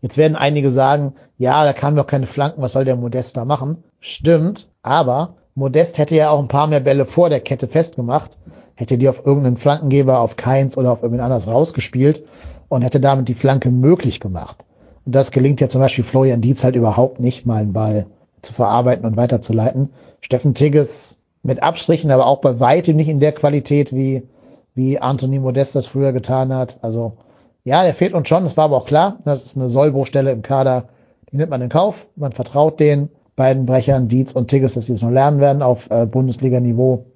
[0.00, 3.44] Jetzt werden einige sagen, ja, da kamen doch keine Flanken, was soll der Modest da
[3.44, 3.82] machen?
[3.98, 8.36] Stimmt, aber Modest hätte ja auch ein paar mehr Bälle vor der Kette festgemacht,
[8.74, 12.24] hätte die auf irgendeinen Flankengeber, auf Keins oder auf irgendwen anders rausgespielt
[12.68, 14.66] und hätte damit die Flanke möglich gemacht.
[15.06, 18.04] Und das gelingt ja zum Beispiel Florian Dietz halt überhaupt nicht, mal einen Ball
[18.42, 19.94] zu verarbeiten und weiterzuleiten.
[20.20, 24.24] Steffen Tigges mit Abstrichen, aber auch bei weitem nicht in der Qualität, wie,
[24.74, 26.80] wie Anthony Modest das früher getan hat.
[26.82, 27.14] Also,
[27.64, 29.20] ja, der fehlt uns schon, das war aber auch klar.
[29.24, 30.88] Das ist eine Sollbruchstelle im Kader,
[31.32, 34.94] Die nimmt man in Kauf, man vertraut den beiden Brechern, Dietz und Tigges, dass sie
[34.94, 37.06] es noch lernen werden auf äh, Bundesliga-Niveau.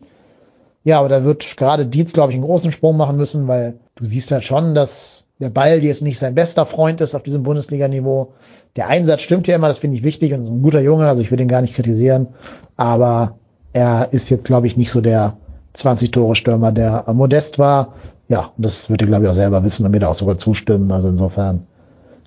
[0.84, 4.04] Ja, aber da wird gerade Dietz, glaube ich, einen großen Sprung machen müssen, weil du
[4.04, 8.34] siehst halt schon, dass der Ball jetzt nicht sein bester Freund ist auf diesem Bundesliga-Niveau.
[8.76, 11.22] Der Einsatz stimmt ja immer, das finde ich wichtig und ist ein guter Junge, also
[11.22, 12.28] ich will ihn gar nicht kritisieren,
[12.76, 13.38] aber
[13.72, 15.36] er ist jetzt, glaube ich, nicht so der
[15.76, 17.94] 20-Tore-Stürmer, der modest war.
[18.28, 20.90] Ja, das wird er, glaube ich, auch selber wissen und mir da auch sogar zustimmen.
[20.92, 21.66] Also insofern,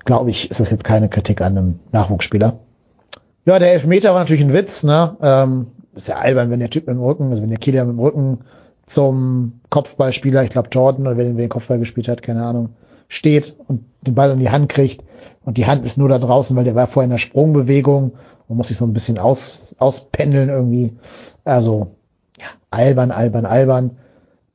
[0.06, 2.60] glaube ich, ist das jetzt keine Kritik an einem Nachwuchsspieler.
[3.46, 5.18] Ja, der Elfmeter war natürlich ein Witz, ne?
[5.22, 7.96] Ähm, ist ja albern, wenn der Typ mit dem Rücken, also wenn der Killer mit
[7.96, 8.40] dem Rücken
[8.86, 12.70] zum Kopfballspieler, ich glaube Jordan oder wer den Kopfball gespielt hat, keine Ahnung,
[13.10, 15.04] steht und den Ball in die Hand kriegt
[15.46, 18.14] und die Hand ist nur da draußen, weil der war vorher in der Sprungbewegung
[18.48, 20.94] und muss sich so ein bisschen aus, auspendeln irgendwie.
[21.44, 21.96] Also,
[22.40, 23.92] ja, albern, albern, albern.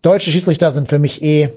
[0.02, 1.50] Deutsche Schiedsrichter sind für mich eh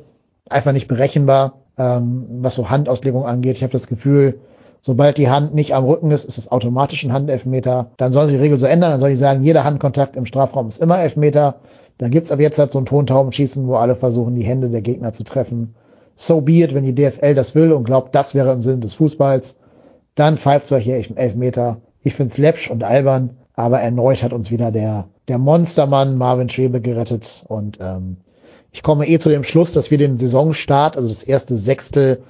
[0.50, 3.58] einfach nicht berechenbar, ähm, was so Handauslegung angeht.
[3.58, 4.40] Ich habe das Gefühl,
[4.82, 7.92] sobald die Hand nicht am Rücken ist, ist es automatisch ein Handelfmeter.
[7.98, 10.68] Dann soll sich die Regel so ändern, dann soll ich sagen, jeder Handkontakt im Strafraum
[10.68, 11.56] ist immer Elfmeter.
[12.00, 15.14] Dann gibt's ab jetzt halt so ein Tontaubenschießen, wo alle versuchen, die Hände der Gegner
[15.14, 15.76] zu treffen.
[16.16, 18.96] So be it, wenn die DFL das will und glaubt, das wäre im Sinne des
[18.96, 19.58] Fußballs,
[20.16, 21.78] dann pfeift solche Elfmeter.
[22.02, 26.82] Ich find's läppsch und albern, aber erneut hat uns wieder der, der Monstermann Marvin Schwebe
[26.82, 28.18] gerettet und ähm,
[28.72, 32.24] ich komme eh zu dem Schluss, dass wir den Saisonstart, also das erste Sechstel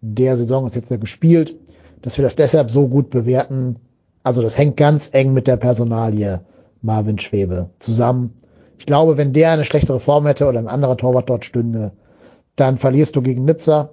[0.00, 1.56] der Saison ist jetzt ja gespielt,
[2.04, 3.76] dass wir das deshalb so gut bewerten.
[4.22, 6.42] Also das hängt ganz eng mit der Personalie
[6.82, 8.34] Marvin Schwebe zusammen.
[8.78, 11.92] Ich glaube, wenn der eine schlechtere Form hätte oder ein anderer Torwart dort stünde,
[12.56, 13.88] dann verlierst du gegen Nizza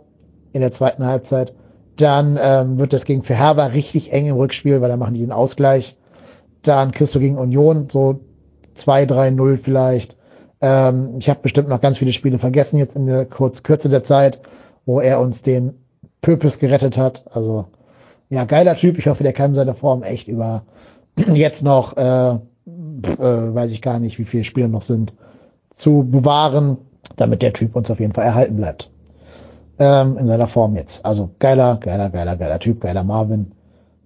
[0.52, 1.54] in der zweiten Halbzeit.
[1.96, 5.32] Dann ähm, wird das gegen Verherber richtig eng im Rückspiel, weil da machen die den
[5.32, 5.98] Ausgleich.
[6.64, 8.20] Dann kriegst du gegen Union so
[8.76, 10.18] 2-3-0 vielleicht.
[10.60, 14.04] Ähm, ich habe bestimmt noch ganz viele Spiele vergessen jetzt in der Kurz Kürze der
[14.04, 14.42] Zeit,
[14.86, 15.76] wo er uns den
[16.22, 17.24] Pöpes gerettet hat.
[17.32, 17.68] Also
[18.32, 18.98] ja, geiler Typ.
[18.98, 20.64] Ich hoffe, der kann seine Form echt über
[21.34, 22.40] jetzt noch, äh, äh,
[23.18, 25.16] weiß ich gar nicht, wie viele Spiele noch sind,
[25.74, 26.78] zu bewahren,
[27.18, 28.90] damit der Typ uns auf jeden Fall erhalten bleibt.
[29.80, 31.06] Ähm, in seiner Form jetzt.
[31.06, 33.52] Also geiler, geiler, geiler, geiler Typ, geiler Marvin.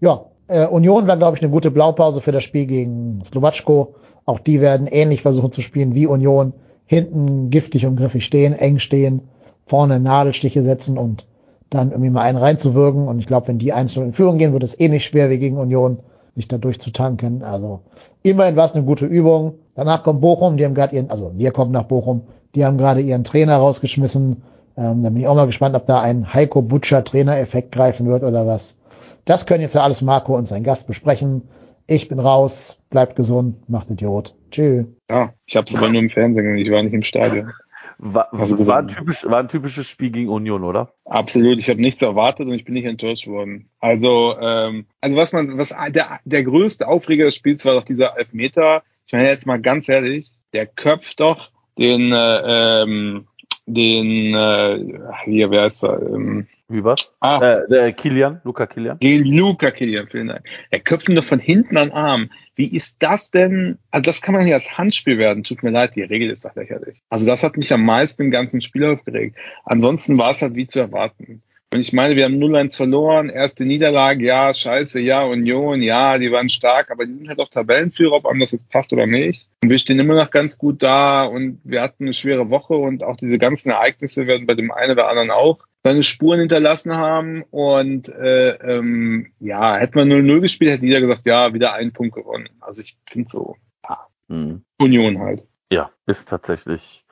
[0.02, 3.96] Ja, äh, Union war, glaube ich, eine gute Blaupause für das Spiel gegen Slowatschko.
[4.26, 6.54] Auch die werden ähnlich versuchen zu spielen wie Union.
[6.88, 9.22] Hinten giftig und griffig stehen, eng stehen,
[9.68, 11.28] vorne Nadelstiche setzen und
[11.76, 13.08] dann irgendwie mal einen reinzuwirken.
[13.08, 15.38] Und ich glaube, wenn die einzeln in Führung gehen, wird es eh nicht schwer wie
[15.38, 16.00] gegen Union,
[16.36, 17.44] sich da durchzutanken.
[17.44, 17.82] Also
[18.24, 19.56] immerhin war es eine gute Übung.
[19.76, 22.22] Danach kommt Bochum, die haben gerade ihren, also wir kommen nach Bochum,
[22.56, 24.44] die haben gerade ihren Trainer rausgeschmissen.
[24.78, 28.24] Ähm, da bin ich auch mal gespannt, ob da ein Heiko Butcher Trainereffekt greifen wird
[28.24, 28.80] oder was.
[29.26, 31.44] Das können jetzt ja alles Marco und sein Gast besprechen.
[31.88, 34.36] Ich bin raus, bleibt gesund, macht Idiot.
[34.52, 34.86] Tschüss.
[35.10, 37.52] Ja, ich habe es aber nur im Fernsehen, ich war nicht im Stadion.
[37.98, 40.94] War, Also war, ein typisch, war ein typisches Spiel gegen Union, oder?
[41.06, 43.70] Absolut, ich habe nichts erwartet und ich bin nicht enttäuscht worden.
[43.80, 48.18] Also, ähm, also was man, was der, der größte Aufreger des Spiels war doch dieser
[48.18, 48.84] Elfmeter.
[49.08, 53.28] Ich meine jetzt mal ganz ehrlich, der köpft doch den, äh, ähm,
[53.66, 56.02] den, äh, hier, wer ist er?
[56.02, 57.14] Ähm, Wie was?
[57.20, 58.98] ah, Äh, der Kilian, Luca Kilian.
[59.00, 60.44] gegen Luca Kilian, vielen Dank.
[60.70, 62.30] Er köpft ihn doch von hinten an den Arm.
[62.56, 63.78] Wie ist das denn?
[63.92, 65.44] Also das kann man ja als Handspiel werden.
[65.44, 67.02] Tut mir leid, die Regel ist doch lächerlich.
[67.10, 69.38] Also das hat mich am meisten im ganzen Spiel aufgeregt.
[69.66, 71.42] Ansonsten war es halt wie zu erwarten.
[71.74, 76.32] Und ich meine, wir haben 0-1 verloren, erste Niederlage, ja, scheiße, ja, Union, ja, die
[76.32, 79.46] waren stark, aber die sind halt auch Tabellenführer, ob das jetzt passt oder nicht.
[79.62, 83.04] Und wir stehen immer noch ganz gut da und wir hatten eine schwere Woche und
[83.04, 87.44] auch diese ganzen Ereignisse werden bei dem einen oder anderen auch seine Spuren hinterlassen haben.
[87.52, 92.16] Und äh, ähm, ja, hätte man 0-0 gespielt, hätte jeder gesagt, ja, wieder einen Punkt
[92.16, 92.50] gewonnen.
[92.60, 93.56] Also ich finde so,
[93.88, 94.66] ja, Hm.
[94.80, 95.44] Union halt.
[95.72, 97.06] Ja, ist tatsächlich,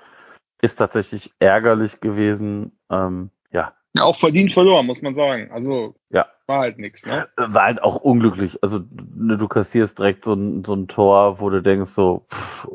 [0.63, 2.71] ist tatsächlich ärgerlich gewesen.
[2.89, 5.51] Ähm, ja, Ja, auch verdient verloren, muss man sagen.
[5.51, 6.25] Also Ja.
[6.47, 7.27] war halt nichts, ne?
[7.37, 8.57] war halt auch unglücklich.
[8.63, 8.79] Also
[9.15, 12.65] ne, du kassierst direkt so ein, so ein Tor, wo du denkst so pff,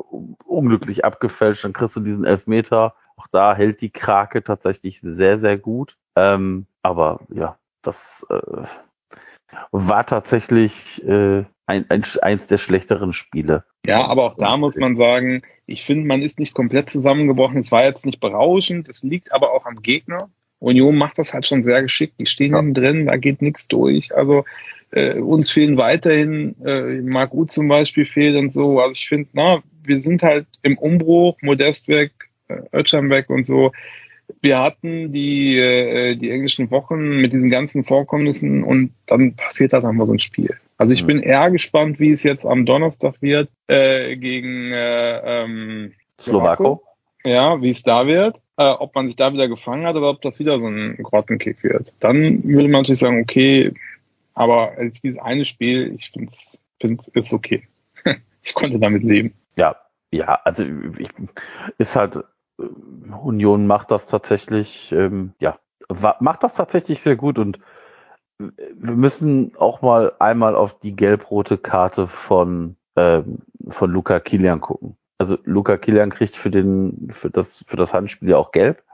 [0.47, 2.95] unglücklich abgefälscht, dann kriegst du diesen Elfmeter.
[3.19, 5.97] Auch da hält die Krake tatsächlich sehr, sehr gut.
[6.15, 8.67] Ähm, aber ja, das äh,
[9.73, 13.65] war tatsächlich äh, ein, ein, eins der schlechteren Spiele.
[13.87, 17.59] Ja, aber auch da muss man sagen, ich finde, man ist nicht komplett zusammengebrochen.
[17.59, 18.89] Es war jetzt nicht berauschend.
[18.89, 20.31] Es liegt aber auch am Gegner.
[20.61, 22.15] Union macht das halt schon sehr geschickt.
[22.19, 22.63] Die stehen Ja.
[22.63, 24.15] drin, da geht nichts durch.
[24.15, 24.45] Also
[24.91, 28.81] äh, uns fehlen weiterhin, äh, Marc U zum Beispiel fehlt und so.
[28.81, 32.13] Also ich finde, na, wir sind halt im Umbruch, Modest weg,
[32.73, 33.73] Özcan weg und so.
[34.43, 39.85] Wir hatten die, äh, die englischen Wochen mit diesen ganzen Vorkommnissen und dann passiert halt
[39.85, 40.55] einmal so ein Spiel.
[40.77, 41.07] Also ich Mhm.
[41.07, 46.83] bin eher gespannt, wie es jetzt am Donnerstag wird äh, gegen äh, ähm, Slowako?
[47.25, 50.23] ja, wie es da wird, äh, ob man sich da wieder gefangen hat oder ob
[50.23, 51.93] das wieder so ein Grottenkick wird.
[52.01, 53.73] Dann würde man natürlich sagen, okay,
[54.35, 54.73] Aber
[55.03, 57.67] dieses eine Spiel, ich finde es find, ist okay.
[58.45, 59.33] ich konnte damit leben.
[59.57, 59.75] Ja,
[60.13, 60.65] ja, also
[60.97, 61.09] ich,
[61.79, 62.21] ist halt,
[62.59, 65.59] Union macht das tatsächlich, ähm, ja,
[66.21, 67.59] macht das tatsächlich sehr gut und
[68.39, 74.97] wir müssen auch mal einmal auf die gelb-rote Karte von, ähm, von Luca Kilian gucken.
[75.19, 78.85] Also Luca Kilian kriegt für den, für das, für das Handspiel ja auch gelb.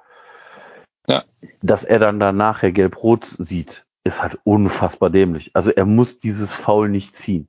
[1.07, 1.25] Ja.
[1.61, 5.51] Dass er dann danach ja gelb-rot sieht, ist halt unfassbar dämlich.
[5.55, 7.49] Also er muss dieses Foul nicht ziehen.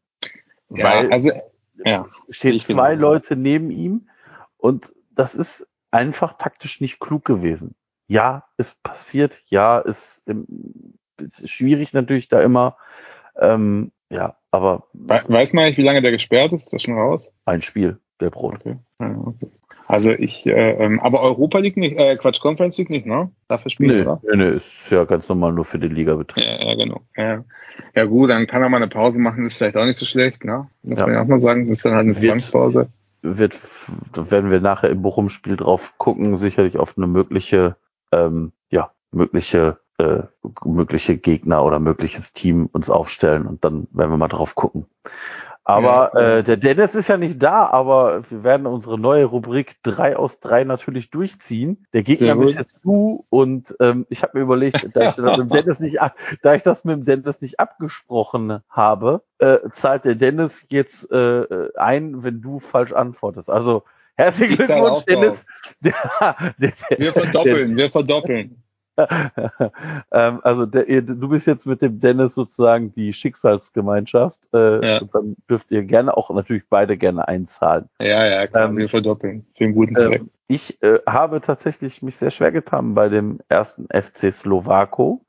[0.70, 1.30] Ja, weil also,
[1.86, 2.06] ja.
[2.30, 2.96] stehen zwei.
[2.96, 4.10] Leute neben ihm
[4.58, 7.76] und das ist einfach taktisch nicht klug gewesen.
[8.08, 10.46] Ja, ist passiert, ja, ist, im,
[11.20, 12.78] ist schwierig natürlich da immer.
[13.40, 16.64] Ähm, ja, aber We weiß man nicht, wie lange der gesperrt ist?
[16.64, 17.22] Ist das schon raus?
[17.46, 18.56] ein Spiel, gelb-rot.
[18.56, 18.78] Okay.
[19.00, 19.48] Ja, okay.
[19.88, 23.30] Also ich, äh, ähm, aber Europa League nicht, äh, Quatsch, Conference League nicht, ne?
[23.48, 24.20] Dafür spielen, Nö, oder?
[24.24, 26.44] nö, nö, ist ja ganz normal nur für den Ligabetrieb.
[26.44, 27.02] Ja, ja, genau.
[27.16, 27.44] Ja.
[27.96, 30.44] ja gut, dann kann er mal eine Pause machen, ist vielleicht auch nicht so schlecht,
[30.44, 30.68] ne?
[30.82, 31.06] Muss Ja.
[31.06, 31.68] man ja auch mal sagen.
[31.68, 32.88] Das ist dann halt eine Zwangspause.
[33.26, 33.60] Wird,
[34.14, 37.76] werden wir nachher im Bochum-Spiel drauf gucken, sicherlich auf eine mögliche,
[38.12, 40.24] ähm, ja, mögliche, äh,
[40.64, 44.86] mögliche Gegner oder mögliches Team uns aufstellen und dann werden wir mal drauf gucken.
[45.68, 46.38] Aber Ja.
[46.38, 50.40] äh, der Dennis ist ja nicht da, aber wir werden unsere neue Rubrik 3 aus
[50.40, 51.88] 3 natürlich durchziehen.
[51.92, 55.38] Der Gegner bist jetzt du und ähm, ich habe mir überlegt, da ich, das mit
[55.38, 55.98] dem Dennis nicht,
[56.44, 61.46] da ich das mit dem Dennis nicht abgesprochen habe, äh, zahlt der Dennis jetzt äh,
[61.76, 63.50] ein, wenn du falsch antwortest.
[63.50, 63.84] Also
[64.14, 65.48] herzlichen Glückwunsch, Dennis.
[65.80, 65.94] Der,
[66.60, 68.64] der, der, Wir verdoppeln, wir verdoppeln.
[70.12, 74.38] ähm, also der, du bist jetzt mit dem Dennis sozusagen die Schicksalsgemeinschaft.
[74.54, 74.98] Äh, Ja.
[75.02, 77.90] und dann dürft ihr gerne auch natürlich beide gerne einzahlen.
[78.02, 79.46] Ja, ja, klar, Ähm, wir verdoppeln.
[79.58, 80.22] Für einen guten Zweck.
[80.22, 85.22] Ähm, ich äh, habe tatsächlich mich sehr schwer getan bei dem ersten FC Slowako.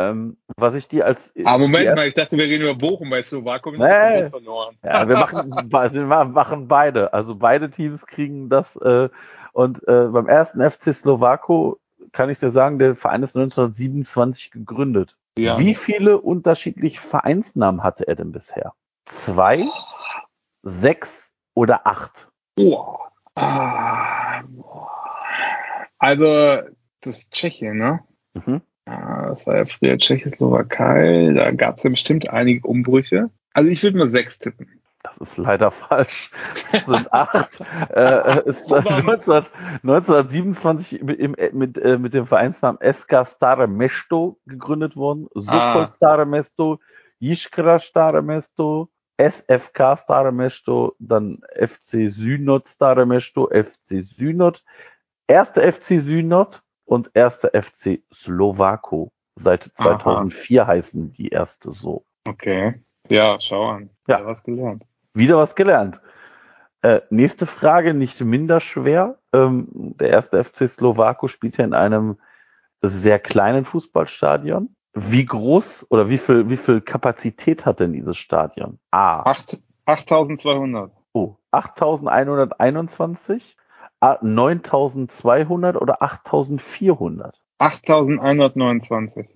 [0.00, 3.10] Ähm, was ich dir als Aber Moment die mal, ich dachte, wir reden über Bochum
[3.10, 3.76] bei Slowakum.
[3.76, 4.28] Nee.
[4.28, 4.74] verloren.
[4.82, 7.12] Ja, wir machen, also wir machen beide.
[7.12, 8.74] Also beide Teams kriegen das.
[8.76, 9.08] Äh,
[9.52, 11.78] und äh, beim ersten FC Slowako
[12.12, 15.16] kann ich dir sagen, der Verein ist 1927 gegründet.
[15.38, 15.58] Ja.
[15.58, 18.72] Wie viele unterschiedliche Vereinsnamen hatte er denn bisher?
[19.06, 19.66] Zwei,
[20.62, 22.28] sechs oder acht?
[22.56, 23.10] Boah.
[25.98, 26.62] Also,
[27.00, 28.00] das ist Tschechien, ne?
[28.34, 28.60] Mhm.
[28.86, 31.32] Ah, Das war ja früher Tschechoslowakei.
[31.34, 33.30] Da gab es ja bestimmt einige Umbrüche.
[33.52, 34.80] Also ich würde mal sechs tippen.
[35.04, 36.30] Das ist leider falsch.
[36.72, 37.60] Es sind acht.
[37.90, 39.44] äh, es ist 19,
[39.82, 45.28] 1927 mit, mit, äh, mit dem Vereinsnamen SK Stare Mesto gegründet worden.
[45.34, 45.86] Sokol Ah.
[45.86, 46.80] Stare Mesto,
[47.20, 54.64] Iskra Stare Mesto, SFK Stare Mesto, dann FC Synod Stare Mesto, FC Synod,
[55.28, 59.12] erster FC Synod und erster FC Slowako.
[59.36, 59.98] Seit Aha.
[59.98, 62.04] 2004 heißen die erste so.
[62.26, 62.80] Okay.
[63.10, 63.90] Ja, schau an.
[64.08, 64.24] Ja.
[64.24, 64.84] Was gelernt.
[65.14, 66.00] Wieder was gelernt.
[66.82, 69.18] Äh, nächste Frage, nicht minder schwer.
[69.32, 72.18] Ähm, der erste FC Slowako spielt ja in einem
[72.82, 74.74] sehr kleinen Fußballstadion.
[74.92, 78.78] Wie groß oder wie viel, wie viel Kapazität hat denn dieses Stadion?
[78.90, 79.22] A.
[79.22, 80.92] Acht- 8200.
[81.12, 83.56] Oh, 8121,
[84.00, 84.18] A.
[84.20, 87.40] 9200 oder 8400?
[87.58, 89.28] 8129.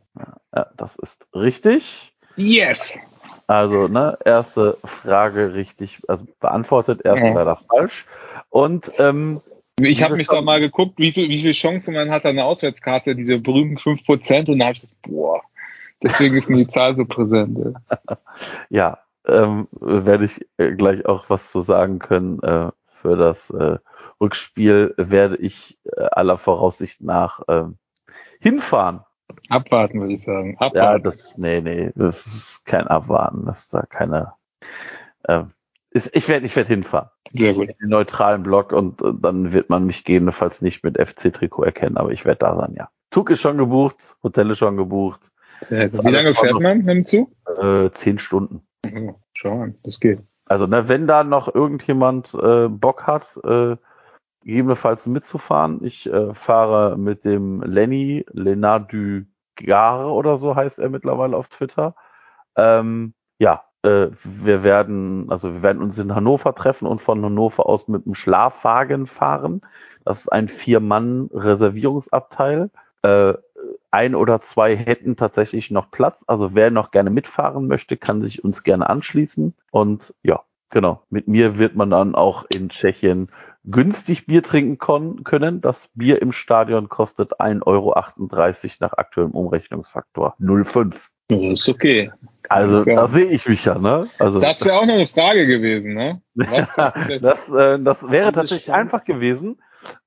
[0.55, 2.15] Ja, das ist richtig.
[2.37, 2.99] Yes!
[3.49, 7.33] Also, ne, erste Frage richtig, also beantwortet, erste Ja.
[7.33, 8.07] leider falsch.
[8.51, 9.41] Und ähm,
[9.81, 12.45] Ich habe mich da mal geguckt, wie viel, wie viel Chancen man hat an der
[12.45, 15.41] Auswärtskarte, diese berühmten 5%, und da habe ich gesagt, boah,
[16.03, 17.75] deswegen ist mir die Zahl so präsent.
[18.69, 22.43] ja, ähm, werde ich äh, gleich auch was zu sagen können.
[22.43, 22.71] Äh,
[23.01, 23.79] für das äh,
[24.21, 27.79] Rückspiel werde ich äh, aller Voraussicht nach ähm,
[28.41, 29.01] hinfahren.
[29.49, 30.57] Abwarten, würde ich sagen.
[30.61, 31.05] Ja, Abwarten.
[31.05, 34.33] das, nee, nee, das ist kein Abwarten, das ist da keine.
[35.29, 35.53] ähm,
[35.91, 37.09] ist, ich werde ich werd hinfahren.
[37.33, 37.69] Sehr gut.
[37.69, 42.11] Den neutralen Block und äh, dann wird man mich gegebenenfalls nicht mit FC-Trikot erkennen, aber
[42.11, 42.91] ich werde da sein, ja.
[43.11, 45.31] Zug ist schon gebucht, Hotel ist schon gebucht.
[45.71, 46.63] Ist Wie lange fährt voll.
[46.63, 47.31] man mit dem Zug?
[47.61, 48.63] äh, zehn Stunden.
[48.95, 50.21] Oh, schau an, das geht.
[50.47, 53.77] Also, ne, wenn da noch irgendjemand äh, Bock hat, äh,
[54.49, 59.27] gegebenenfalls mitzufahren, ich äh, fahre mit dem Lenny, Lenard du
[59.57, 61.95] Gare oder so heißt er mittlerweile auf Twitter.
[62.57, 67.67] Ähm, ja, äh, wir werden, also wir werden uns in Hannover treffen und von Hannover
[67.67, 69.61] aus mit dem Schlafwagen fahren.
[70.07, 72.71] Das ist ein Vier-Mann-Reservierungsabteil.
[73.03, 73.35] Äh,
[73.91, 76.25] ein oder zwei hätten tatsächlich noch Platz.
[76.27, 79.55] Also wer noch gerne mitfahren möchte, kann sich uns gerne anschließen.
[79.71, 81.03] Und ja, genau.
[81.11, 83.29] Mit mir wird man dann auch in Tschechien
[83.65, 84.79] günstig Bier trinken
[85.25, 85.61] können.
[85.61, 87.95] Das Bier im Stadion kostet 1,38 Euro
[88.81, 90.95] nach aktuellem Umrechnungsfaktor 0,5.
[91.29, 92.11] Das ist okay.
[92.49, 92.97] Also Ja.
[92.97, 94.09] da sehe ich mich ja, ne?
[94.19, 96.23] Also Das wäre auch noch eine Frage gewesen, ne?
[97.21, 99.61] Das, äh, das wäre tatsächlich einfach gewesen.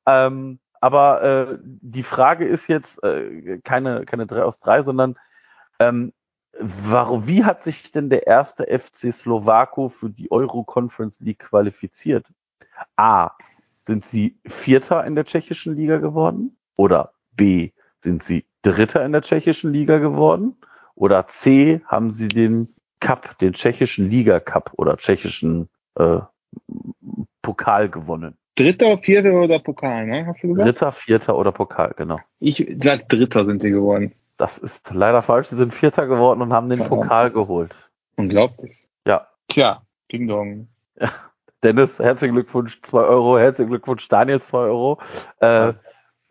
[0.08, 5.16] Ähm, aber äh, die Frage ist jetzt äh, keine, keine 3 aus 3, sondern
[5.78, 6.12] ähm,
[6.60, 12.26] warum, wie hat sich denn der erste FC Slowako für die Euro Conference League qualifiziert?
[12.96, 13.32] A.
[13.88, 16.58] Sind sie Vierter in der tschechischen Liga geworden?
[16.76, 17.72] Oder B.
[18.02, 20.56] Sind sie Dritter in der tschechischen Liga geworden?
[20.96, 21.82] Oder C.
[21.88, 26.20] Haben sie den Cup, den tschechischen Liga Cup oder tschechischen äh,
[27.42, 28.38] Pokal gewonnen?
[28.56, 30.28] Dritter, Vierter oder Pokal, ne?
[30.28, 30.68] Hast du gesagt?
[30.68, 32.20] Dritter, Vierter oder Pokal, genau.
[32.40, 34.14] Ich sag Dritter sind die geworden.
[34.38, 35.48] Das ist leider falsch.
[35.48, 36.80] Sie sind Vierter geworden und haben den.
[36.80, 37.76] Pokal geholt.
[38.16, 38.88] Unglaublich.
[39.06, 39.28] Ja.
[39.48, 40.68] Tja, Ding Dong.
[41.64, 43.38] Dennis, herzlichen Glückwunsch, 2 Euro.
[43.38, 45.00] Herzlichen Glückwunsch, Daniel, 2 Euro.
[45.40, 45.74] Äh,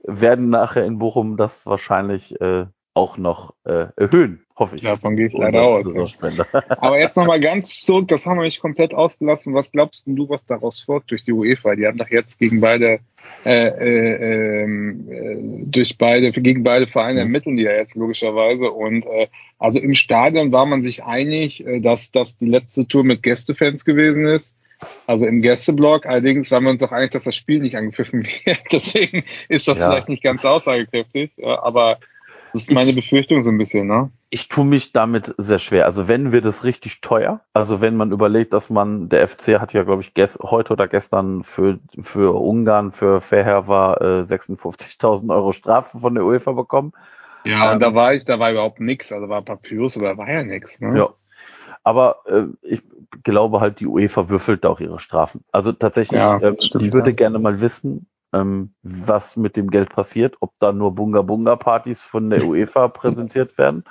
[0.03, 4.83] werden nachher in Bochum das wahrscheinlich äh, auch noch äh, erhöhen, hoffe ich.
[4.83, 5.87] Davon gehe ich leider aus.
[6.69, 9.55] Aber jetzt nochmal ganz zurück, das haben wir nicht komplett ausgelassen.
[9.55, 11.77] Was glaubst denn du, was daraus folgt durch die UEFA?
[11.77, 12.99] Die haben doch jetzt gegen beide,
[13.45, 17.27] äh, äh, ähm, äh, durch beide, gegen beide Vereine Mhm.
[17.27, 18.71] ermitteln die ja jetzt logischerweise.
[18.71, 19.29] Und äh,
[19.59, 23.85] also im Stadion war man sich einig, äh, dass das die letzte Tour mit Gästefans
[23.85, 24.57] gewesen ist.
[25.07, 26.07] Also im Gästeblock.
[26.07, 28.59] Allerdings waren wir uns auch einig, dass das Spiel nicht angepfiffen wird.
[28.73, 29.91] Deswegen ist das Ja.
[29.91, 31.33] vielleicht nicht ganz aussagekräftig.
[31.37, 31.99] Ja, aber
[32.53, 34.11] das ist meine Befürchtung so ein bisschen, ne?
[34.31, 35.87] Ich tue mich damit sehr schwer.
[35.87, 37.41] Also wenn wird es richtig teuer.
[37.53, 40.13] Also wenn man überlegt, dass man, der FC hat ja, glaube ich,
[40.43, 43.65] heute oder gestern für, für Ungarn, für Fairhair
[44.01, 46.93] äh, 56.000 Euro Strafe von der UEFA bekommen.
[47.45, 49.13] Ja, Ähm, und da war ich, da war überhaupt nichts.
[49.13, 50.81] Also war Papyrus, aber da war ja nichts.
[50.81, 50.97] Ne?
[50.97, 51.11] Ja.
[51.83, 52.83] Aber äh, ich
[53.23, 55.45] glaube halt, die UEFA würfelt auch ihre Strafen.
[55.53, 57.17] Also tatsächlich, Ja, ähm, stimmt, ich würde ja.
[57.17, 62.45] gerne mal wissen, ähm, was mit dem Geld passiert, ob da nur Bunga-Bunga-Partys von der
[62.47, 63.85] UEFA präsentiert werden.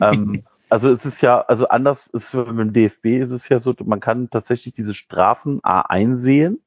[0.00, 3.74] Ähm, also es ist ja, also anders ist mit dem DFB ist es ja so,
[3.84, 6.60] man kann tatsächlich diese Strafen A einsehen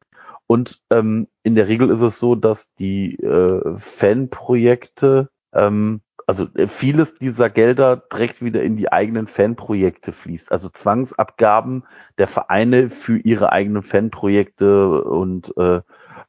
[0.47, 6.67] und ähm, in der Regel ist es so, dass die äh, Fanprojekte, ähm, also äh,
[6.67, 10.51] vieles dieser Gelder direkt wieder in die eigenen Fanprojekte fließt.
[10.51, 11.85] Also Zwangsabgaben
[12.19, 15.81] der Vereine für ihre eigenen Fanprojekte und äh,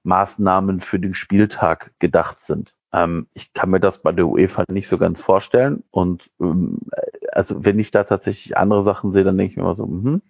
[0.02, 2.72] Maßnahmen für den Spieltag gedacht sind.
[2.94, 5.85] Ähm, ich kann mir das bei der UEFA nicht so ganz vorstellen.
[5.90, 6.78] Und ähm,
[7.32, 10.22] also wenn ich da tatsächlich andere Sachen sehe, dann denke ich mir immer so, mhm,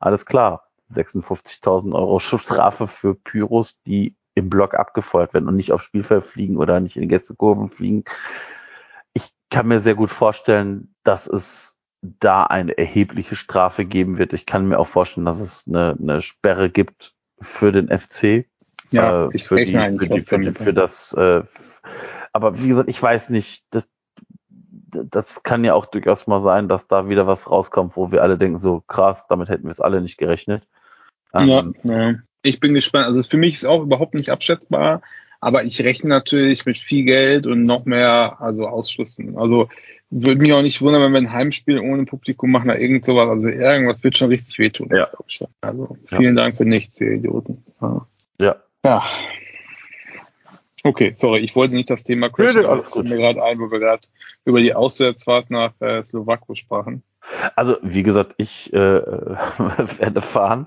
[0.00, 5.84] alles klar, 56.000 Euro Strafe für Pyros, die im Block abgefeuert werden und nicht aufs
[5.84, 8.04] Spielfeld fliegen oder nicht in Gästekurven fliegen.
[9.50, 14.32] Ich kann mir sehr gut vorstellen, dass es da eine erhebliche Strafe geben wird.
[14.32, 18.46] Ich kann mir auch vorstellen, dass es eine, eine Sperre gibt für den FC.
[18.92, 21.12] Ja, äh, für, die, für, die, für, die, für das.
[21.14, 21.42] Äh,
[22.32, 23.64] aber wie gesagt, ich weiß nicht.
[23.70, 23.88] Das,
[24.48, 28.38] das kann ja auch durchaus mal sein, dass da wieder was rauskommt, wo wir alle
[28.38, 30.62] denken, so krass, damit hätten wir es alle nicht gerechnet.
[31.34, 32.14] Ja, Ähm, ja.
[32.42, 33.06] Ich bin gespannt.
[33.06, 35.02] Also für mich ist auch überhaupt nicht abschätzbar,
[35.40, 39.36] aber ich rechne natürlich mit viel Geld und noch mehr, also Ausschlüssen.
[39.36, 39.68] Also
[40.10, 43.28] würde mich auch nicht wundern, wenn wir ein Heimspiel ohne Publikum machen oder irgend sowas.
[43.28, 44.88] Also irgendwas wird schon richtig wehtun.
[44.90, 45.06] Ja.
[45.06, 45.48] glaub ich schon.
[45.60, 46.18] Also Ja.
[46.18, 47.64] vielen Dank für nichts, ihr Idioten.
[47.80, 48.06] Ja.
[48.38, 48.56] ja.
[48.84, 49.02] ja.
[50.82, 53.08] Okay, sorry, ich wollte nicht das Thema crashen, aber es gut.
[53.08, 54.02] mir gerade ein, wo wir gerade
[54.46, 57.02] über die Auswärtsfahrt nach äh, Slowako sprachen.
[57.54, 60.66] Also, wie gesagt, ich äh, werde fahren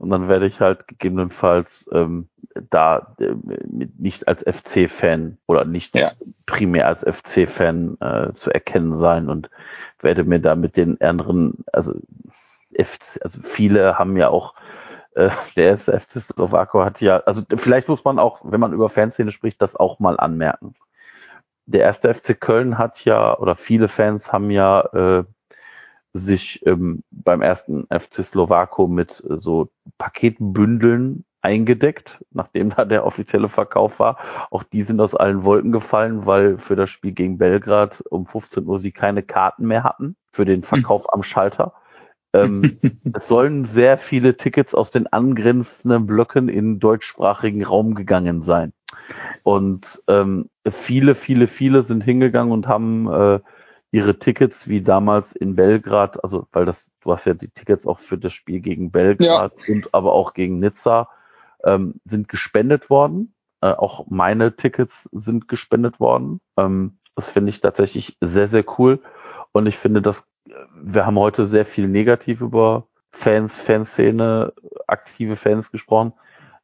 [0.00, 2.28] und dann werde ich halt gegebenenfalls ähm,
[2.70, 3.34] da äh,
[3.98, 6.12] nicht als FC-Fan oder nicht Ja.
[6.46, 9.50] primär als FC-Fan äh, zu erkennen sein und
[10.00, 11.92] werde mir da mit den anderen, also
[12.74, 14.54] FC, also viele haben ja auch
[15.16, 18.88] äh, der erste FC Slowako hat ja, also vielleicht muss man auch, wenn man über
[18.88, 20.74] Fanszene spricht, das auch mal anmerken.
[21.66, 25.24] Der erste FC Köln hat ja, oder viele Fans haben ja äh,
[26.12, 33.48] sich ähm, beim ersten FC Slowako mit äh, so Paketbündeln eingedeckt, nachdem da der offizielle
[33.48, 34.18] Verkauf war.
[34.50, 38.66] Auch die sind aus allen Wolken gefallen, weil für das Spiel gegen Belgrad um 15
[38.66, 41.74] Uhr sie keine Karten mehr hatten für den Verkauf am Schalter.
[42.32, 42.78] Ähm,
[43.14, 48.72] es sollen sehr viele Tickets aus den angrenzenden Blöcken in deutschsprachigen Raum gegangen sein.
[49.42, 53.40] Und ähm, viele, viele, viele sind hingegangen und haben äh,
[53.92, 57.98] ihre Tickets wie damals in Belgrad, also weil das, du hast ja die Tickets auch
[57.98, 61.08] für das Spiel gegen Belgrad und aber auch gegen Nizza,
[61.64, 63.34] ähm, sind gespendet worden.
[63.60, 66.40] Äh, auch meine Tickets sind gespendet worden.
[66.56, 69.00] Ähm, das finde ich tatsächlich sehr, sehr cool.
[69.52, 74.52] Und ich finde, dass äh, wir haben heute sehr viel negativ über Fans, Fanszene,
[74.86, 76.12] aktive Fans gesprochen.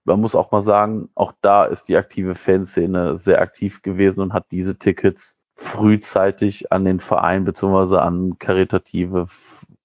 [0.04, 4.32] Man muss auch mal sagen, auch da ist die aktive Fanszene sehr aktiv gewesen und
[4.32, 9.28] hat diese Tickets frühzeitig an den Verein beziehungsweise an karitative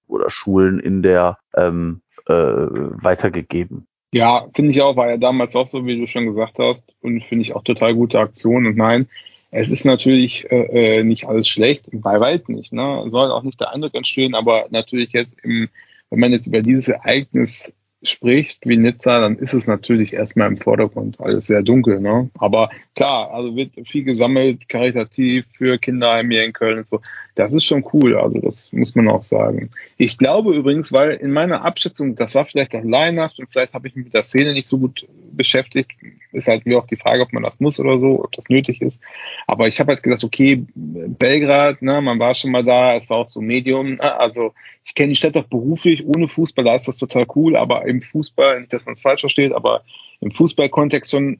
[0.07, 3.87] oder Schulen in der ähm, äh, weitergegeben.
[4.13, 7.23] Ja, finde ich auch, war ja damals auch so, wie du schon gesagt hast, und
[7.23, 8.65] finde ich auch total gute Aktion.
[8.65, 9.07] Und nein,
[9.51, 12.73] es ist natürlich äh, äh nicht alles schlecht, bei weit nicht.
[12.73, 13.05] Ne?
[13.07, 15.69] Soll auch nicht der Eindruck entstehen, aber natürlich jetzt, im,
[16.09, 20.57] wenn man jetzt über dieses Ereignis spricht wie Nizza, dann ist es natürlich erstmal im
[20.57, 21.99] Vordergrund alles sehr dunkel.
[21.99, 22.29] Ne?
[22.37, 27.01] Aber klar, also wird viel gesammelt, karitativ für Kinderheime hier in Köln und so.
[27.35, 29.69] Das ist schon cool, also das muss man auch sagen.
[29.97, 33.87] Ich glaube übrigens, weil in meiner Abschätzung, das war vielleicht auch laienhaft und vielleicht habe
[33.87, 35.91] ich mich mit der Szene nicht so gut beschäftigt,
[36.33, 38.81] ist halt mir auch die Frage, ob man das muss oder so, ob das nötig
[38.81, 39.01] ist.
[39.47, 43.17] Aber ich habe halt gesagt, okay, Belgrad, ne, man war schon mal da, es war
[43.17, 44.53] auch so Medium, ne, also
[44.83, 48.01] ich kenne die Stadt auch beruflich, ohne Fußball, da ist das total cool, aber im
[48.01, 49.83] Fußball, nicht, dass man es falsch versteht, aber
[50.19, 51.39] im Fußballkontext schon,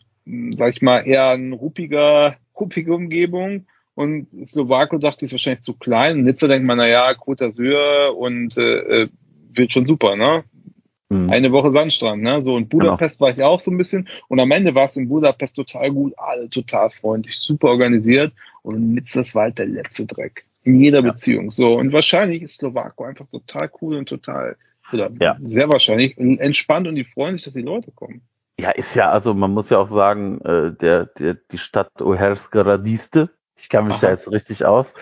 [0.57, 3.65] sag ich mal, eher ein ruppiger, ruppige Umgebung.
[3.93, 6.23] Und Slowako dachte ist wahrscheinlich zu klein.
[6.23, 9.09] Nizza denkt man, na ja, Côte d'Azur und äh, äh,
[9.53, 10.43] wird schon super, ne?
[11.09, 11.29] Mhm.
[11.29, 12.41] Eine Woche Sandstrand, ne?
[12.41, 13.27] So, und Budapest genau.
[13.27, 14.07] war ich auch so ein bisschen.
[14.29, 18.33] Und am Ende war es in Budapest total gut, alle total freundlich, super organisiert.
[18.63, 20.45] Und Nizza das war halt der letzte Dreck.
[20.63, 21.11] In jeder ja.
[21.11, 21.51] Beziehung.
[21.51, 21.75] So.
[21.75, 24.55] Und wahrscheinlich ist Slowako einfach total cool und total,
[24.93, 25.37] oder ja.
[25.43, 28.21] sehr wahrscheinlich, entspannt und die freuen sich, dass die Leute kommen.
[28.57, 32.61] Ja, ist ja, also man muss ja auch sagen, äh, der, der, die Stadt Uherska
[32.61, 33.31] Radiste,
[33.61, 34.07] ich kann mich Aha.
[34.07, 34.93] da jetzt richtig aus,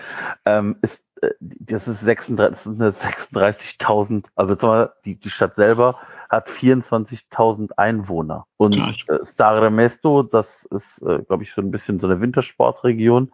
[0.44, 8.46] ähm, ist, äh, das ist 36, 36.000, also die, die Stadt selber hat 24.000 Einwohner.
[8.56, 8.76] Und
[9.08, 13.32] äh, Stare Mesto, das ist, äh, glaube ich, so ein bisschen so eine Wintersportregion,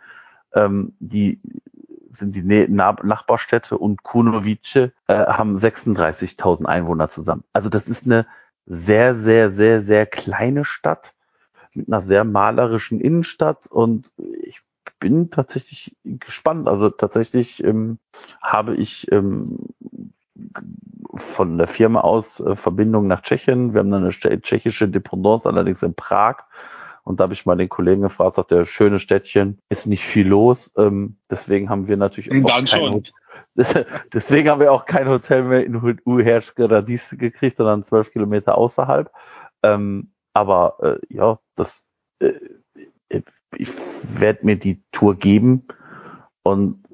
[0.54, 1.40] ähm, die
[2.10, 7.44] sind die Nachbarstädte und Kunovice äh, haben 36.000 Einwohner zusammen.
[7.52, 8.26] Also das ist eine
[8.64, 11.14] sehr, sehr, sehr, sehr kleine Stadt
[11.74, 14.60] mit einer sehr malerischen Innenstadt und ich
[14.98, 16.68] bin tatsächlich gespannt.
[16.68, 17.98] Also tatsächlich ähm,
[18.42, 19.58] habe ich ähm,
[21.14, 23.72] von der Firma aus äh, Verbindungen nach Tschechien.
[23.72, 26.44] Wir haben eine tschechische Dependance, allerdings in Prag.
[27.04, 30.26] Und da habe ich mal den Kollegen gefragt, sagt der schöne Städtchen, ist nicht viel
[30.26, 30.72] los.
[30.76, 33.06] Ähm, deswegen haben wir natürlich auch Dann schon.
[34.12, 39.10] deswegen haben wir auch kein Hotel mehr in Uhersk-Radis gekriegt, sondern zwölf Kilometer außerhalb.
[39.62, 41.86] Ähm, aber äh, ja, das
[42.18, 42.32] äh,
[43.54, 43.70] ich
[44.02, 45.66] werde mir die Tour geben
[46.42, 46.84] und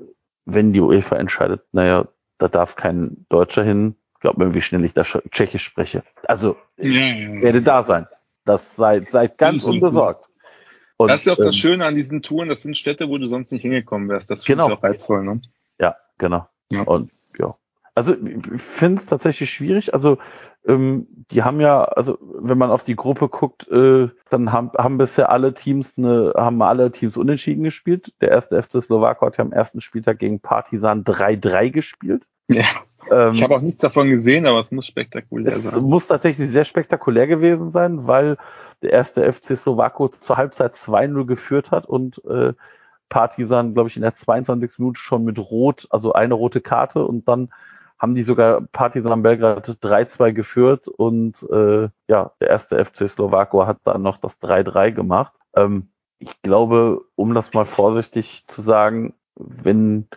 [0.44, 2.08] wenn die UEFA entscheidet, naja,
[2.38, 6.02] da darf kein Deutscher hin, glaubt mir, wie schnell ich da Tschechisch spreche.
[6.24, 7.42] Also ja.
[7.42, 8.06] werde da sein.
[8.44, 10.28] Das seid, seid ganz unbesorgt.
[10.96, 13.18] Und, das ist ja auch ähm, das Schöne an diesen Touren, das sind Städte, wo
[13.18, 14.30] du sonst nicht hingekommen wärst.
[14.30, 14.74] Das finde genau.
[14.74, 15.40] ich auch reizvoll, ne?
[15.78, 16.46] Ja, genau.
[16.70, 16.82] Ja.
[16.82, 17.56] Und ja.
[17.94, 19.94] Also ich finde es tatsächlich schwierig.
[19.94, 20.18] Also
[20.66, 24.98] ähm, die haben ja, also wenn man auf die Gruppe guckt, äh, dann haben, haben
[24.98, 28.12] bisher alle Teams eine, haben alle Teams unentschieden gespielt.
[28.20, 32.24] Der erste FC Slowakei hat ja am ersten Spieltag gegen Partisan 3-3 gespielt.
[32.48, 32.64] Ja.
[33.10, 35.74] Ähm, ich habe auch nichts davon gesehen, aber es muss spektakulär es sein.
[35.74, 38.36] Es muss tatsächlich sehr spektakulär gewesen sein, weil
[38.82, 42.52] der erste FC Slowako zur Halbzeit 2-0 geführt hat und äh,
[43.08, 44.78] Partisan, glaube ich, in der 22.
[44.78, 47.50] Minute schon mit Rot, also eine rote Karte und dann
[48.02, 53.78] haben die sogar Partizan Belgrad 3-2 geführt und äh, ja, der erste FC Slowako hat
[53.84, 55.32] dann noch das 3-3 gemacht.
[55.54, 55.88] Ähm,
[56.18, 60.08] ich glaube, um das mal vorsichtig zu sagen, wenn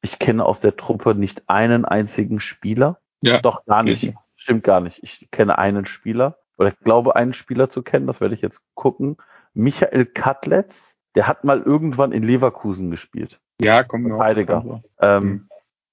[0.00, 2.98] ich kenne aus der Truppe nicht einen einzigen Spieler.
[3.20, 3.40] Ja.
[3.40, 4.02] Doch gar nicht.
[4.02, 4.12] Ja.
[4.34, 5.00] Stimmt gar nicht.
[5.04, 6.38] Ich kenne einen Spieler.
[6.58, 8.08] Oder ich glaube, einen Spieler zu kennen.
[8.08, 9.16] Das werde ich jetzt gucken.
[9.54, 10.98] Michael Katletz.
[11.14, 13.38] Der hat mal irgendwann in Leverkusen gespielt.
[13.60, 14.18] Ja, kommt noch.
[14.18, 14.82] Heidegger.
[15.00, 15.48] Ähm, mhm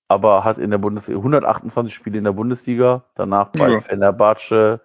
[0.10, 3.80] aber hat in der Bundesliga 128 Spiele in der Bundesliga, danach bei ja.
[3.80, 4.81] Fenerbahce.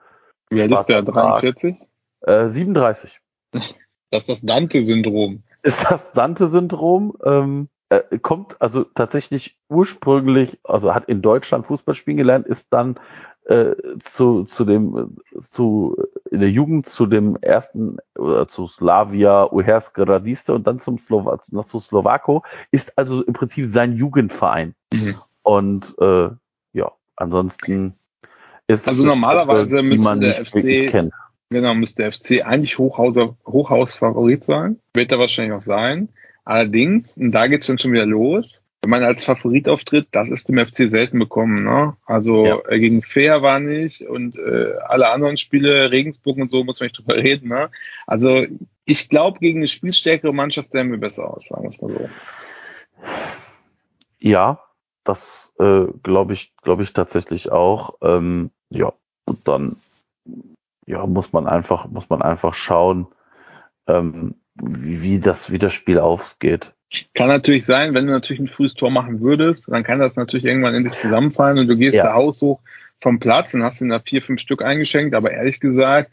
[0.51, 1.03] Wie alt ist der?
[1.03, 1.77] 43?
[2.21, 3.19] Äh, 37.
[3.51, 5.43] Das ist das Dante-Syndrom.
[5.63, 7.17] Ist das Dante-Syndrom?
[7.25, 12.99] Ähm, äh, kommt also tatsächlich ursprünglich, also hat in Deutschland Fußball spielen gelernt, ist dann
[13.47, 13.75] äh,
[14.05, 15.97] zu, zu dem, zu,
[16.31, 21.41] in der Jugend zu dem ersten, oder zu Slavia Uherske Radiste und dann zum Slowa,
[21.51, 24.75] noch zu Slowako, ist also im Prinzip sein Jugendverein.
[24.93, 25.17] Mhm.
[25.43, 26.31] Und äh,
[26.73, 27.95] ja, ansonsten
[28.67, 31.13] ist also normalerweise müsste der FC
[31.51, 36.09] genau müsste der FC eigentlich Hochhauser, Hochhausfavorit sein, wird er wahrscheinlich auch sein.
[36.45, 40.49] Allerdings, und da geht's dann schon wieder los, wenn man als Favorit auftritt, das ist
[40.49, 41.65] dem FC selten bekommen.
[41.65, 41.97] Ne?
[42.05, 42.59] Also ja.
[42.69, 46.89] äh, gegen Fair war nicht und äh, alle anderen Spiele, Regensburg und so, muss man
[46.89, 47.49] nicht drüber reden.
[47.49, 47.71] Ne?
[48.07, 48.45] Also
[48.85, 52.09] ich glaube, gegen eine spielstärkere Mannschaft sehen wir besser aus, sagen wir es mal so.
[54.19, 54.61] Ja,
[55.05, 57.95] das äh, glaube ich, glaube ich tatsächlich auch.
[58.03, 58.93] Ähm, ja,
[59.25, 59.77] und dann
[60.87, 63.07] ja, muss man einfach, muss man einfach schauen,
[63.87, 66.75] ähm, wie, wie das, wie das Spiel ausgeht.
[67.15, 70.45] Kann natürlich sein, wenn du natürlich ein frühes Tor machen würdest, dann kann das natürlich
[70.45, 72.05] irgendwann in sich zusammenfallen und du gehst Ja.
[72.05, 72.61] da haushoch
[73.01, 76.11] vom Platz und hast dir da vier, fünf Stück eingeschenkt, aber ehrlich gesagt,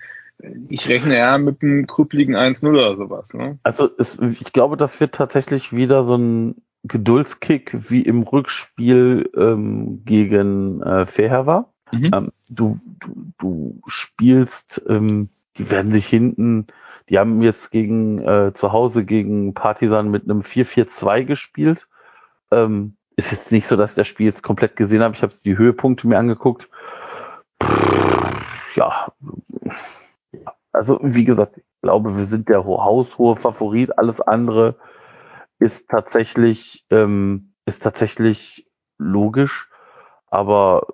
[0.70, 3.34] ich rechne eher mit einem krüppeligen 1-0 oder sowas.
[3.34, 3.60] Ne?
[3.62, 10.02] Also es, ich glaube, das wird tatsächlich wieder so ein Geduldskick wie im Rückspiel ähm,
[10.04, 11.74] gegen äh, Fair war.
[11.94, 12.12] Mhm.
[12.14, 16.68] Ähm, du, du, du spielst, ähm, die werden sich hinten,
[17.12, 21.90] die haben jetzt gegen äh, zu Hause gegen Partisan mit einem 4-4-2 gespielt.
[22.52, 25.16] Ähm, ist jetzt nicht so, dass ich das Spiel jetzt komplett gesehen habe.
[25.16, 26.70] Ich habe die Höhepunkte mir angeguckt.
[27.62, 29.14] Pff, ja,
[30.72, 33.98] also wie gesagt, ich glaube, wir sind der ho- haushohe Favorit.
[33.98, 34.78] Alles andere
[35.60, 39.70] ist tatsächlich ähm, ist tatsächlich logisch,
[40.28, 40.88] aber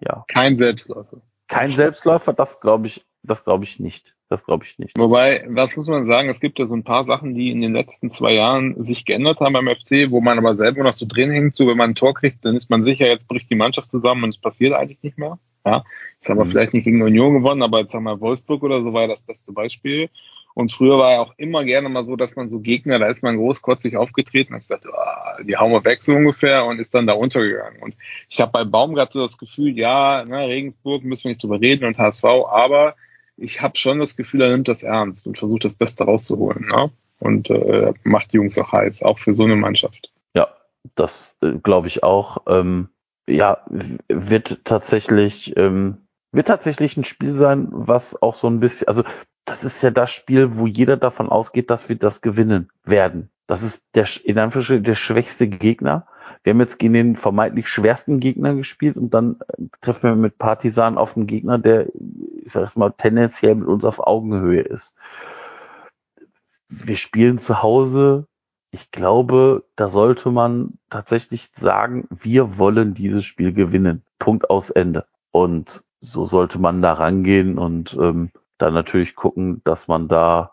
[0.00, 1.22] ja, Kein Selbstläufer.
[1.48, 2.32] kein Selbstläufer.
[2.32, 4.17] Das glaube ich, das glaube ich nicht.
[4.30, 4.98] Das glaube ich nicht.
[4.98, 7.72] Wobei, was muss man sagen, es gibt ja so ein paar Sachen, die in den
[7.72, 11.30] letzten zwei Jahren sich geändert haben beim FC, wo man aber selber noch so drin
[11.30, 13.90] hängt, so wenn man ein Tor kriegt, dann ist man sicher, jetzt bricht die Mannschaft
[13.90, 15.38] zusammen und es passiert eigentlich nicht mehr.
[15.64, 15.82] Ja,
[16.20, 16.50] jetzt haben wir Mhm.
[16.50, 19.22] vielleicht nicht gegen Union gewonnen, aber jetzt haben wir Wolfsburg oder so war ja das
[19.22, 20.10] beste Beispiel.
[20.54, 23.22] Und früher war ja auch immer gerne mal so, dass man so Gegner, da ist
[23.22, 27.06] man großkotzig aufgetreten und gesagt, ah, die hauen wir weg so ungefähr und ist dann
[27.06, 27.80] da untergegangen.
[27.80, 27.96] Und
[28.28, 31.84] ich habe bei Baumgart so das Gefühl, ja, ne, Regensburg müssen wir nicht drüber reden
[31.86, 32.94] und HSV, aber
[33.38, 36.66] ich habe schon das Gefühl, er nimmt das ernst und versucht das Beste rauszuholen.
[36.66, 36.90] Ne?
[37.20, 40.12] Und äh, macht die Jungs auch heiß, auch für so eine Mannschaft.
[40.34, 40.48] Ja,
[40.94, 42.38] das äh, glaube ich auch.
[42.46, 42.88] Ähm,
[43.26, 43.64] ja,
[44.08, 45.98] wird tatsächlich, ähm,
[46.32, 49.02] wird tatsächlich ein Spiel sein, was auch so ein bisschen, also
[49.44, 53.30] das ist ja das Spiel, wo jeder davon ausgeht, dass wir das gewinnen werden.
[53.48, 56.06] Das ist der, in Anführungsstrichen, der schwächste Gegner.
[56.44, 60.38] Wir haben jetzt gegen den vermeintlich schwersten Gegner gespielt und dann äh, treffen wir mit
[60.38, 61.88] Partisan auf einen Gegner, der,
[62.44, 64.94] ich sag mal, tendenziell mit uns auf Augenhöhe ist.
[66.68, 68.28] Wir spielen zu Hause
[68.70, 74.02] ich glaube, da sollte man tatsächlich sagen, wir wollen dieses Spiel gewinnen.
[74.18, 75.06] Punkt aus Ende.
[75.30, 80.52] Und so sollte man da rangehen und ähm, dann natürlich gucken, dass man da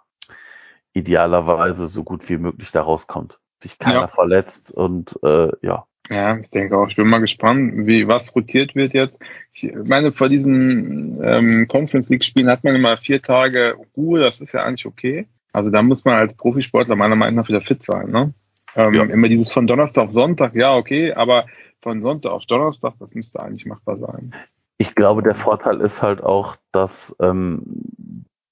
[0.95, 3.39] idealerweise so gut wie möglich da rauskommt.
[3.61, 4.07] Sich keiner Ja.
[4.07, 5.85] verletzt und äh, ja.
[6.09, 6.87] Ja, ich denke auch.
[6.87, 9.19] Ich bin mal gespannt, wie was rotiert wird jetzt.
[9.53, 14.19] Ich meine, vor diesen ähm, Conference League Spielen hat man immer vier Tage Ruhe.
[14.19, 15.27] Das ist ja eigentlich okay.
[15.51, 18.11] Also da muss man als Profisportler meiner Meinung nach wieder fit sein.
[18.11, 18.33] Ne?
[18.75, 19.03] Ähm, Ja.
[19.03, 21.45] Immer dieses von Donnerstag auf Sonntag, ja okay, aber
[21.81, 24.35] von Sonntag auf Donnerstag, das müsste eigentlich machbar sein.
[24.77, 27.63] Ich glaube, der Vorteil ist halt auch, dass ähm,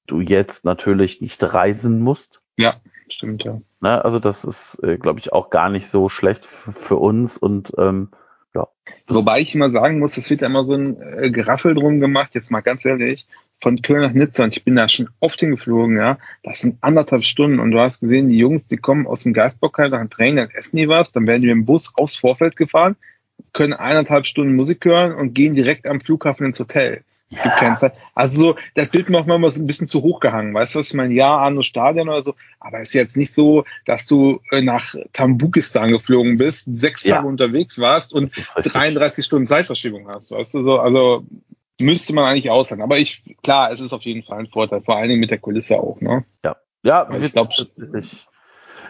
[0.08, 2.42] du jetzt natürlich nicht reisen musst.
[2.58, 3.62] Ja, stimmt ja.
[3.82, 4.04] Ne?
[4.04, 8.10] Also das ist, äh, glaube ich, auch gar nicht so schlecht für uns und ähm,
[9.08, 12.36] Wobei ich immer sagen muss, es wird ja immer so ein äh, Geraffel drum gemacht,
[12.36, 13.28] jetzt mal ganz ehrlich,
[13.62, 17.24] von Köln nach Nizza und ich bin da schon oft hingeflogen, ja, das sind anderthalb
[17.26, 20.38] Stunden und du hast gesehen, die Jungs, die kommen aus dem Geistbockheim nach dem Training,
[20.38, 22.96] dann essen die was, dann werden die mit dem Bus aufs Vorfeld gefahren,
[23.52, 27.04] können eineinhalb Stunden Musik hören und gehen direkt am Flughafen ins Hotel.
[27.34, 27.94] Es gibt keine Zeit.
[28.16, 30.54] Also so, das Bild macht manchmal so ein bisschen zu hoch gehangen.
[30.54, 31.14] Weißt du, was ich meine?
[31.14, 32.36] Ja, andere Stadion oder so.
[32.60, 37.16] Aber es ist jetzt nicht so, dass du äh, nach Tambukistan geflogen bist, sechs Ja.
[37.18, 38.74] Tage unterwegs warst und das ist richtig.
[38.74, 41.26] 33 Stunden Zeitverschiebung hast, weißt du so, also
[41.80, 42.84] müsste man eigentlich aushalten.
[42.84, 45.40] Aber ich, klar, es ist auf jeden Fall ein Vorteil, vor allen Dingen mit der
[45.40, 46.24] Kulisse auch, ne?
[46.44, 46.56] Ja,
[47.10, 47.72] Weil ich wird- glaub, ich,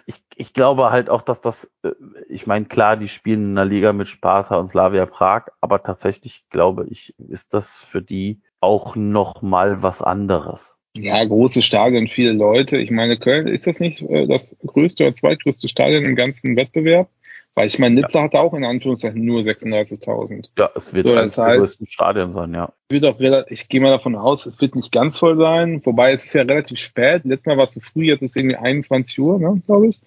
[0.06, 1.92] ich, ich glaube halt auch, dass das, äh,
[2.30, 6.46] ich meine, klar, die spielen in der Liga mit Sparta und Slavia Prag, aber tatsächlich
[6.50, 10.78] glaube ich, ist das für die auch noch mal was anderes.
[10.96, 12.78] Ja, große Stadion, viele Leute.
[12.78, 17.10] Ich meine, Köln ist das nicht äh, das größte oder zweitgrößte Stadion im ganzen Wettbewerb?
[17.56, 20.50] Weil ich meine, Nizza hatte auch in Anführungszeichen nur 36.000.
[20.58, 22.74] Ja, es wird So, das heißt- Stadien sein, ja.
[22.90, 26.14] Wird auch relativ, ich gehe mal davon aus, es wird nicht ganz voll sein, wobei
[26.14, 27.22] es ist ja relativ spät.
[27.26, 30.00] Letztes Mal war es zu früh, jetzt ist es irgendwie 21 Uhr, ne, glaube ich.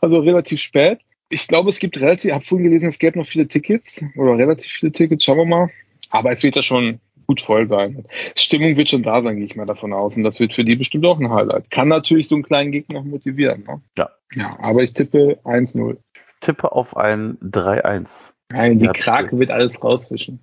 [0.00, 1.00] Also relativ spät.
[1.28, 4.38] Ich glaube, es gibt relativ, ich habe vorhin gelesen, es gäbe noch viele Tickets oder
[4.38, 5.70] relativ viele Tickets, schauen wir mal.
[6.10, 8.04] Aber es wird ja schon gut voll sein.
[8.36, 10.16] Stimmung wird schon da sein, gehe ich mal davon aus.
[10.16, 11.70] Und das wird für die bestimmt auch ein Highlight.
[11.70, 13.64] Kann natürlich so einen kleinen Gegner noch motivieren.
[13.66, 13.80] Ne?
[13.98, 14.10] Ja.
[14.34, 15.96] Ja, aber ich tippe 1-0.
[16.44, 18.06] Tippe auf ein 3-1.
[18.52, 20.38] Nein, die Ja, Krake wird alles rausfischen.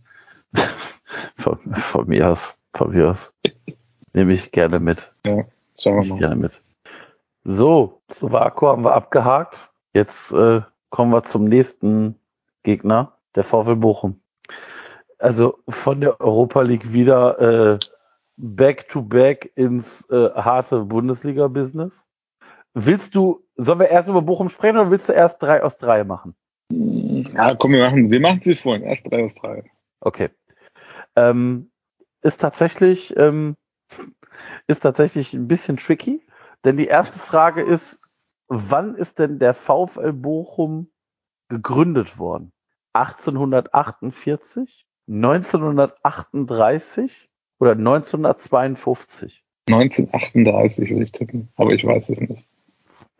[1.37, 2.57] Von, von mir aus.
[2.73, 3.33] Von mir aus.
[4.13, 5.11] Nehme ich gerne mit.
[5.25, 5.45] Schauen
[5.85, 6.19] Nehme wir mal.
[6.19, 6.61] gerne mit.
[7.43, 9.69] So, Slowako haben wir abgehakt.
[9.93, 12.15] Jetzt äh, kommen wir zum nächsten
[12.63, 14.19] Gegner, der VfL Bochum.
[15.19, 17.39] Also von der Europa League wieder
[17.75, 17.79] äh,
[18.37, 22.05] back to back ins äh, harte Bundesliga-Business.
[22.73, 26.03] Willst du, sollen wir erst über Bochum sprechen oder willst du erst drei aus drei
[26.03, 26.35] machen?
[26.71, 28.83] Ja, komm, wir machen, wir machen sie vorhin.
[28.83, 29.63] Erst 3 aus 3.
[29.99, 30.29] Okay.
[31.15, 31.71] Ähm,
[32.21, 33.57] ist tatsächlich, ähm,
[34.67, 36.25] ist tatsächlich ein bisschen tricky,
[36.63, 38.01] denn die erste Frage ist,
[38.47, 40.89] wann ist denn der VfL Bochum
[41.49, 42.53] gegründet worden?
[42.93, 47.29] 1848, 1938
[47.59, 49.43] oder 1952?
[49.69, 52.47] 1938 würde ich tippen, aber ich weiß es nicht.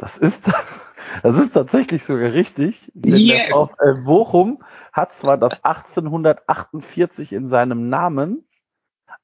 [0.02, 0.44] Das ist,
[1.24, 2.92] das ist tatsächlich sogar richtig.
[2.96, 3.48] Denn Yes!
[3.48, 8.44] der VfL Bochum hat zwar das 1848 in seinem Namen,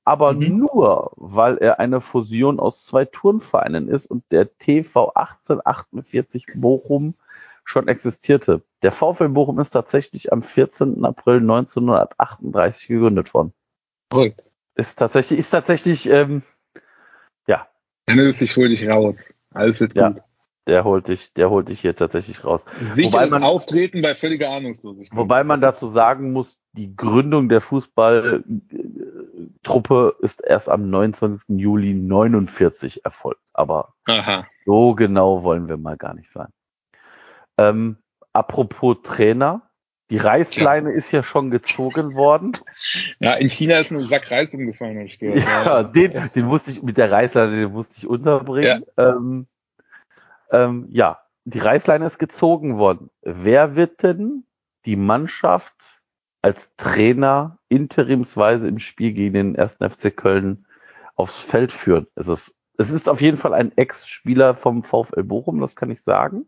[0.05, 0.59] aber Mhm.
[0.59, 7.15] nur, weil er eine Fusion aus zwei Turnvereinen ist und der TV 1848 Bochum
[7.65, 8.61] schon existierte.
[8.83, 11.03] Der VfL Bochum ist tatsächlich am 14.
[11.03, 13.51] April 1938 gegründet worden.
[14.11, 14.43] Verrückt.
[14.75, 16.43] Ist tatsächlich, ist tatsächlich, ähm,
[17.47, 17.67] ja,
[18.05, 19.17] Dann ist es sich dich raus.
[19.53, 20.09] Alles wird Ja.
[20.09, 20.21] gut.
[20.68, 22.64] Der holt dich, der holt dich hier tatsächlich raus.
[22.94, 25.18] Sicheres man- Auftreten bei völliger Ahnungslosigkeit.
[25.18, 31.57] Wobei man dazu sagen muss, die Gründung der Fußballtruppe ist erst am 29.
[31.60, 33.41] Juli 49 erfolgt.
[33.53, 34.45] Aber Aha.
[34.65, 36.48] so genau wollen wir mal gar nicht sein.
[37.57, 37.98] Ähm,
[38.34, 39.64] apropos Trainer,
[40.11, 42.57] die Reißleine ist ja schon gezogen worden.
[43.19, 45.44] Ja, in China ist ein Sack Reis umgefallen, habe ich gehört.
[45.44, 48.85] Ja, den, den musste ich mit der Reißleine, den musste ich unterbringen.
[48.98, 49.48] Ähm,
[50.52, 53.10] ähm, ja, die Reißleine ist gezogen worden.
[53.22, 54.44] Wer wird denn
[54.86, 56.02] die Mannschaft
[56.41, 59.76] als Trainer interimsweise im Spiel gegen den 1.
[59.76, 60.65] FC Köln
[61.15, 62.07] aufs Feld führen?
[62.15, 66.02] Es ist, es ist auf jeden Fall ein Ex-Spieler vom VfL Bochum, das kann ich
[66.03, 66.45] sagen.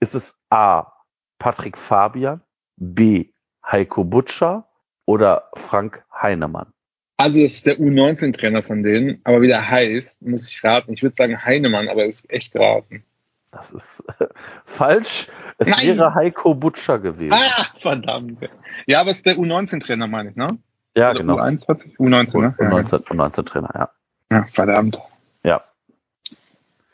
[0.00, 0.92] Ist es A.
[1.38, 2.40] Patrick Fabian,
[2.76, 3.30] B.
[3.66, 4.66] Heiko Butscher
[5.04, 6.72] oder Frank Heinemann?
[7.16, 10.92] Also das ist der U19-Trainer von denen, aber wie der heißt, muss ich raten.
[10.92, 13.04] Ich würde sagen Heinemann, aber ist echt geraten.
[13.54, 14.04] Das ist
[14.66, 15.28] falsch.
[15.58, 15.96] Es Nein.
[15.96, 17.34] wäre Heiko Butscher gewesen.
[17.34, 18.38] Ah, verdammt.
[18.86, 20.58] Ja, aber es ist der U19-Trainer, meine ich, ne?
[20.96, 21.38] ja, Oder genau.
[21.38, 21.96] U21?
[21.98, 22.54] U19, ne?
[22.58, 23.90] Und 19, und 19 Trainer, ja.
[24.30, 24.98] Ja, verdammt.
[25.44, 25.62] Ja.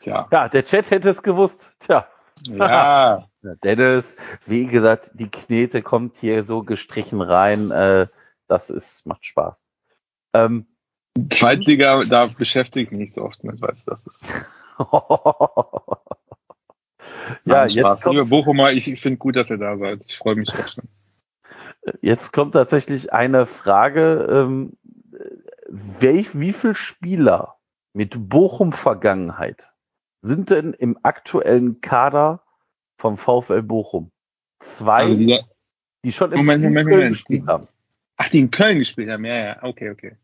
[0.01, 0.27] Tja.
[0.31, 1.71] Ja, der Chat hätte es gewusst.
[1.79, 2.07] Tja,
[2.43, 3.27] Ja.
[3.63, 4.05] Dennis,
[4.45, 7.71] wie gesagt, die Knete kommt hier so gestrichen rein.
[7.71, 8.07] Äh,
[8.47, 9.59] das ist, macht Spaß.
[10.33, 10.67] Ähm,
[11.29, 14.23] Zweitliga, da beschäftige ich mich nicht so oft mit, du, das ist.
[17.45, 20.03] ja, Nein, jetzt kommt, Bochumer, ich, ich finde gut, dass ihr da seid.
[20.07, 20.83] Ich freue mich auch schon.
[22.01, 24.27] jetzt kommt tatsächlich eine Frage.
[24.29, 24.73] Ähm,
[25.69, 27.55] welch, wie viele Spieler
[27.93, 29.71] mit Bochum-Vergangenheit
[30.21, 32.41] sind denn im aktuellen Kader
[32.97, 34.11] vom VfL Bochum?
[34.59, 35.43] Zwei, Also wieder,
[36.03, 37.13] die schon im Moment, in Moment, Köln Moment.
[37.15, 37.67] gespielt haben.
[38.17, 39.25] ach, die in Köln gespielt haben.
[39.25, 39.63] Ja, ja.
[39.63, 40.17] Okay, okay.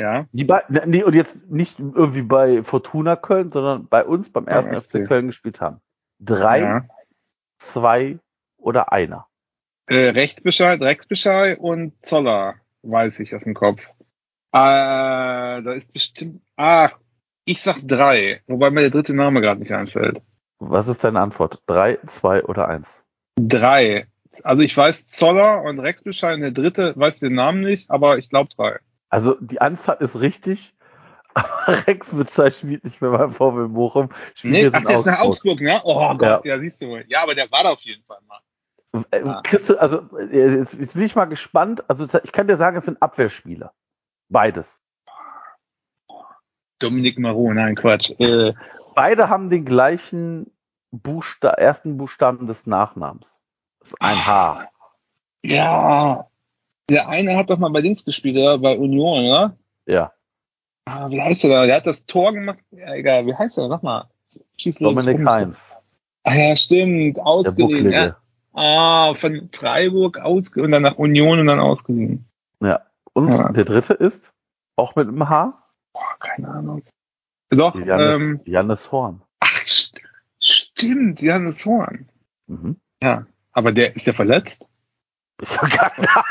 [0.00, 0.26] Ja.
[0.32, 4.48] Die bei, ne, nee, und jetzt nicht irgendwie bei Fortuna Köln, sondern bei uns beim
[4.48, 4.80] ersten.
[4.80, 5.80] FC Köln gespielt haben.
[6.24, 6.84] Drei, ja.
[7.58, 8.18] zwei
[8.56, 9.26] oder einer.
[9.86, 13.82] Äh, Rechtsbescheid, Rechtsbescheid und Zoller, weiß ich aus dem Kopf.
[14.52, 16.42] Äh, da ist bestimmt.
[16.56, 16.96] Ach,
[17.44, 20.22] ich sag drei, wobei mir der dritte Name gerade nicht einfällt.
[20.60, 21.60] Was ist deine Antwort?
[21.66, 23.02] Drei, zwei oder eins?
[23.36, 24.06] Drei.
[24.44, 28.30] Also ich weiß Zoller und Rechtsbescheid, und der dritte weiß den Namen nicht, aber ich
[28.30, 28.78] glaube drei.
[29.08, 30.74] Also die Anzahl ist richtig,
[31.34, 31.48] aber
[31.86, 34.10] Rex Bezeich spielt nicht mehr beim VfL Bochum.
[34.34, 35.80] Spielt Nee, jetzt ach, in der ist nach Augsburg, ne?
[35.84, 36.58] Oh Gott, ja.
[36.58, 37.04] siehst du wohl.
[37.08, 38.40] Ja, aber der war da auf jeden Fall mal.
[39.10, 39.42] Äh, Ah.
[39.42, 41.82] Du, also äh, jetzt, jetzt bin ich mal gespannt.
[41.88, 43.72] Also ich kann dir sagen, es sind Abwehrspieler.
[44.28, 44.78] Beides.
[46.78, 48.10] Dominik Marot, nein, Quatsch.
[48.18, 48.52] Äh,
[48.94, 50.52] Beide haben den gleichen
[50.90, 53.40] Buchsta ersten Buchstaben des Nachnamens.
[53.80, 54.68] Das ist ein H.
[55.42, 56.26] ja,
[56.90, 58.58] der eine hat doch mal bei Dings gespielt, oder?
[58.58, 59.56] bei Union, oder?
[59.86, 60.12] Ja.
[60.84, 61.66] Ah, wie heißt der da?
[61.66, 62.58] Der hat das Tor gemacht.
[62.70, 63.68] Ja, egal, wie heißt der?
[63.68, 64.08] Sag mal.
[64.58, 64.76] Schieß.
[64.78, 65.76] Dominik Heinz.
[66.24, 67.20] Ah ja, stimmt.
[67.20, 67.90] Ausgeliehen.
[67.92, 68.16] Ja.
[68.54, 72.26] Ah, von Freiburg ausge und dann nach Union und dann ausgeliehen.
[72.60, 72.80] Ja.
[73.14, 73.50] Und Ja.
[73.52, 74.32] der dritte ist
[74.76, 75.58] auch mit einem H.
[75.92, 76.82] Boah, keine Ahnung.
[77.50, 79.22] Doch, Jannis, ähm, Jannis Horn.
[79.40, 80.00] ach, st
[80.40, 82.08] stimmt, Johannes Horn.
[82.46, 82.76] Mhm.
[83.02, 84.66] Ja, aber der ist ja verletzt.
[85.42, 86.24] Ich hab keine Ahnung.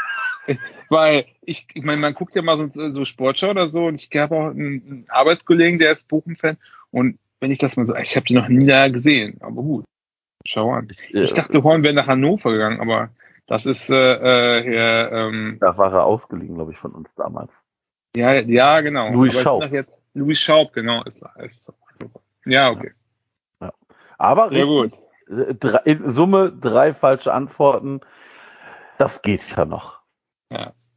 [0.90, 4.20] Weil ich, ich meine, man guckt ja mal so, so Sportschau oder so und ich
[4.20, 6.58] habe auch einen, Arbeitskollegen, der ist Bochum-Fan
[6.92, 9.86] und wenn ich das mal so, ich habe den noch nie da gesehen, aber gut.
[10.46, 10.88] Schau an.
[10.92, 13.10] Ich, Ich dachte, Horn wäre nach Hannover gegangen, aber
[13.48, 17.52] das ist äh, äh, hier, ähm, da war er ausgeliehen, glaube ich, von uns damals.
[18.16, 19.12] ja, ja, genau.
[19.12, 19.72] Louis aber Schaub.
[19.72, 21.04] Jetzt, Louis Schaub, genau.
[21.04, 21.72] Ist, ist,
[22.46, 22.92] ja, okay.
[24.18, 25.00] Aber Ja, richtig,
[25.30, 28.02] äh, drei, in Summe drei falsche Antworten.
[29.00, 30.01] Das geht ja noch.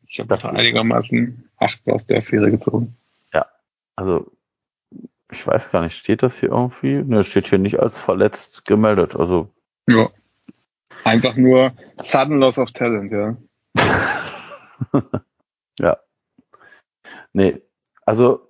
[0.06, 0.44] Ich habe geht.
[0.44, 2.96] einigermaßen acht aus der Affäre gezogen.
[3.96, 4.32] Also,
[5.30, 6.94] ich weiß gar nicht, steht das hier irgendwie?
[6.94, 9.16] Ne, steht hier nicht als verletzt gemeldet.
[9.16, 9.50] Also,
[9.86, 10.10] Ja.
[11.04, 11.72] Einfach nur
[12.02, 13.36] sudden loss of talent, ja.
[15.78, 15.98] ja.
[17.32, 17.62] Nee,
[18.04, 18.48] also,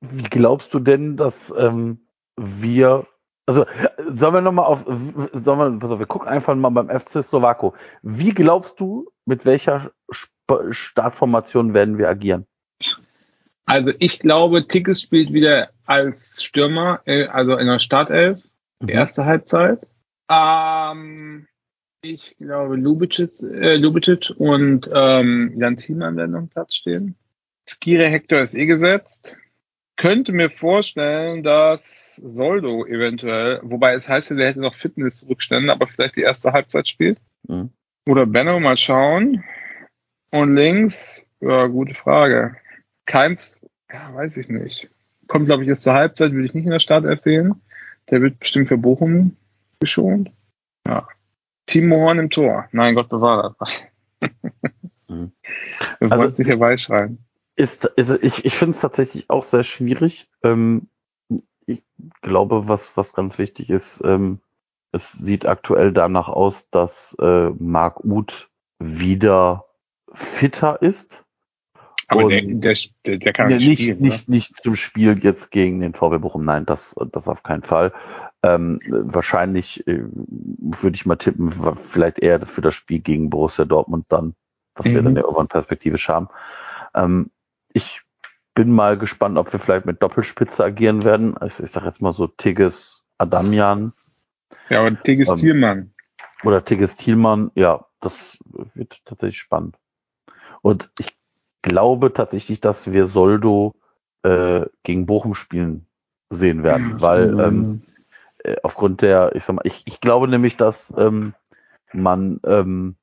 [0.00, 2.06] wie glaubst du denn, dass ähm,
[2.36, 3.06] wir
[3.48, 3.64] Also,
[4.10, 7.74] sollen wir nochmal auf, sollen wir, pass auf, wir gucken einfach mal beim FC Slowako.
[8.02, 9.90] Wie glaubst du, mit welcher
[10.70, 12.46] Startformation werden wir agieren?
[13.64, 18.38] Also ich glaube, Tickets spielt wieder als Stürmer, äh, also in der Startelf,
[18.82, 18.98] die Mhm.
[18.98, 19.80] erste Halbzeit.
[20.30, 21.46] Ähm,
[22.02, 27.14] ich glaube, Lubicic, äh, Lubicic und ähm, Jan Thielmann werden dem Platz stehen.
[27.66, 29.36] Skire Hector ist eh gesetzt.
[29.96, 35.86] Könnte mir vorstellen, dass Soldo eventuell, wobei es heißt ja, der hätte noch Fitnessrückstände, aber
[35.86, 37.18] vielleicht die erste Halbzeit spielt.
[37.46, 37.70] Mhm.
[38.06, 39.44] Oder Benno, mal schauen.
[40.30, 42.56] Und links, ja, gute Frage.
[43.06, 43.58] Keins,
[43.92, 44.88] ja, weiß ich nicht.
[45.26, 47.62] Kommt, glaube ich, jetzt zur Halbzeit, würde ich nicht in der Startelf sehen.
[48.10, 49.36] Der wird bestimmt für Bochum
[49.80, 50.30] geschont.
[50.86, 51.06] Ja.
[51.66, 52.66] Timo Horn im Tor.
[52.72, 53.68] Nein, Gott bewahre das.
[55.10, 55.32] Mhm.
[56.00, 57.24] Wir Also- wollen es nicht herbeischreiben.
[57.56, 60.28] Ist, ist, ich ich finde es tatsächlich auch sehr schwierig.
[60.44, 60.88] Ähm,
[61.68, 61.82] ich
[62.22, 64.40] glaube, was, was ganz wichtig ist, ähm,
[64.92, 69.66] es sieht aktuell danach aus, dass äh, Marc Uth wieder
[70.12, 71.24] fitter ist.
[72.10, 72.74] Aber der, der,
[73.04, 73.98] der, kann Ja, nicht nicht, spielen.
[74.00, 77.92] nicht, nicht zum Spiel jetzt gegen den VW Bochum, nein, das, das auf keinen Fall.
[78.42, 84.06] Ähm, wahrscheinlich äh, würde ich mal tippen, vielleicht eher für das Spiel gegen Borussia Dortmund
[84.08, 84.34] dann,
[84.74, 85.04] was wir Mhm.
[85.04, 86.28] dann ja irgendwann perspektivisch haben.
[86.94, 87.30] Ähm,
[87.74, 88.00] ich
[88.58, 91.36] bin mal gespannt, ob wir vielleicht mit Doppelspitze agieren werden.
[91.36, 93.92] Also ich sage jetzt mal so Tigges Adamian?
[94.68, 95.94] Ja, aber Tigges Ähm, Thielmann.
[96.42, 98.36] oder Tigges Thielmann, ja, das
[98.74, 99.76] wird tatsächlich spannend.
[100.60, 101.16] Und ich
[101.62, 103.76] glaube tatsächlich, dass wir Soldo
[104.24, 105.86] äh, gegen Bochum spielen
[106.30, 107.82] sehen werden, Ja, weil so, ähm,
[108.38, 111.32] äh, aufgrund der, ich sag mal, ich, ich glaube nämlich, dass ähm,
[111.92, 112.96] man ähm,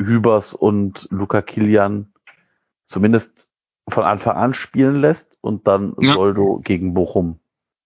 [0.00, 2.12] Hübers und Luca Kilian
[2.86, 3.45] zumindest
[3.88, 6.14] von Anfang an spielen lässt und dann Ja.
[6.14, 7.38] Soldo gegen Bochum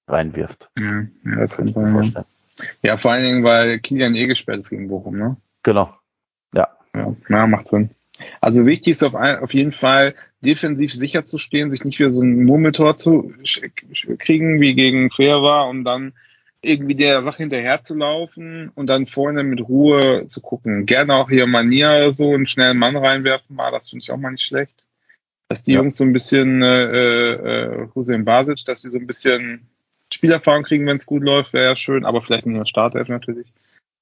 [0.09, 0.71] reinwirft.
[0.79, 2.25] ja, ja, das Kann ich mir vorstellen.
[2.83, 5.37] ja, vor allen Dingen, weil Kilian eh gesperrt ist gegen Bochum, ne?
[5.63, 5.95] Genau.
[6.55, 6.69] Ja,
[7.29, 7.91] ja macht Sinn.
[8.41, 12.23] Also wichtig ist auf, auf jeden Fall, defensiv sicher zu stehen, sich nicht wieder so
[12.23, 13.33] ein Murmeltor zu
[14.19, 16.13] kriegen, wie gegen Fair war, und dann
[16.63, 20.85] irgendwie der Sache hinterher zu laufen und dann vorne mit Ruhe zu gucken.
[20.85, 24.31] Gerne auch hier Manier so einen schnellen Mann reinwerfen mal, das finde ich auch mal
[24.31, 24.80] nicht schlecht.
[25.51, 25.81] Dass die Ja.
[25.81, 29.69] Jungs so ein bisschen äh, äh, Hussein Basic, dass sie so ein bisschen
[30.13, 33.09] Spielerfahrung kriegen, wenn es gut läuft, wäre ja schön, aber vielleicht nicht in der Startelf
[33.09, 33.53] natürlich.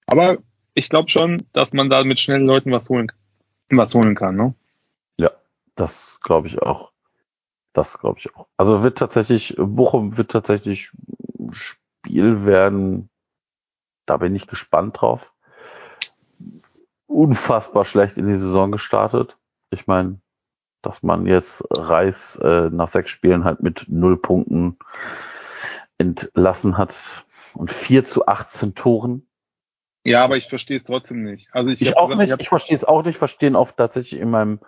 [0.07, 0.37] Aber
[0.75, 3.11] ich glaube schon, dass man da mit schnellen Leuten was holen,
[3.70, 4.55] was holen kann, ne?
[5.16, 5.31] Ja,
[5.75, 6.93] das glaube ich auch.
[7.73, 8.47] Das glaube ich auch.
[8.59, 10.91] Also wird tatsächlich, Bochum wird tatsächlich
[11.53, 13.09] Spiel werden,
[14.05, 15.33] da bin ich gespannt drauf.
[17.07, 19.39] Unfassbar schlecht in die Saison gestartet.
[19.70, 20.20] Ich meine,
[20.83, 24.79] dass man jetzt Reis äh, nach sechs Spielen halt mit null Punkten
[25.99, 27.25] entlassen hat
[27.55, 29.27] und 4 zu 18 Toren.
[30.05, 31.49] Ja, aber ich verstehe es trotzdem nicht.
[31.53, 34.21] Also ich, Ich auch gesagt, nicht, hab- ich verstehe es auch nicht, verstehen auch tatsächlich
[34.21, 34.61] in meinem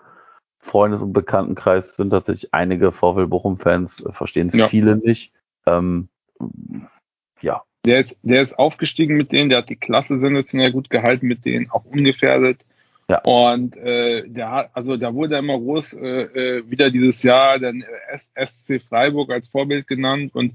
[0.58, 4.68] Freundes- und Bekanntenkreis sind tatsächlich einige VfL Bochum-Fans, äh, verstehen es Ja.
[4.68, 5.32] viele nicht.
[5.66, 6.08] Ähm,
[7.40, 11.26] ja, Der ist, der ist aufgestiegen mit denen, der hat die Klasse sensationell gut gehalten
[11.26, 12.66] mit denen, auch ungefährdet.
[13.10, 13.20] Ja.
[13.24, 17.84] Und äh, der hat, also da wurde immer groß äh, äh, wieder dieses Jahr den
[18.08, 20.30] S SC Freiburg als Vorbild genannt.
[20.32, 20.54] Und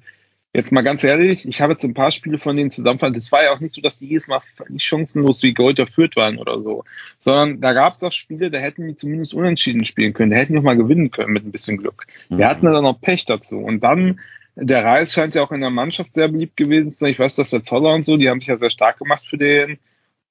[0.54, 3.14] jetzt mal ganz ehrlich, ich habe jetzt ein paar Spiele von denen zusammenfassen.
[3.14, 6.16] Das war ja auch nicht so, dass die jedes Mal völlig chancenlos wie Gold führt
[6.16, 6.86] waren oder so.
[7.20, 10.32] Sondern da gab es auch Spiele, da hätten die zumindest unentschieden spielen können.
[10.32, 12.08] Da hätten die auch mal gewinnen können mit ein bisschen Glück.
[12.30, 13.58] Wir hatten dann noch Pech dazu.
[13.58, 14.22] Und dann,
[14.56, 17.12] der Reis scheint ja auch in der Mannschaft sehr beliebt gewesen zu sein.
[17.12, 19.38] Ich weiß, dass der Zoller und so, die haben sich ja sehr stark gemacht für
[19.38, 19.78] den.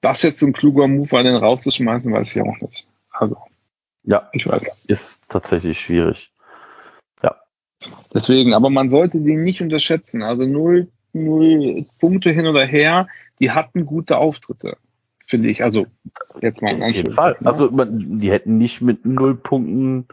[0.04, 2.86] Das jetzt ein kluger Move war, den rauszuschmeißen, weiß ich auch nicht.
[3.10, 3.38] Also,
[4.02, 4.62] ja, ich weiß.
[4.86, 6.30] ist tatsächlich schwierig.
[8.14, 10.22] Deswegen, aber man sollte den nicht unterschätzen.
[10.22, 13.08] Also null, null Punkte hin oder her,
[13.40, 14.76] die hatten gute Auftritte,
[15.26, 15.62] finde ich.
[15.62, 15.86] Also,
[16.40, 16.82] jetzt mal.
[16.82, 17.36] Auf jeden Fall.
[17.40, 17.50] Ne?
[17.50, 20.06] Also man, die hätten nicht mit null Punkten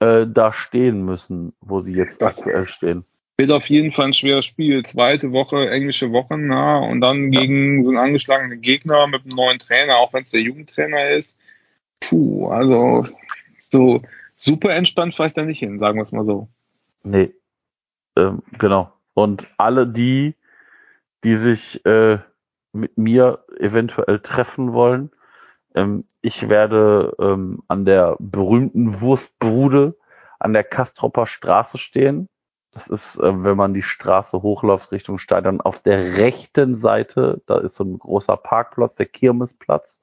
[0.00, 3.04] äh, da stehen müssen, wo sie jetzt Das- aktuell stehen.
[3.40, 4.84] Wird auf jeden Fall ein schweres Spiel.
[4.84, 9.58] Zweite Woche, englische Wochen, na, und dann gegen so einen angeschlagenen Gegner mit einem neuen
[9.58, 11.34] Trainer, auch wenn es der Jugendtrainer ist.
[12.00, 13.06] Puh, also
[13.70, 14.02] so
[14.36, 16.48] super entspannt fahre ich da nicht hin, sagen wir es mal so.
[17.02, 17.32] Nee.
[18.14, 18.92] Ähm, genau.
[19.14, 20.34] Und alle die,
[21.24, 22.18] die sich äh,
[22.74, 25.12] mit mir eventuell treffen wollen,
[25.74, 29.96] ähm, ich werde ähm, an der berühmten Wurstbrude
[30.38, 32.28] an der Kastropper Straße stehen.
[32.72, 37.58] Das ist, äh, wenn man die Straße hochläuft Richtung Stadion, auf der rechten Seite, da
[37.58, 40.02] ist so ein großer Parkplatz, der Kirmesplatz.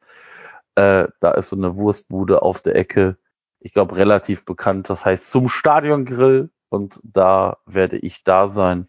[0.76, 3.18] Äh, da ist so eine Wurstbude auf der Ecke,
[3.60, 4.90] ich glaube, relativ bekannt.
[4.90, 8.88] Das heißt zum Stadiongrill und da werde ich da sein.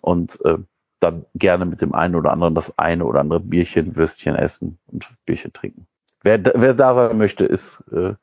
[0.00, 0.58] Und äh,
[1.00, 5.06] dann gerne mit dem einen oder anderen das eine oder andere Bierchen, Würstchen essen und
[5.26, 5.86] Bierchen trinken.
[6.22, 8.14] Wer, wer da sein möchte, ist, äh,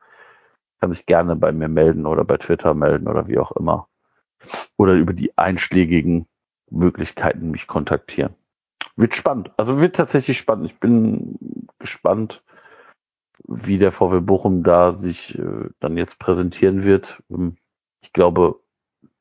[0.80, 3.88] kann sich gerne bei mir melden oder bei Twitter melden oder wie auch immer.
[4.78, 6.28] Oder über die einschlägigen
[6.70, 8.34] Möglichkeiten mich kontaktieren.
[8.96, 9.52] Wird spannend.
[9.58, 10.66] Also wird tatsächlich spannend.
[10.68, 11.38] Ich bin
[11.80, 12.44] gespannt,
[13.48, 17.22] wie der VW Bochum da sich äh, dann jetzt präsentieren wird.
[17.30, 17.58] Ähm,
[18.02, 18.60] ich glaube,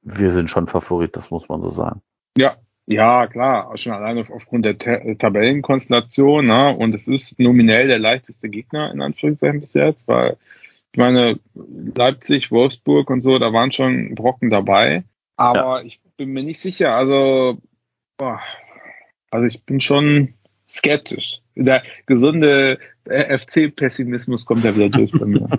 [0.03, 2.03] wir sind schon Favorit, das muss man so sagen.
[2.37, 2.57] Ja,
[2.87, 6.75] ja, klar, schon alleine aufgrund der Ta Tabellenkonstellation, ne?
[6.77, 10.37] Und es ist nominell der leichteste Gegner in Anführungszeichen bis jetzt, weil
[10.93, 15.05] ich meine, Leipzig, Wolfsburg und so, da waren schon Brocken dabei.
[15.41, 15.87] Aber ja.
[15.87, 16.95] ich bin mir nicht sicher.
[16.95, 17.57] Also,
[18.19, 18.41] boah,
[19.31, 20.35] also ich bin schon
[20.69, 21.41] skeptisch.
[21.55, 25.49] Der gesunde FC-Pessimismus kommt ja wieder durch bei mir.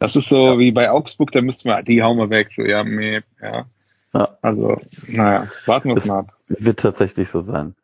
[0.00, 0.58] Das ist so ja.
[0.58, 2.50] wie bei Augsburg, da müssten wir, die hauen wir weg.
[2.54, 3.64] So, ja, nee, ja.
[4.12, 4.38] ja.
[4.42, 4.76] Also,
[5.08, 6.32] naja, warten wir es mal ab.
[6.48, 7.74] Wird tatsächlich so sein.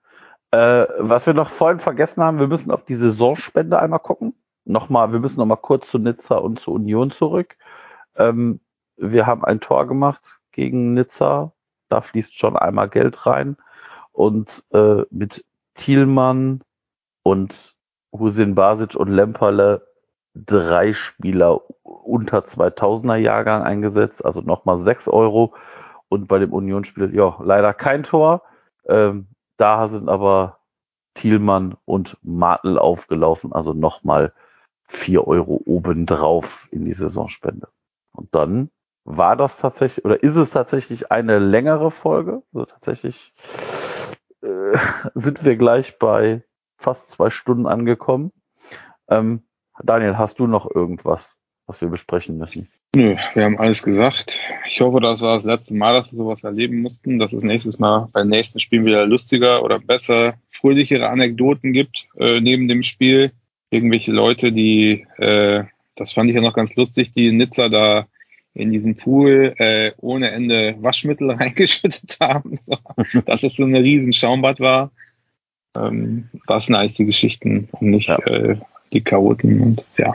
[0.50, 4.34] Äh, was wir noch vorhin vergessen haben, wir müssen auf die Saisonspende einmal gucken.
[4.66, 7.56] Nochmal, wir müssen nochmal kurz zu Nizza und zu Union zurück.
[8.16, 8.60] Ähm,
[8.98, 11.52] wir haben ein Tor gemacht gegen Nizza.
[11.88, 13.56] Da fließt schon einmal Geld rein.
[14.12, 15.44] Und äh, mit
[15.74, 16.62] Thielmann
[17.22, 17.74] und
[18.12, 19.86] Husin Basic und Lemperle
[20.34, 25.54] drei Spieler unter 2000er Jahrgang eingesetzt, also nochmal 6 Euro.
[26.08, 28.42] Und bei dem Unionsspiel, ja, leider kein Tor.
[28.88, 30.58] Ähm, da sind aber
[31.14, 34.32] Thielmann und Martel aufgelaufen, also nochmal
[34.88, 37.68] 4 Euro obendrauf in die Saisonspende.
[38.12, 38.70] Und dann
[39.16, 42.42] war das tatsächlich, oder ist es tatsächlich eine längere Folge?
[42.52, 43.32] Also tatsächlich
[44.42, 44.76] äh,
[45.14, 46.42] sind wir gleich bei
[46.76, 48.32] fast zwei Stunden angekommen.
[49.08, 49.42] Ähm,
[49.82, 52.68] Daniel, hast du noch irgendwas, was wir besprechen müssen?
[52.94, 54.36] Nö, wir haben alles gesagt.
[54.66, 57.78] Ich hoffe, das war das letzte Mal, dass wir sowas erleben mussten, dass es nächstes
[57.78, 63.32] Mal beim nächsten Spiel wieder lustiger oder besser, fröhlichere Anekdoten gibt äh, neben dem Spiel.
[63.70, 65.64] Irgendwelche Leute, die, äh,
[65.94, 68.06] das fand ich ja noch ganz lustig, die in Nizza da
[68.54, 72.76] in diesen Pool äh, ohne Ende Waschmittel reingeschüttet haben, so,
[73.26, 74.90] dass es so eine riesen Schaumbad war.
[75.76, 78.18] Ähm, das sind eigentlich die Geschichten und nicht ja.
[78.26, 78.56] äh,
[78.92, 80.14] die Chaoten und ja.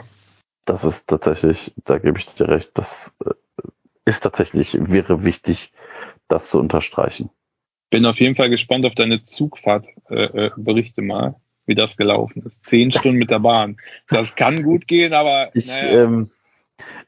[0.66, 3.30] Das ist tatsächlich, da gebe ich dir recht, das äh,
[4.04, 5.72] ist tatsächlich, wäre wichtig,
[6.28, 7.30] das zu unterstreichen.
[7.90, 11.36] Bin auf jeden Fall gespannt auf deine Zugfahrtberichte äh, äh mal,
[11.66, 12.66] wie das gelaufen ist.
[12.66, 13.76] Zehn Stunden mit der Bahn.
[14.08, 15.50] Das kann gut gehen, aber.
[15.54, 16.04] Ich, naja.
[16.04, 16.30] ähm,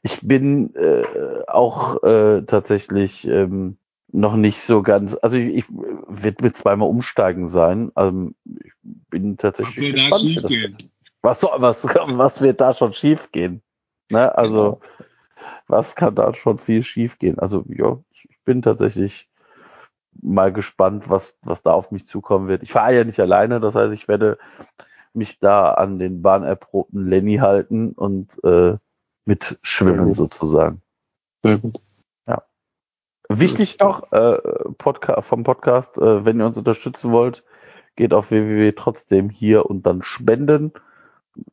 [0.01, 1.03] ich bin äh,
[1.47, 3.77] auch äh, tatsächlich ähm,
[4.11, 7.91] noch nicht so ganz, also ich, ich wird mit zweimal umsteigen sein.
[7.95, 8.73] Also ich
[9.09, 9.93] bin tatsächlich.
[9.93, 10.77] Was soll da schief gehen?
[11.21, 13.61] Was, was, was wird da schon schief gehen?
[14.09, 14.35] Ne?
[14.37, 14.81] Also, genau.
[15.67, 17.37] was kann da schon viel schief gehen?
[17.39, 19.29] Also, ja, ich bin tatsächlich
[20.21, 22.63] mal gespannt, was, was da auf mich zukommen wird.
[22.63, 24.37] Ich fahre ja nicht alleine, das heißt, ich werde
[25.13, 28.77] mich da an den bahnerprobten Lenny halten und äh,
[29.29, 30.81] mit schwimmen sozusagen.
[31.43, 31.79] Sehr gut.
[32.27, 32.43] Ja.
[33.29, 34.39] Wichtig noch äh,
[34.77, 37.43] Podca vom Podcast, äh, wenn ihr uns unterstützen wollt,
[37.95, 40.73] geht auf www trotzdem hier und dann spenden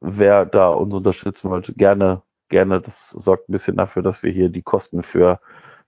[0.00, 2.80] wer da uns unterstützen wollte, gerne, gerne.
[2.80, 5.40] Das sorgt ein bisschen dafür, dass wir hier die Kosten für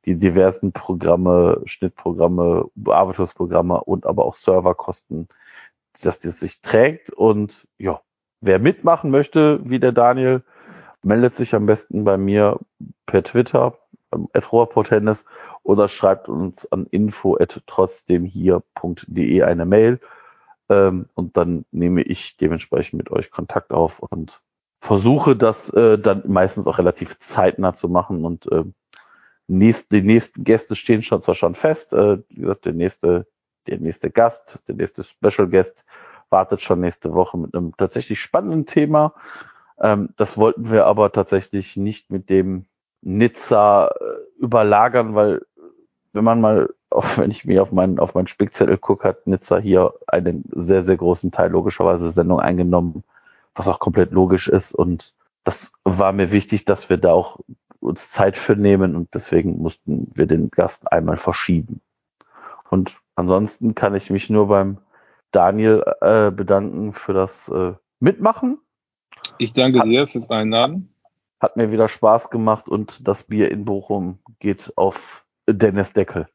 [0.05, 5.29] die diversen Programme, Schnittprogramme, Bearbeitungsprogramme und aber auch Serverkosten,
[6.03, 7.11] dass das sich trägt.
[7.11, 8.01] Und ja,
[8.41, 10.43] wer mitmachen möchte, wie der Daniel,
[11.03, 12.59] meldet sich am besten bei mir
[13.07, 13.79] per Twitter,
[14.13, 15.25] ähm, at Rohrportennis,
[15.63, 20.01] oder schreibt uns an info at trotzdem hier.de eine Mail
[20.69, 24.41] ähm, und dann nehme ich dementsprechend mit euch Kontakt auf und
[24.81, 28.25] versuche das äh, dann meistens auch relativ zeitnah zu machen.
[28.25, 28.65] Und äh,
[29.47, 31.93] nächst, die nächsten Gäste stehen schon zwar schon fest.
[31.93, 33.27] Äh, wie gesagt, der nächste,
[33.67, 35.85] der nächste Gast, der nächste Special Guest
[36.31, 39.15] wartet schon nächste Woche mit einem tatsächlich spannenden Thema.
[39.81, 42.67] Ähm, das wollten wir aber tatsächlich nicht mit dem
[43.03, 45.43] Nizza äh, überlagern, weil
[46.13, 49.59] wenn man mal auch wenn ich mir auf meinen, auf meinen Spickzettel gucke, hat Nizza
[49.59, 53.05] hier einen sehr, sehr großen Teil logischerweise Sendung eingenommen,
[53.55, 54.75] was auch komplett logisch ist.
[54.75, 55.15] Und
[55.45, 57.41] das war mir wichtig, dass wir da auch
[57.81, 61.81] uns Zeit für nehmen und deswegen mussten wir den Gast einmal verschieben.
[62.71, 64.79] Und ansonsten kann ich mich nur beim
[65.31, 68.59] Daniel äh, bedanken für das äh, Mitmachen.
[69.39, 70.93] Ich danke hat, dir fürs Einladen.
[71.41, 76.29] Hat mir wieder Spaß gemacht und das Bier in Bochum geht auf Dennis Deckel.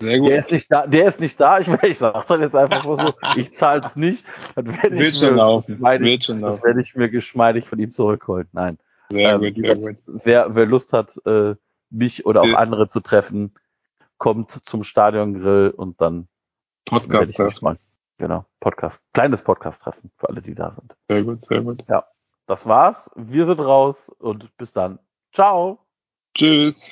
[0.00, 0.30] Sehr gut.
[0.30, 1.58] Der ist nicht da, der ist nicht da.
[1.58, 4.24] Ich, ich sage das jetzt einfach so, ich zahle es nicht.
[4.54, 8.48] Das werde ich, werde ich mir geschmeidig von ihm zurückholen.
[8.52, 8.78] Nein.
[9.10, 9.96] Sehr ähm, gut, sehr gut.
[10.06, 11.54] Wer, wer Lust hat, äh,
[11.90, 12.58] mich oder auch ja.
[12.58, 13.54] andere zu treffen,
[14.18, 16.28] kommt zum Stadiongrill und dann
[16.86, 17.34] Podcast.
[18.18, 20.94] Genau, Podcast, kleines Podcast-Treffen für alle, die da sind.
[21.08, 21.82] Sehr gut, sehr gut.
[22.46, 23.10] Das war's.
[23.14, 24.98] Wir sind raus und bis dann.
[25.32, 25.78] Ciao.
[26.36, 26.90] Tschüss.